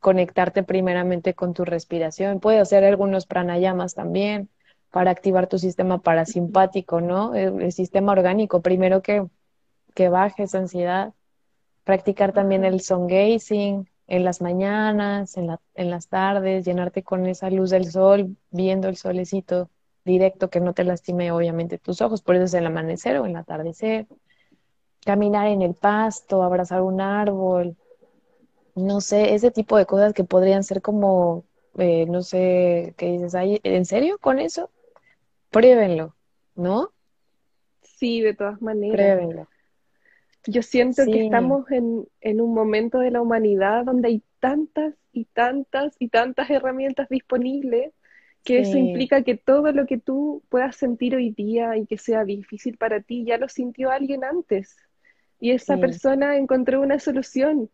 conectarte 0.00 0.62
primeramente 0.62 1.34
con 1.34 1.54
tu 1.54 1.64
respiración, 1.64 2.40
puede 2.40 2.60
hacer 2.60 2.84
algunos 2.84 3.26
pranayamas 3.26 3.94
también, 3.94 4.48
para 4.90 5.10
activar 5.10 5.46
tu 5.48 5.58
sistema 5.58 5.98
parasimpático, 5.98 7.00
¿no? 7.00 7.34
El, 7.34 7.72
sistema 7.72 8.12
orgánico, 8.12 8.62
primero 8.62 9.02
que, 9.02 9.26
que 9.94 10.08
baje 10.08 10.44
esa 10.44 10.58
ansiedad. 10.58 11.14
Practicar 11.84 12.32
también 12.32 12.64
el 12.64 12.80
sun 12.80 13.06
gazing 13.06 13.88
en 14.06 14.24
las 14.24 14.40
mañanas, 14.40 15.36
en, 15.36 15.48
la, 15.48 15.60
en 15.74 15.90
las 15.90 16.08
tardes, 16.08 16.64
llenarte 16.64 17.02
con 17.02 17.26
esa 17.26 17.50
luz 17.50 17.70
del 17.70 17.90
sol, 17.90 18.36
viendo 18.50 18.88
el 18.88 18.96
solecito 18.96 19.70
directo 20.04 20.50
que 20.50 20.60
no 20.60 20.72
te 20.72 20.84
lastime 20.84 21.30
obviamente 21.32 21.78
tus 21.78 22.00
ojos, 22.00 22.22
por 22.22 22.34
eso 22.36 22.44
es 22.46 22.54
el 22.54 22.66
amanecer 22.66 23.18
o 23.18 23.26
el 23.26 23.36
atardecer. 23.36 24.06
Caminar 25.04 25.48
en 25.48 25.62
el 25.62 25.74
pasto, 25.74 26.42
abrazar 26.42 26.82
un 26.82 27.00
árbol, 27.00 27.76
no 28.74 29.00
sé, 29.00 29.34
ese 29.34 29.50
tipo 29.50 29.76
de 29.76 29.86
cosas 29.86 30.12
que 30.12 30.24
podrían 30.24 30.64
ser 30.64 30.82
como, 30.82 31.44
eh, 31.76 32.06
no 32.06 32.22
sé, 32.22 32.94
¿qué 32.96 33.12
dices? 33.12 33.34
¿En 33.34 33.84
serio 33.84 34.18
con 34.18 34.38
eso? 34.38 34.70
Pruébenlo, 35.50 36.16
¿no? 36.54 36.92
Sí, 37.82 38.20
de 38.20 38.34
todas 38.34 38.60
maneras. 38.62 38.94
Pruébenlo. 38.94 39.48
Yo 40.46 40.62
siento 40.62 41.04
que 41.04 41.24
estamos 41.24 41.70
en, 41.70 42.06
en 42.20 42.40
un 42.40 42.54
momento 42.54 43.00
de 43.00 43.10
la 43.10 43.20
humanidad 43.20 43.84
donde 43.84 44.08
hay 44.08 44.22
tantas 44.40 44.94
y 45.12 45.24
tantas 45.26 45.94
y 45.98 46.08
tantas 46.08 46.48
herramientas 46.48 47.08
disponibles 47.08 47.92
que 48.44 48.60
eso 48.60 48.78
implica 48.78 49.22
que 49.22 49.36
todo 49.36 49.72
lo 49.72 49.84
que 49.84 49.98
tú 49.98 50.42
puedas 50.48 50.76
sentir 50.76 51.14
hoy 51.14 51.30
día 51.30 51.76
y 51.76 51.86
que 51.86 51.98
sea 51.98 52.24
difícil 52.24 52.78
para 52.78 53.00
ti, 53.00 53.24
ya 53.24 53.36
lo 53.36 53.48
sintió 53.48 53.90
alguien 53.90 54.24
antes 54.24 54.76
y 55.40 55.52
esa 55.52 55.76
persona 55.76 56.36
encontró 56.36 56.80
una 56.80 56.98
solución. 56.98 57.70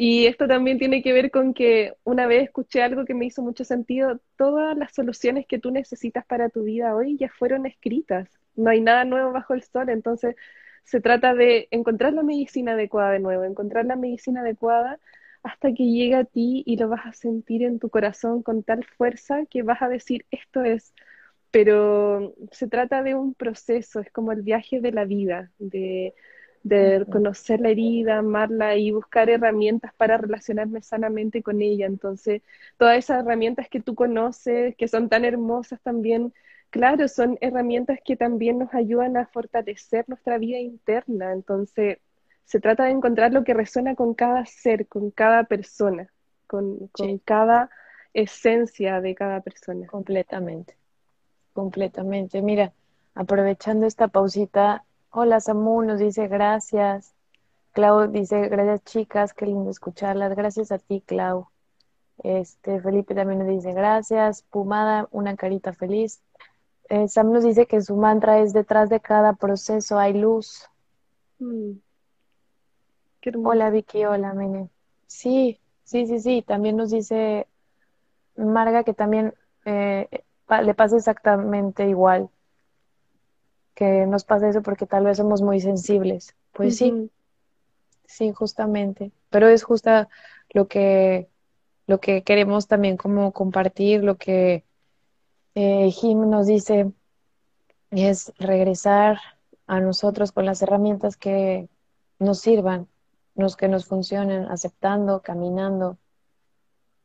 Y 0.00 0.26
esto 0.26 0.46
también 0.46 0.78
tiene 0.78 1.02
que 1.02 1.12
ver 1.12 1.32
con 1.32 1.54
que 1.54 1.94
una 2.04 2.28
vez 2.28 2.44
escuché 2.44 2.82
algo 2.82 3.04
que 3.04 3.14
me 3.14 3.26
hizo 3.26 3.42
mucho 3.42 3.64
sentido, 3.64 4.20
todas 4.36 4.76
las 4.78 4.94
soluciones 4.94 5.46
que 5.46 5.58
tú 5.58 5.72
necesitas 5.72 6.24
para 6.24 6.50
tu 6.50 6.62
vida 6.62 6.94
hoy 6.94 7.16
ya 7.18 7.28
fueron 7.30 7.66
escritas, 7.66 8.30
no 8.54 8.70
hay 8.70 8.80
nada 8.80 9.04
nuevo 9.04 9.32
bajo 9.32 9.54
el 9.54 9.62
sol, 9.64 9.88
entonces 9.90 10.36
se 10.84 11.00
trata 11.00 11.34
de 11.34 11.68
encontrar 11.72 12.12
la 12.14 12.22
medicina 12.22 12.72
adecuada 12.74 13.10
de 13.12 13.18
nuevo, 13.20 13.42
encontrar 13.44 13.86
la 13.86 13.96
medicina 13.96 14.42
adecuada 14.42 15.00
hasta 15.42 15.74
que 15.74 15.84
llegue 15.84 16.14
a 16.14 16.24
ti 16.24 16.62
y 16.66 16.76
lo 16.76 16.88
vas 16.88 17.06
a 17.06 17.12
sentir 17.12 17.64
en 17.64 17.80
tu 17.80 17.90
corazón 17.90 18.42
con 18.44 18.62
tal 18.62 18.84
fuerza 18.84 19.46
que 19.46 19.62
vas 19.62 19.82
a 19.82 19.88
decir 19.88 20.26
esto 20.30 20.62
es, 20.62 20.94
pero 21.50 22.34
se 22.52 22.68
trata 22.68 23.02
de 23.02 23.14
un 23.16 23.34
proceso, 23.34 24.00
es 24.00 24.10
como 24.12 24.32
el 24.32 24.42
viaje 24.42 24.80
de 24.80 24.92
la 24.92 25.04
vida, 25.04 25.50
de 25.58 26.14
de 26.62 27.06
conocer 27.10 27.60
la 27.60 27.70
herida, 27.70 28.18
amarla 28.18 28.76
y 28.76 28.90
buscar 28.90 29.30
herramientas 29.30 29.92
para 29.94 30.16
relacionarme 30.18 30.82
sanamente 30.82 31.42
con 31.42 31.62
ella. 31.62 31.86
Entonces, 31.86 32.42
todas 32.76 32.98
esas 32.98 33.24
herramientas 33.24 33.68
que 33.68 33.80
tú 33.80 33.94
conoces, 33.94 34.76
que 34.76 34.88
son 34.88 35.08
tan 35.08 35.24
hermosas 35.24 35.80
también, 35.82 36.32
claro, 36.70 37.08
son 37.08 37.38
herramientas 37.40 37.98
que 38.04 38.16
también 38.16 38.58
nos 38.58 38.74
ayudan 38.74 39.16
a 39.16 39.26
fortalecer 39.26 40.04
nuestra 40.08 40.38
vida 40.38 40.58
interna. 40.58 41.32
Entonces, 41.32 41.98
se 42.44 42.60
trata 42.60 42.84
de 42.84 42.90
encontrar 42.92 43.32
lo 43.32 43.44
que 43.44 43.54
resuena 43.54 43.94
con 43.94 44.14
cada 44.14 44.46
ser, 44.46 44.86
con 44.86 45.10
cada 45.10 45.44
persona, 45.44 46.08
con, 46.46 46.88
con 46.88 47.18
cada 47.18 47.70
esencia 48.14 49.00
de 49.00 49.14
cada 49.14 49.40
persona. 49.40 49.86
Completamente, 49.86 50.76
completamente. 51.52 52.40
Mira, 52.42 52.72
aprovechando 53.14 53.86
esta 53.86 54.08
pausita, 54.08 54.84
Hola 55.10 55.40
Samu, 55.40 55.80
nos 55.82 55.98
dice 55.98 56.28
gracias. 56.28 57.14
Clau 57.72 58.08
dice 58.08 58.48
gracias 58.48 58.84
chicas, 58.84 59.32
qué 59.32 59.46
lindo 59.46 59.70
escucharlas. 59.70 60.36
Gracias 60.36 60.70
a 60.70 60.78
ti, 60.78 61.00
Clau. 61.00 61.48
Este, 62.22 62.80
Felipe 62.82 63.14
también 63.14 63.38
nos 63.38 63.48
dice 63.48 63.72
gracias. 63.72 64.42
Pumada, 64.42 65.08
una 65.10 65.34
carita 65.34 65.72
feliz. 65.72 66.20
Eh, 66.90 67.08
Sam 67.08 67.32
nos 67.32 67.44
dice 67.44 67.66
que 67.66 67.80
su 67.80 67.96
mantra 67.96 68.40
es 68.40 68.52
detrás 68.52 68.90
de 68.90 69.00
cada 69.00 69.32
proceso 69.32 69.98
hay 69.98 70.12
luz. 70.12 70.68
Mm. 71.38 71.78
Hola 73.44 73.70
Vicky, 73.70 74.04
hola 74.04 74.34
Mene. 74.34 74.68
Sí, 75.06 75.58
sí, 75.84 76.06
sí, 76.06 76.18
sí. 76.20 76.42
También 76.42 76.76
nos 76.76 76.90
dice 76.90 77.46
Marga 78.36 78.84
que 78.84 78.92
también 78.92 79.32
eh, 79.64 80.06
le 80.62 80.74
pasa 80.74 80.96
exactamente 80.96 81.88
igual 81.88 82.28
que 83.78 84.06
nos 84.06 84.24
pasa 84.24 84.48
eso 84.48 84.60
porque 84.60 84.86
tal 84.86 85.04
vez 85.04 85.18
somos 85.18 85.40
muy 85.40 85.60
sensibles. 85.60 86.34
Pues 86.50 86.76
sí, 86.78 87.12
sí, 88.06 88.32
justamente. 88.32 89.12
Pero 89.30 89.46
es 89.46 89.62
justo 89.62 90.08
lo 90.50 90.66
que, 90.66 91.28
lo 91.86 92.00
que 92.00 92.24
queremos 92.24 92.66
también 92.66 92.96
como 92.96 93.30
compartir, 93.30 94.02
lo 94.02 94.16
que 94.16 94.64
eh, 95.54 95.92
Jim 95.92 96.28
nos 96.28 96.48
dice 96.48 96.90
es 97.92 98.32
regresar 98.40 99.20
a 99.68 99.78
nosotros 99.78 100.32
con 100.32 100.44
las 100.44 100.60
herramientas 100.60 101.16
que 101.16 101.68
nos 102.18 102.40
sirvan, 102.40 102.88
los 103.36 103.54
que 103.54 103.68
nos 103.68 103.86
funcionen, 103.86 104.46
aceptando, 104.46 105.22
caminando 105.22 105.98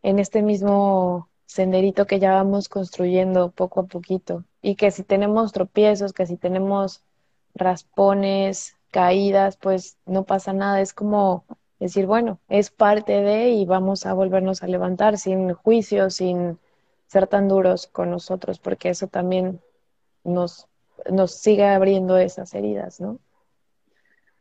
en 0.01 0.17
este 0.17 0.41
mismo 0.41 1.30
senderito 1.45 2.07
que 2.07 2.19
ya 2.19 2.33
vamos 2.33 2.69
construyendo 2.69 3.51
poco 3.51 3.81
a 3.81 3.85
poquito. 3.85 4.43
Y 4.61 4.75
que 4.75 4.91
si 4.91 5.03
tenemos 5.03 5.51
tropiezos, 5.51 6.13
que 6.13 6.25
si 6.25 6.37
tenemos 6.37 7.03
raspones, 7.55 8.75
caídas, 8.91 9.57
pues 9.57 9.97
no 10.05 10.23
pasa 10.23 10.53
nada. 10.53 10.81
Es 10.81 10.93
como 10.93 11.45
decir, 11.79 12.05
bueno, 12.05 12.39
es 12.49 12.71
parte 12.71 13.21
de 13.21 13.49
y 13.49 13.65
vamos 13.65 14.05
a 14.05 14.13
volvernos 14.13 14.63
a 14.63 14.67
levantar 14.67 15.17
sin 15.17 15.53
juicio, 15.53 16.09
sin 16.09 16.59
ser 17.07 17.27
tan 17.27 17.47
duros 17.47 17.87
con 17.87 18.09
nosotros, 18.09 18.59
porque 18.59 18.89
eso 18.89 19.07
también 19.07 19.61
nos, 20.23 20.67
nos 21.11 21.31
sigue 21.31 21.65
abriendo 21.65 22.17
esas 22.17 22.53
heridas, 22.53 22.99
¿no? 22.99 23.19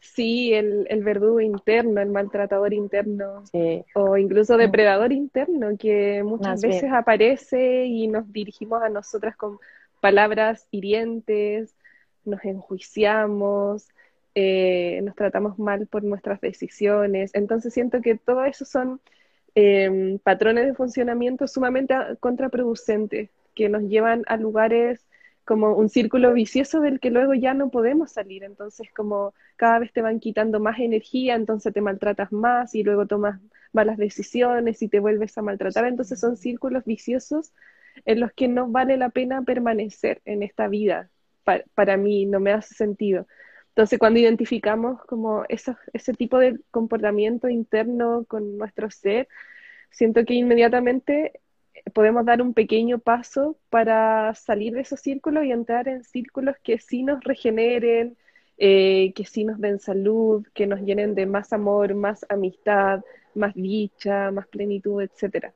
Sí, 0.03 0.53
el, 0.53 0.85
el 0.91 1.05
verdugo 1.05 1.41
interno, 1.41 2.01
el 2.01 2.11
maltratador 2.11 2.75
interno, 2.75 3.45
o 3.95 4.17
incluso 4.17 4.57
depredador 4.57 5.13
interno, 5.13 5.79
que 5.79 6.25
muchas 6.25 6.61
veces 6.61 6.91
aparece 6.93 7.85
y 7.87 8.09
nos 8.09 8.31
dirigimos 8.33 8.83
a 8.83 8.89
nosotras 8.89 9.37
con 9.37 9.61
palabras 10.01 10.67
hirientes, 10.73 11.77
nos 12.25 12.45
enjuiciamos, 12.45 13.87
eh, 14.35 15.01
nos 15.05 15.15
tratamos 15.15 15.61
mal 15.61 15.87
por 15.87 16.03
nuestras 16.03 16.41
decisiones. 16.41 17.31
Entonces 17.33 17.73
siento 17.73 18.01
que 18.01 18.17
todo 18.17 18.45
eso 18.45 18.65
son 18.65 19.01
em, 19.55 20.19
patrones 20.19 20.67
de 20.67 20.75
funcionamiento 20.75 21.47
sumamente 21.47 21.95
contraproducentes 22.19 23.31
que 23.55 23.69
nos 23.69 23.83
llevan 23.85 24.25
a 24.27 24.37
lugares 24.37 25.07
como 25.53 25.77
un 25.77 25.91
círculo 25.91 26.33
vicioso 26.33 26.81
del 26.81 26.99
que 26.99 27.11
luego 27.11 27.35
ya 27.35 27.53
no 27.53 27.71
podemos 27.71 28.11
salir. 28.11 28.43
Entonces, 28.43 28.89
como 28.97 29.35
cada 29.57 29.81
vez 29.81 29.93
te 29.93 30.01
van 30.01 30.19
quitando 30.19 30.61
más 30.61 30.79
energía, 30.81 31.35
entonces 31.35 31.75
te 31.75 31.83
maltratas 31.83 32.33
más 32.33 32.75
y 32.75 32.83
luego 32.83 33.07
tomas 33.07 33.39
malas 33.71 33.99
decisiones 33.99 34.81
y 34.81 34.89
te 34.89 34.99
vuelves 34.99 35.37
a 35.37 35.43
maltratar. 35.43 35.85
Entonces 35.85 36.19
son 36.19 36.39
círculos 36.39 36.85
viciosos 36.87 37.53
en 38.07 38.21
los 38.21 38.33
que 38.33 38.49
no 38.49 38.69
vale 38.69 38.97
la 38.97 39.11
pena 39.11 39.43
permanecer 39.43 40.23
en 40.25 40.43
esta 40.43 40.69
vida. 40.69 41.11
para 41.75 41.99
mí 41.99 42.25
no 42.25 42.41
me 42.41 42.53
hace 42.53 42.75
sentido. 42.75 43.27
Entonces, 43.71 43.99
cuando 43.99 44.21
identificamos 44.21 45.05
como 45.05 45.45
ese 45.51 46.13
tipo 46.17 46.39
de 46.39 46.61
comportamiento 46.71 47.49
interno 47.51 48.25
con 48.27 48.57
nuestro 48.57 48.91
ser, 48.91 49.29
siento 49.91 50.25
que 50.25 50.35
inmediatamente 50.35 51.43
podemos 51.93 52.25
dar 52.25 52.43
un 52.43 52.55
pequeño 52.55 52.99
paso 52.99 53.57
para 53.71 54.35
salir 54.35 54.75
de 54.75 54.81
esos 54.81 55.01
círculos 55.01 55.45
y 55.45 55.53
entrar 55.53 55.89
en 55.89 56.05
círculos 56.05 56.57
que 56.63 56.79
sí 56.79 57.03
nos 57.03 57.23
regeneren, 57.23 58.17
eh, 58.59 59.13
que 59.15 59.25
sí 59.25 59.45
nos 59.45 59.61
den 59.61 59.79
salud, 59.79 60.47
que 60.55 60.67
nos 60.67 60.81
llenen 60.81 61.15
de 61.15 61.27
más 61.27 61.53
amor, 61.53 61.95
más 61.95 62.25
amistad, 62.29 63.03
más 63.35 63.55
dicha, 63.55 64.31
más 64.31 64.47
plenitud, 64.49 65.03
etc. 65.03 65.53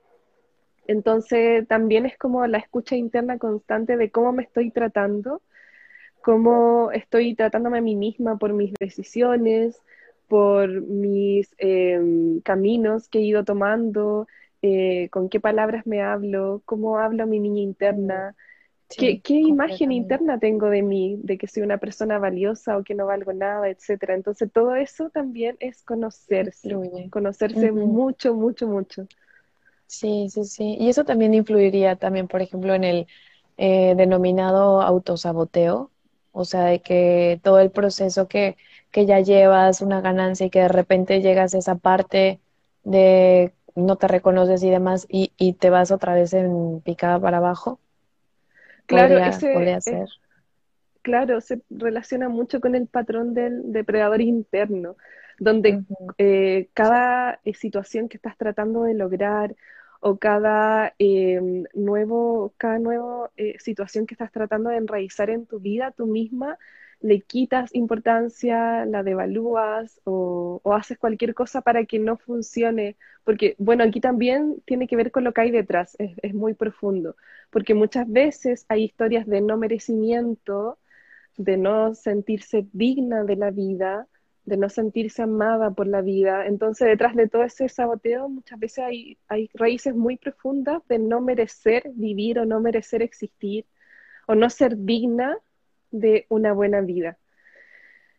Entonces 0.87 1.67
también 1.67 2.05
es 2.05 2.17
como 2.17 2.45
la 2.47 2.57
escucha 2.57 2.95
interna 2.95 3.37
constante 3.37 3.97
de 3.97 4.11
cómo 4.11 4.31
me 4.31 4.43
estoy 4.43 4.71
tratando, 4.71 5.41
cómo 6.21 6.91
estoy 6.91 7.35
tratándome 7.35 7.79
a 7.79 7.81
mí 7.81 7.95
misma 7.95 8.37
por 8.37 8.53
mis 8.53 8.73
decisiones, 8.79 9.81
por 10.27 10.69
mis 10.81 11.53
em, 11.57 12.41
caminos 12.41 13.07
que 13.09 13.19
he 13.19 13.21
ido 13.21 13.43
tomando, 13.45 14.27
eh, 14.61 15.09
con 15.09 15.29
qué 15.29 15.39
palabras 15.39 15.85
me 15.85 16.01
hablo, 16.01 16.61
cómo 16.65 16.97
hablo 16.99 17.23
a 17.23 17.25
mi 17.25 17.39
niña 17.39 17.61
interna, 17.61 18.35
qué, 18.89 19.21
imagen 19.27 19.91
interna 19.91 20.39
tengo 20.39 20.69
de 20.69 20.81
mí, 20.81 21.19
de 21.23 21.37
que 21.37 21.47
soy 21.47 21.63
una 21.63 21.77
persona 21.77 22.19
valiosa 22.19 22.77
o 22.77 22.83
que 22.83 22.95
no 22.95 23.05
valgo 23.05 23.33
nada, 23.33 23.69
etcétera. 23.69 24.15
Entonces 24.15 24.51
todo 24.51 24.75
eso 24.75 25.09
también 25.09 25.57
es 25.59 25.83
conocerse, 25.83 26.75
conocerse 27.09 27.71
mucho, 27.71 28.33
mucho, 28.33 28.67
mucho. 28.67 29.07
Sí, 29.87 30.27
sí, 30.29 30.43
sí. 30.43 30.75
Y 30.79 30.89
eso 30.89 31.05
también 31.05 31.33
influiría 31.33 31.95
también, 31.95 32.27
por 32.27 32.41
ejemplo, 32.41 32.73
en 32.73 32.83
el 32.83 33.07
eh, 33.57 33.95
denominado 33.95 34.81
autosaboteo, 34.81 35.91
o 36.31 36.45
sea, 36.45 36.65
de 36.65 36.81
que 36.81 37.39
todo 37.41 37.59
el 37.59 37.71
proceso 37.71 38.27
que, 38.27 38.57
que 38.91 39.05
ya 39.05 39.21
llevas, 39.21 39.81
una 39.81 40.01
ganancia 40.01 40.45
y 40.45 40.49
que 40.49 40.59
de 40.59 40.67
repente 40.67 41.21
llegas 41.21 41.55
a 41.55 41.57
esa 41.57 41.75
parte 41.75 42.39
de 42.83 43.53
no 43.77 43.95
te 43.95 44.07
reconoces 44.07 44.63
y 44.63 44.69
demás 44.69 45.05
y, 45.07 45.31
y 45.37 45.53
te 45.53 45.69
vas 45.69 45.91
otra 45.91 46.15
vez 46.15 46.33
en 46.33 46.81
picada 46.81 47.19
para 47.19 47.37
abajo. 47.37 47.79
Claro, 48.87 49.17
ese, 49.17 49.81
ser. 49.81 50.07
claro, 51.01 51.41
se 51.41 51.61
relaciona 51.69 52.29
mucho 52.29 52.59
con 52.59 52.73
el 52.73 52.87
patrón 52.87 53.33
del 53.33 53.71
depredador 53.71 54.21
interno, 54.21 54.95
donde 55.39 55.83
eh, 56.17 56.69
cada 56.73 57.39
eh, 57.43 57.53
situación 57.53 58.09
que 58.09 58.17
estás 58.17 58.37
tratando 58.37 58.83
de 58.83 58.93
lograr 58.93 59.55
o 59.99 60.17
cada 60.17 60.93
em, 60.97 61.65
nuevo, 61.73 62.53
cada 62.57 62.79
nueva 62.79 63.29
eh, 63.35 63.57
situación 63.59 64.07
que 64.07 64.13
estás 64.13 64.31
tratando 64.31 64.69
de 64.69 64.77
enraizar 64.77 65.29
en 65.29 65.45
tu 65.45 65.59
vida, 65.59 65.91
tú 65.91 66.07
misma 66.07 66.57
le 66.99 67.21
quitas 67.21 67.73
importancia, 67.75 68.85
la 68.85 69.03
devalúas 69.03 70.01
o, 70.03 70.61
haces 70.73 70.97
cualquier 70.97 71.33
cosa 71.33 71.61
para 71.61 71.85
que 71.85 71.99
no 71.99 72.17
funcione. 72.17 72.97
Porque, 73.23 73.55
bueno, 73.59 73.83
aquí 73.83 74.01
también 74.01 74.61
tiene 74.65 74.87
que 74.87 74.95
ver 74.95 75.11
con 75.11 75.23
lo 75.23 75.33
que 75.33 75.41
hay 75.41 75.51
detrás, 75.51 75.95
es, 75.99 76.33
muy 76.33 76.53
profundo. 76.53 77.15
Porque 77.49 77.73
muchas 77.73 78.09
veces 78.09 78.65
hay 78.69 78.83
historias 78.85 79.27
de 79.27 79.41
no 79.41 79.57
merecimiento, 79.57 80.79
de 81.37 81.57
no 81.57 81.93
sentirse 81.95 82.67
digna 82.73 83.23
de 83.23 83.35
la 83.35 83.51
vida, 83.51 84.07
de 84.45 84.57
no 84.57 84.69
sentirse 84.69 85.21
amada 85.23 85.71
por 85.71 85.87
la 85.87 86.01
vida. 86.01 86.47
Entonces, 86.47 86.87
detrás 86.87 87.15
de 87.15 87.27
todo 87.27 87.43
ese 87.43 87.69
saboteo, 87.69 88.29
muchas 88.29 88.59
veces 88.59 88.79
hay, 88.79 89.17
hay 89.27 89.49
raíces 89.53 89.95
muy 89.95 90.17
profundas 90.17 90.81
de 90.87 90.99
no 90.99 91.21
merecer 91.21 91.91
vivir 91.95 92.39
o 92.39 92.45
no 92.45 92.59
merecer 92.61 93.01
existir 93.01 93.65
o 94.27 94.35
no 94.35 94.49
ser 94.49 94.77
digna 94.77 95.37
de 95.99 96.25
una 96.29 96.53
buena 96.53 96.81
vida. 96.81 97.17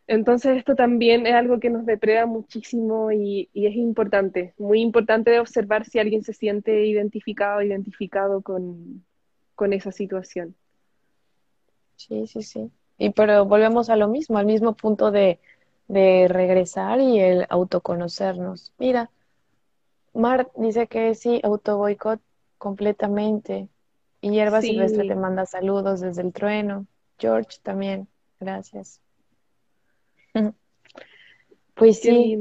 Entonces 0.09 0.57
esto 0.57 0.75
también 0.75 1.27
es 1.27 1.35
algo 1.35 1.61
que 1.61 1.69
nos 1.69 1.85
depreda 1.85 2.25
muchísimo 2.25 3.13
y, 3.13 3.51
es 3.53 3.77
importante, 3.77 4.55
muy 4.57 4.81
importante 4.81 5.31
de 5.31 5.39
observar 5.39 5.85
si 5.85 5.99
alguien 5.99 6.23
se 6.23 6.33
siente 6.33 6.87
identificado, 6.87 7.61
identificado 7.61 8.41
con, 8.41 9.05
esa 9.71 9.93
situación. 9.93 10.57
Sí, 11.97 12.27
sí, 12.27 12.43
sí. 12.43 12.71
Y 12.97 13.11
pero 13.11 13.45
volvemos 13.45 13.91
a 13.91 13.97
lo 13.97 14.09
mismo, 14.09 14.39
al 14.39 14.47
mismo 14.47 14.75
punto 14.75 15.11
de, 15.11 15.39
regresar 15.89 17.01
y 17.01 17.21
el 17.21 17.47
autoconocernos. 17.51 18.73
Mira, 18.79 19.11
Mar 20.15 20.51
dice 20.57 20.87
que 20.87 21.15
sí, 21.15 21.41
auto 21.43 21.77
boicot 21.77 22.21
completamente. 22.57 23.69
Y 24.23 24.31
Hierba 24.31 24.63
Silvestre 24.63 25.07
te 25.07 25.15
manda 25.15 25.45
saludos 25.45 26.01
desde 26.01 26.23
el 26.23 26.33
trueno. 26.33 26.87
George 27.19 27.59
también, 27.63 28.09
gracias. 28.41 29.01
Pues 31.75 32.01
sí. 32.01 32.37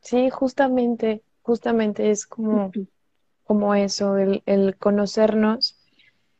Sí, 0.00 0.30
justamente, 0.30 1.22
justamente 1.42 2.10
es 2.10 2.26
como, 2.26 2.70
como 3.44 3.74
eso, 3.74 4.16
el, 4.16 4.42
el, 4.46 4.76
conocernos, 4.76 5.78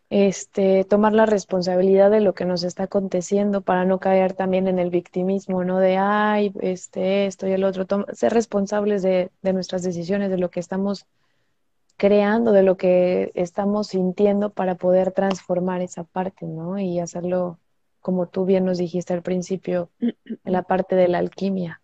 este, 0.08 0.84
tomar 0.84 1.12
la 1.12 1.26
responsabilidad 1.26 2.10
de 2.10 2.20
lo 2.20 2.32
que 2.32 2.46
nos 2.46 2.62
está 2.62 2.84
aconteciendo 2.84 3.60
para 3.60 3.84
no 3.84 3.98
caer 3.98 4.32
también 4.32 4.68
en 4.68 4.78
el 4.78 4.88
victimismo, 4.88 5.64
¿no? 5.64 5.80
De 5.80 5.98
ay, 5.98 6.52
este, 6.60 7.26
esto 7.26 7.46
y 7.46 7.52
el 7.52 7.64
otro, 7.64 7.86
ser 8.14 8.32
responsables 8.32 9.02
de, 9.02 9.30
de 9.42 9.52
nuestras 9.52 9.82
decisiones, 9.82 10.30
de 10.30 10.38
lo 10.38 10.50
que 10.50 10.60
estamos 10.60 11.06
creando, 11.96 12.52
de 12.52 12.62
lo 12.62 12.76
que 12.76 13.32
estamos 13.34 13.88
sintiendo 13.88 14.50
para 14.50 14.74
poder 14.74 15.12
transformar 15.12 15.80
esa 15.80 16.04
parte, 16.04 16.46
¿no? 16.46 16.78
Y 16.78 16.98
hacerlo, 16.98 17.58
como 18.00 18.28
tú 18.28 18.44
bien 18.44 18.64
nos 18.64 18.78
dijiste 18.78 19.14
al 19.14 19.22
principio, 19.22 19.90
en 20.00 20.14
la 20.44 20.62
parte 20.62 20.94
de 20.96 21.08
la 21.08 21.18
alquimia. 21.18 21.80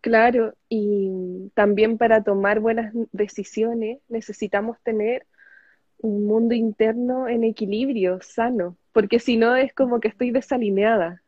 Claro, 0.00 0.52
y 0.68 1.50
también 1.54 1.96
para 1.96 2.22
tomar 2.22 2.60
buenas 2.60 2.92
decisiones 3.12 4.00
necesitamos 4.08 4.76
tener 4.82 5.26
un 5.98 6.26
mundo 6.26 6.54
interno 6.54 7.26
en 7.26 7.42
equilibrio, 7.44 8.20
sano, 8.20 8.76
porque 8.92 9.18
si 9.18 9.38
no 9.38 9.56
es 9.56 9.72
como 9.72 10.00
que 10.00 10.08
estoy 10.08 10.30
desalineada. 10.30 11.22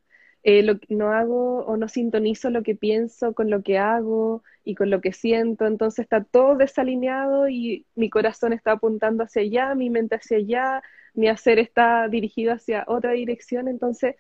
Eh, 0.48 0.64
no 0.90 1.10
hago 1.10 1.64
o 1.64 1.76
no 1.76 1.88
sintonizo 1.88 2.50
lo 2.50 2.62
que 2.62 2.76
pienso 2.76 3.34
con 3.34 3.50
lo 3.50 3.64
que 3.64 3.78
hago 3.78 4.44
y 4.62 4.76
con 4.76 4.90
lo 4.90 5.00
que 5.00 5.12
siento, 5.12 5.66
entonces 5.66 6.04
está 6.04 6.22
todo 6.22 6.54
desalineado 6.54 7.48
y 7.48 7.84
mi 7.96 8.10
corazón 8.10 8.52
está 8.52 8.70
apuntando 8.70 9.24
hacia 9.24 9.42
allá, 9.42 9.74
mi 9.74 9.90
mente 9.90 10.14
hacia 10.14 10.36
allá, 10.36 10.82
mi 11.14 11.26
hacer 11.26 11.58
está 11.58 12.06
dirigido 12.06 12.52
hacia 12.52 12.84
otra 12.86 13.10
dirección, 13.10 13.66
entonces 13.66 14.14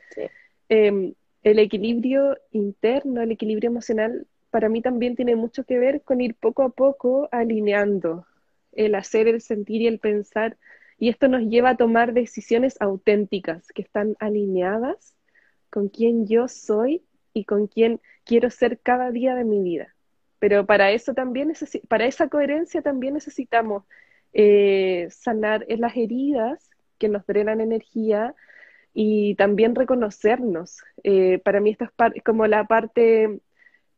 em, 0.68 1.14
el 1.44 1.60
equilibrio 1.60 2.36
interno, 2.50 3.22
el 3.22 3.30
equilibrio 3.30 3.70
emocional, 3.70 4.26
para 4.50 4.68
mí 4.68 4.82
también 4.82 5.14
tiene 5.14 5.36
mucho 5.36 5.62
que 5.62 5.78
ver 5.78 6.02
con 6.02 6.20
ir 6.20 6.34
poco 6.34 6.64
a 6.64 6.70
poco 6.70 7.28
alineando 7.30 8.26
el 8.72 8.96
hacer, 8.96 9.28
el 9.28 9.40
sentir 9.40 9.82
y 9.82 9.86
el 9.86 10.00
pensar, 10.00 10.56
y 10.98 11.08
esto 11.08 11.28
nos 11.28 11.42
lleva 11.42 11.70
a 11.70 11.76
tomar 11.76 12.14
decisiones 12.14 12.76
auténticas 12.80 13.68
que 13.68 13.82
están 13.82 14.16
alineadas 14.18 15.15
con 15.76 15.90
quién 15.90 16.26
yo 16.26 16.48
soy 16.48 17.04
y 17.34 17.44
con 17.44 17.66
quién 17.66 18.00
quiero 18.24 18.48
ser 18.48 18.80
cada 18.80 19.10
día 19.10 19.34
de 19.34 19.44
mi 19.44 19.62
vida. 19.62 19.94
pero 20.38 20.64
para 20.64 20.90
eso 20.90 21.12
también 21.12 21.52
para 21.86 22.06
esa 22.06 22.28
coherencia 22.28 22.80
también 22.80 23.12
necesitamos 23.12 23.84
eh, 24.32 25.08
sanar 25.10 25.66
las 25.68 25.94
heridas 25.94 26.70
que 26.96 27.10
nos 27.10 27.26
drenan 27.26 27.60
energía 27.60 28.34
y 28.94 29.34
también 29.34 29.74
reconocernos. 29.74 30.82
Eh, 31.04 31.40
para 31.44 31.60
mí 31.60 31.72
esto 31.72 31.84
es 32.14 32.22
como 32.22 32.46
la 32.46 32.64
parte 32.64 33.40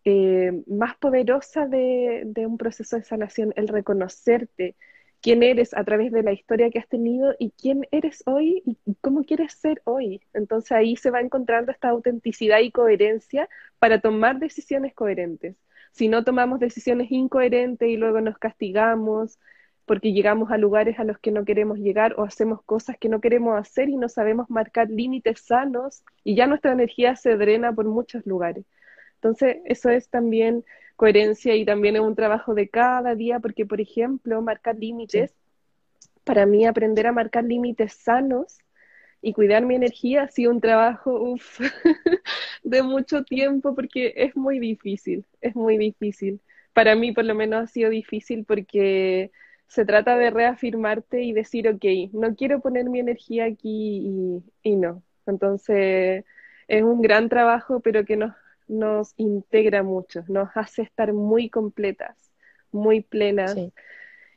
eh, 0.05 0.63
más 0.67 0.97
poderosa 0.97 1.69
de, 1.69 2.23
de, 2.27 2.45
un 2.47 2.59
proceso 2.59 2.97
de 2.97 3.05
sanación, 3.05 3.53
el 3.55 3.69
reconocerte 3.69 4.75
quién 5.21 5.43
eres 5.43 5.75
a 5.75 5.85
través 5.85 6.13
de 6.13 6.23
la 6.23 6.33
historia 6.33 6.71
que 6.71 6.79
has 6.79 6.89
tenido 6.89 7.35
y 7.39 7.51
quién 7.53 7.87
eres 7.91 8.23
hoy 8.27 8.63
y 8.65 8.95
cómo 9.01 9.25
quieres 9.25 9.53
ser 9.55 9.81
hoy. 9.85 10.23
Entonces 10.33 10.73
ahí 10.73 10.97
se 10.97 11.11
va 11.11 11.21
encontrando 11.21 11.73
esta 11.73 11.89
autenticidad 11.91 12.61
y 12.61 12.71
coherencia 12.71 13.49
para 13.79 14.01
tomar 14.01 14.39
decisiones 14.39 14.95
coherentes. 14.95 15.57
Si 15.93 16.09
no 16.09 16.25
tomamos 16.25 16.61
decisiones 16.61 17.11
incoherentes 17.11 17.89
y 17.89 17.97
luego 17.97 18.21
nos 18.21 18.39
castigamos, 18.39 19.39
porque 19.89 20.13
llegamos 20.13 20.53
a 20.53 20.59
lugares 20.59 21.01
a 21.01 21.05
los 21.05 21.19
que 21.19 21.33
no 21.33 21.45
queremos 21.45 21.79
llegar 21.79 22.15
o 22.19 22.23
hacemos 22.25 22.63
cosas 22.63 22.97
que 22.99 23.09
no 23.09 23.21
queremos 23.21 23.59
hacer 23.59 23.89
y 23.89 23.97
no 23.97 24.09
sabemos 24.09 24.51
marcar 24.51 24.91
límites 24.91 25.41
sanos 25.41 26.05
y 26.23 26.37
ya 26.37 26.47
nuestra 26.47 26.73
energía 26.73 27.17
se 27.17 27.37
drena 27.37 27.73
por 27.73 27.87
muchos 27.87 28.25
lugares. 28.27 28.67
Entonces, 29.21 29.59
eso 29.65 29.91
es 29.91 30.09
también 30.09 30.65
coherencia 30.97 31.55
y 31.55 31.65
también 31.65 31.97
es 31.97 32.03
un 32.03 32.15
trabajo 32.17 32.55
de 32.55 32.69
cada 32.69 33.15
día, 33.15 33.41
porque, 33.41 33.67
por 33.67 33.81
ejemplo, 33.81 34.41
marcar 34.43 34.77
límites, 34.77 35.35
para 36.25 36.47
mí 36.47 36.67
aprender 36.67 37.07
a 37.07 37.13
marcar 37.13 37.45
límites 37.45 37.95
sanos 37.95 38.59
y 39.23 39.33
cuidar 39.33 39.65
mi 39.65 39.75
energía 39.75 40.23
ha 40.25 40.29
sido 40.29 40.51
un 40.53 40.61
trabajo 40.61 41.37
de 42.63 42.83
mucho 42.83 43.25
tiempo 43.25 43.75
porque 43.75 44.13
es 44.17 44.37
muy 44.37 44.59
difícil, 44.59 45.25
es 45.41 45.57
muy 45.57 45.79
difícil. 45.79 46.41
Para 46.73 46.95
mí 46.95 47.13
por 47.13 47.25
lo 47.25 47.35
menos 47.35 47.65
ha 47.65 47.67
sido 47.67 47.91
difícil 47.91 48.45
porque 48.45 49.31
se 49.69 49.85
trata 49.85 50.17
de 50.17 50.31
reafirmarte 50.31 51.23
y 51.23 51.33
decir, 51.33 51.69
ok, 51.69 52.13
no 52.13 52.35
quiero 52.35 52.61
poner 52.61 52.89
mi 52.89 53.01
energía 53.01 53.45
aquí 53.45 54.43
y, 54.63 54.77
no. 54.77 55.03
Entonces, 55.27 56.25
es 56.69 56.83
un 56.83 57.03
gran 57.03 57.29
trabajo, 57.29 57.81
pero 57.81 58.05
que 58.05 58.17
nos, 58.17 58.35
nos 58.69 59.15
integra 59.17 59.83
mucho, 59.83 60.25
nos 60.29 60.49
hace 60.55 60.83
estar 60.83 61.13
muy 61.13 61.51
completas, 61.51 62.33
muy 62.71 63.01
plenas 63.01 63.57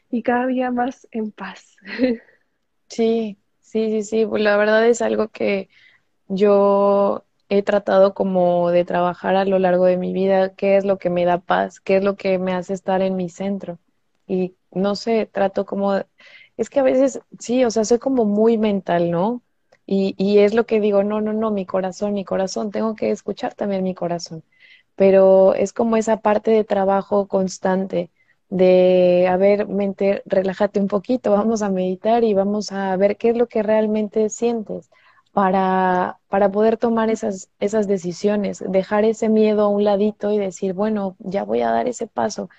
y 0.09 0.23
cada 0.23 0.47
día 0.47 0.71
más 0.71 1.07
en 1.11 1.31
paz. 1.31 1.77
Sí, 2.89 3.37
sí, 3.61 3.89
sí, 3.89 4.03
sí. 4.03 4.25
Pues 4.25 4.43
la 4.43 4.57
verdad 4.57 4.85
es 4.85 5.01
algo 5.01 5.29
que 5.29 5.69
yo 6.27 7.25
he 7.49 7.63
tratado 7.63 8.13
como 8.13 8.69
de 8.71 8.85
trabajar 8.85 9.35
a 9.35 9.45
lo 9.45 9.59
largo 9.59 9.85
de 9.85 9.97
mi 9.97 10.13
vida, 10.13 10.55
qué 10.55 10.77
es 10.77 10.85
lo 10.85 10.97
que 10.97 11.09
me 11.09 11.25
da 11.25 11.39
paz, 11.39 11.79
qué 11.79 11.97
es 11.97 12.03
lo 12.03 12.15
que 12.17 12.37
me 12.39 12.53
hace 12.53 12.73
estar 12.73 13.01
en 13.01 13.15
mi 13.15 13.29
centro. 13.29 13.79
Y 14.27 14.55
no 14.71 14.95
sé, 14.95 15.25
trato 15.25 15.65
como, 15.65 15.95
es 16.57 16.69
que 16.69 16.79
a 16.79 16.83
veces, 16.83 17.21
sí, 17.39 17.63
o 17.65 17.71
sea, 17.71 17.85
soy 17.85 17.99
como 17.99 18.25
muy 18.25 18.57
mental, 18.57 19.11
¿no? 19.11 19.41
Y, 19.93 20.15
y 20.17 20.39
es 20.39 20.53
lo 20.53 20.65
que 20.65 20.79
digo, 20.79 21.03
no, 21.03 21.19
no, 21.21 21.33
no, 21.33 21.51
mi 21.51 21.65
corazón, 21.65 22.13
mi 22.13 22.23
corazón, 22.25 22.71
tengo 22.71 22.95
que 22.95 23.11
escuchar 23.11 23.55
también 23.55 23.83
mi 23.83 23.93
corazón. 23.93 24.43
Pero 24.95 25.53
es 25.55 25.73
como 25.73 25.97
esa 25.97 26.17
parte 26.21 26.51
de 26.51 26.63
trabajo 26.63 27.27
constante, 27.27 28.09
de, 28.49 29.27
a 29.29 29.35
ver, 29.37 29.67
mente, 29.67 30.23
relájate 30.25 30.79
un 30.79 30.87
poquito, 30.87 31.31
vamos 31.31 31.61
a 31.61 31.69
meditar 31.69 32.23
y 32.23 32.33
vamos 32.33 32.71
a 32.71 32.95
ver 32.97 33.17
qué 33.17 33.29
es 33.31 33.37
lo 33.37 33.47
que 33.47 33.63
realmente 33.63 34.29
sientes 34.29 34.89
para, 35.33 36.19
para 36.29 36.51
poder 36.51 36.77
tomar 36.77 37.09
esas, 37.09 37.49
esas 37.59 37.87
decisiones, 37.87 38.63
dejar 38.67 39.03
ese 39.05 39.29
miedo 39.29 39.63
a 39.63 39.67
un 39.69 39.83
ladito 39.83 40.31
y 40.31 40.37
decir, 40.37 40.73
bueno, 40.73 41.15
ya 41.19 41.43
voy 41.43 41.61
a 41.61 41.71
dar 41.71 41.87
ese 41.87 42.07
paso, 42.07 42.49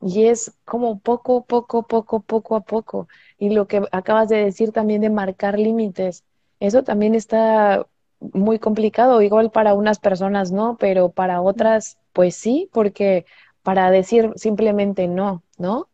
y 0.00 0.26
es 0.26 0.52
como 0.64 1.00
poco, 1.00 1.44
poco, 1.44 1.82
poco, 1.86 2.20
poco 2.20 2.56
a 2.56 2.60
poco. 2.60 3.08
Y 3.38 3.50
lo 3.50 3.66
que 3.66 3.82
acabas 3.92 4.28
de 4.28 4.36
decir 4.44 4.72
también 4.72 5.00
de 5.00 5.10
marcar 5.10 5.58
límites, 5.58 6.24
eso 6.60 6.82
también 6.82 7.14
está 7.14 7.86
muy 8.20 8.58
complicado, 8.58 9.22
igual 9.22 9.50
para 9.50 9.74
unas 9.74 9.98
personas 9.98 10.50
no, 10.50 10.76
pero 10.78 11.10
para 11.10 11.40
otras 11.40 11.98
pues 12.12 12.34
sí, 12.34 12.68
porque 12.72 13.26
para 13.62 13.90
decir 13.90 14.32
simplemente 14.36 15.08
no, 15.08 15.42
¿no? 15.56 15.88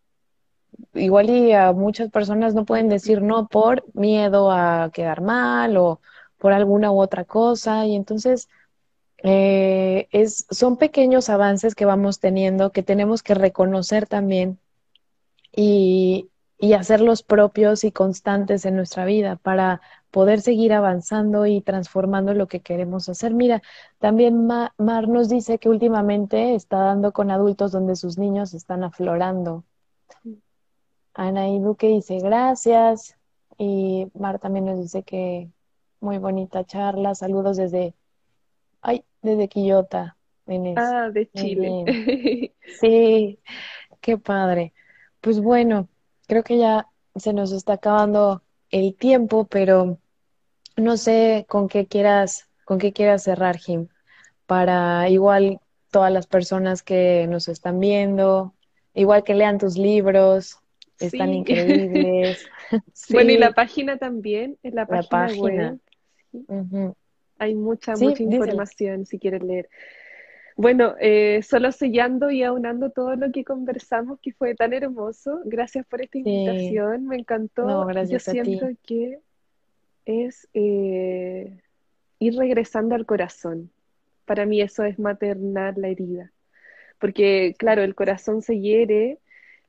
Igual 0.95 1.31
y 1.31 1.53
a 1.53 1.73
muchas 1.73 2.11
personas 2.11 2.55
no 2.55 2.65
pueden 2.65 2.89
decir 2.89 3.21
no 3.21 3.47
por 3.49 3.85
miedo 3.95 4.51
a 4.51 4.91
quedar 4.93 5.21
mal 5.21 5.77
o 5.77 6.01
por 6.39 6.53
alguna 6.53 6.93
u 6.93 7.01
otra 7.01 7.25
cosa 7.25 7.87
y 7.87 7.95
entonces 7.95 8.49
eh, 9.19 10.09
es, 10.13 10.47
son 10.51 10.77
pequeños 10.77 11.31
avances 11.31 11.75
que 11.75 11.85
vamos 11.85 12.21
teniendo 12.21 12.73
que 12.73 12.83
tenemos 12.83 13.23
que 13.23 13.35
reconocer 13.35 14.07
también 14.07 14.59
y, 15.55 16.29
y 16.59 16.73
hacerlos 16.75 17.23
propios 17.23 17.85
y 17.85 17.93
constantes 17.93 18.65
en 18.67 18.77
nuestra 18.77 19.05
vida 19.05 19.37
para 19.37 19.81
poder 20.15 20.41
seguir 20.43 20.73
avanzando 20.73 21.45
y 21.45 21.61
transformando 21.61 22.35
lo 22.35 22.47
que 22.47 22.61
queremos 22.61 23.09
hacer. 23.09 23.35
Mira, 23.35 23.63
también 23.99 24.47
Mar 24.47 25.09
nos 25.09 25.29
dice 25.29 25.59
que 25.59 25.69
últimamente 25.69 26.55
está 26.55 26.79
dando 26.79 27.11
con 27.13 27.33
adultos 27.33 27.73
donde 27.73 27.97
sus 27.97 28.17
niños 28.17 28.55
están 28.55 28.85
aflorando. 28.85 29.65
Ana 31.15 31.49
y 31.49 31.59
Duque 31.59 31.89
dice 31.89 32.21
gracias 32.21 33.17
y 33.59 34.07
Mar 34.15 34.39
también 34.39 34.67
nos 34.67 34.79
dice 34.79 35.03
que 35.03 35.51
muy 35.99 36.19
bonita 36.19 36.63
charla, 36.65 37.17
saludos 37.17 37.57
desde 37.57 37.97
Ay, 38.83 39.05
desde 39.21 39.49
Quillota, 39.49 40.17
Ah, 40.77 41.11
de 41.13 41.29
Chile. 41.33 42.53
Sí, 42.81 43.41
qué 44.01 44.17
padre. 44.17 44.75
Pues 45.21 45.41
bueno, 45.41 45.89
creo 46.29 46.45
que 46.45 46.57
ya 46.57 46.87
se 47.17 47.33
nos 47.33 47.51
está 47.51 47.73
acabando 47.73 48.43
el 48.71 48.95
tiempo, 48.95 49.47
pero 49.47 49.99
no 50.77 50.97
sé 50.97 51.47
con 51.49 51.69
qué 51.69 51.87
quieras, 51.87 52.49
con 52.65 52.79
qué 52.79 52.93
quieras 52.93 53.23
cerrar, 53.23 53.59
Jim, 53.59 53.89
para 54.47 55.09
igual 55.09 55.61
todas 55.91 56.13
las 56.13 56.27
personas 56.27 56.83
que 56.83 57.27
nos 57.29 57.49
están 57.49 57.79
viendo, 57.79 58.55
igual 58.95 59.25
que 59.25 59.35
lean 59.35 59.59
tus 59.59 59.77
libros, 59.77 60.59
están 60.99 61.35
increíbles. 61.35 62.47
Bueno, 63.11 63.31
y 63.31 63.39
la 63.39 63.53
página 63.53 63.99
también, 63.99 64.57
en 64.63 64.75
la 64.75 64.87
página, 64.87 65.79
web. 66.33 66.95
Hay 67.39 67.55
mucha, 67.55 67.95
mucha 67.95 68.23
información 68.23 69.07
si 69.07 69.19
quieres 69.19 69.43
leer. 69.43 69.69
Bueno, 70.57 70.95
eh, 71.01 71.41
solo 71.43 71.73
sellando 71.73 72.31
y 72.31 72.43
aunando 72.43 72.91
todo 72.91 73.17
lo 73.17 73.31
que 73.33 73.45
conversamos, 73.45 74.19
que 74.21 74.33
fue 74.33 74.55
tan 74.55 74.73
hermoso. 74.73 75.41
Gracias 75.45 75.85
por 75.87 76.01
esta 76.01 76.19
invitación, 76.19 77.07
me 77.07 77.17
encantó. 77.17 77.91
Yo 78.05 78.19
siento 78.19 78.67
que 78.87 79.21
es 80.05 80.49
eh, 80.55 81.61
ir 82.19 82.37
regresando 82.37 82.95
al 82.95 83.07
corazón. 83.07 83.71
Para 84.25 84.47
mí 84.47 84.61
eso 84.61 84.85
es 84.85 84.99
maternar 84.99 85.79
la 85.79 85.89
herida. 85.89 86.33
Porque, 86.99 87.55
claro, 87.59 87.83
el 87.83 87.95
corazón 87.95 88.43
se 88.43 88.61
hiere, 88.61 89.19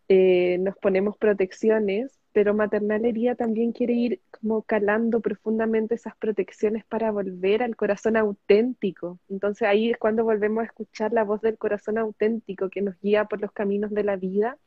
eh, 0.08 0.58
nos 0.60 0.78
ponemos 0.78 1.18
protecciones, 1.18 2.20
pero 2.32 2.54
maternalería 2.54 3.36
también 3.36 3.72
quiere 3.72 3.94
ir 3.94 4.22
como 4.30 4.62
calando 4.64 5.22
profundamente 5.22 5.96
esas 5.96 6.16
protecciones 6.18 6.84
para 6.86 7.12
volver 7.12 7.64
al 7.64 7.76
corazón 7.76 8.18
auténtico. 8.18 9.20
Entonces 9.30 9.68
ahí 9.68 9.92
es 9.92 9.98
cuando 9.98 10.26
volvemos 10.26 10.62
a 10.64 10.66
escuchar 10.66 11.14
la 11.14 11.24
voz 11.24 11.42
del 11.42 11.58
corazón 11.58 11.98
auténtico 11.98 12.70
que 12.70 12.82
nos 12.82 13.00
guía 13.00 13.26
por 13.26 13.40
los 13.42 13.54
caminos 13.54 13.92
de 13.92 14.04
la 14.04 14.18
vida 14.18 14.58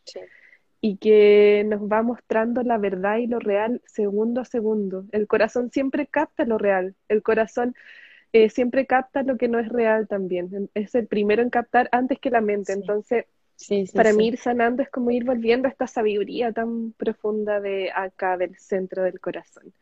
y 0.81 0.97
que 0.99 1.65
nos 1.67 1.83
va 1.83 2.03
mostrando 2.03 2.63
la 2.63 2.79
verdad 2.79 3.19
y 3.19 3.27
lo 3.27 3.39
real 3.41 3.83
segundo 3.87 4.41
a 4.41 4.45
segundo. 4.45 5.05
El 5.13 5.27
corazón 5.27 5.71
siempre 5.71 6.07
capta 6.07 6.45
lo 6.45 6.59
real, 6.59 6.95
el 7.09 7.23
corazón 7.23 7.75
eh, 8.33 8.51
siempre 8.51 8.87
capta 8.87 9.23
lo 9.23 9.37
que 9.37 9.49
no 9.49 9.59
es 9.59 9.69
real 9.69 10.07
también. 10.07 10.71
Es 10.75 10.95
el 10.95 11.07
primero 11.07 11.43
en 11.43 11.51
captar 11.51 11.89
antes 11.93 12.19
que 12.21 12.31
la 12.31 12.41
mente. 12.41 12.73
Entonces 12.73 13.27
para 13.95 14.13
mí 14.13 14.29
ir 14.29 14.39
sanando 14.39 14.83
es 14.83 14.91
como 14.91 15.11
ir 15.11 15.25
volviendo 15.25 15.67
a 15.67 15.71
esta 15.71 15.87
sabiduría 15.87 16.53
tan 16.53 16.93
profunda 16.93 17.61
de 17.61 17.91
acá, 17.95 18.37
del 18.37 18.57
centro 18.57 19.03
del 19.03 19.21
corazón. 19.21 19.73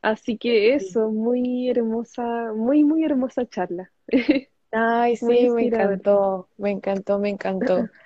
Así 0.00 0.36
que 0.38 0.74
eso, 0.74 1.10
muy 1.10 1.68
hermosa, 1.68 2.52
muy, 2.54 2.84
muy 2.84 3.04
hermosa 3.04 3.46
charla. 3.46 3.92
Ay, 4.72 5.16
sí, 5.16 5.48
me 5.50 5.66
encantó, 5.66 6.48
me 6.56 6.70
encantó, 6.70 7.18
me 7.18 7.28
encantó. 7.28 7.88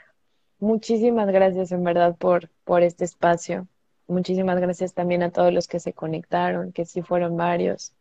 Muchísimas 0.58 1.28
gracias 1.28 1.72
en 1.72 1.84
verdad 1.84 2.16
por, 2.16 2.50
por 2.64 2.82
este 2.82 3.04
espacio. 3.04 3.68
Muchísimas 4.08 4.58
gracias 4.60 4.94
también 4.94 5.22
a 5.22 5.30
todos 5.30 5.52
los 5.52 5.68
que 5.68 5.80
se 5.80 5.92
conectaron, 5.92 6.72
que 6.72 6.86
sí 6.86 7.02
fueron 7.02 7.36
varios. 7.36 7.92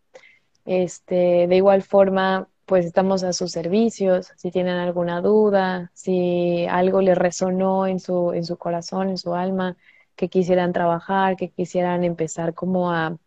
Este, 0.66 1.48
de 1.48 1.56
igual 1.56 1.84
forma, 1.84 2.50
pues 2.66 2.86
estamos 2.86 3.24
a 3.24 3.34
sus 3.34 3.52
servicios, 3.52 4.32
si 4.38 4.52
tienen 4.52 4.76
alguna 4.78 5.22
duda, 5.22 5.92
si 5.94 6.66
algo 6.68 7.02
les 7.02 7.18
resonó 7.18 7.88
en 7.88 8.00
su, 8.00 8.34
en 8.34 8.46
su 8.46 8.58
corazón, 8.58 9.10
en 9.10 9.18
su 9.18 9.34
alma, 9.36 9.78
que 10.16 10.30
quisieran 10.30 10.74
trabajar, 10.74 11.36
que 11.38 11.50
quisieran 11.52 12.04
empezar 12.04 12.54
como 12.54 12.92
a 12.92 13.18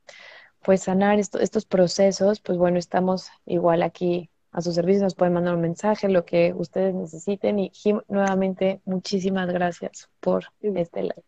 pues 0.62 0.82
sanar 0.82 1.18
estos 1.20 1.66
procesos, 1.66 2.40
pues 2.40 2.58
bueno, 2.58 2.78
estamos 2.78 3.30
igual 3.46 3.82
aquí 3.82 4.30
a 4.50 4.60
su 4.62 4.72
servicio, 4.72 5.02
nos 5.02 5.14
pueden 5.14 5.34
mandar 5.34 5.54
un 5.54 5.60
mensaje, 5.60 6.08
lo 6.08 6.24
que 6.24 6.54
ustedes 6.56 6.94
necesiten. 6.94 7.58
Y 7.58 7.70
Jim, 7.70 8.00
nuevamente, 8.08 8.80
muchísimas 8.84 9.48
gracias 9.48 10.08
por 10.20 10.44
este 10.60 11.02
live. 11.02 11.22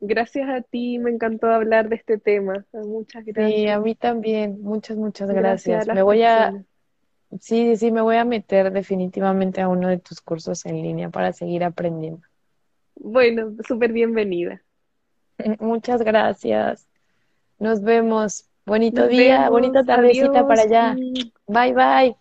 Gracias 0.00 0.48
a 0.48 0.62
ti, 0.62 0.98
me 0.98 1.10
encantó 1.10 1.48
hablar 1.48 1.88
de 1.88 1.96
este 1.96 2.18
tema. 2.18 2.64
Muchas 2.72 3.24
gracias. 3.24 3.60
Sí, 3.60 3.68
a 3.68 3.78
mí 3.78 3.94
también, 3.94 4.62
muchas, 4.62 4.96
muchas 4.96 5.30
gracias. 5.30 5.86
me 5.88 6.02
voy 6.02 6.22
a, 6.22 6.64
sí, 7.38 7.76
sí, 7.76 7.92
me 7.92 8.00
voy 8.00 8.16
a 8.16 8.24
meter 8.24 8.72
definitivamente 8.72 9.60
a 9.60 9.68
uno 9.68 9.88
de 9.88 9.98
tus 9.98 10.20
cursos 10.20 10.64
en 10.64 10.82
línea 10.82 11.10
para 11.10 11.32
seguir 11.32 11.64
aprendiendo. 11.64 12.22
Bueno, 12.94 13.52
súper 13.66 13.92
bienvenida. 13.92 14.62
Muchas 15.60 16.02
gracias. 16.02 16.86
Nos 17.58 17.82
vemos. 17.82 18.46
Bonito 18.66 19.06
día, 19.08 19.48
bonita 19.50 19.84
tardecita 19.84 20.46
para 20.46 20.62
allá. 20.62 20.94
Bye, 21.46 21.72
bye. 21.74 22.16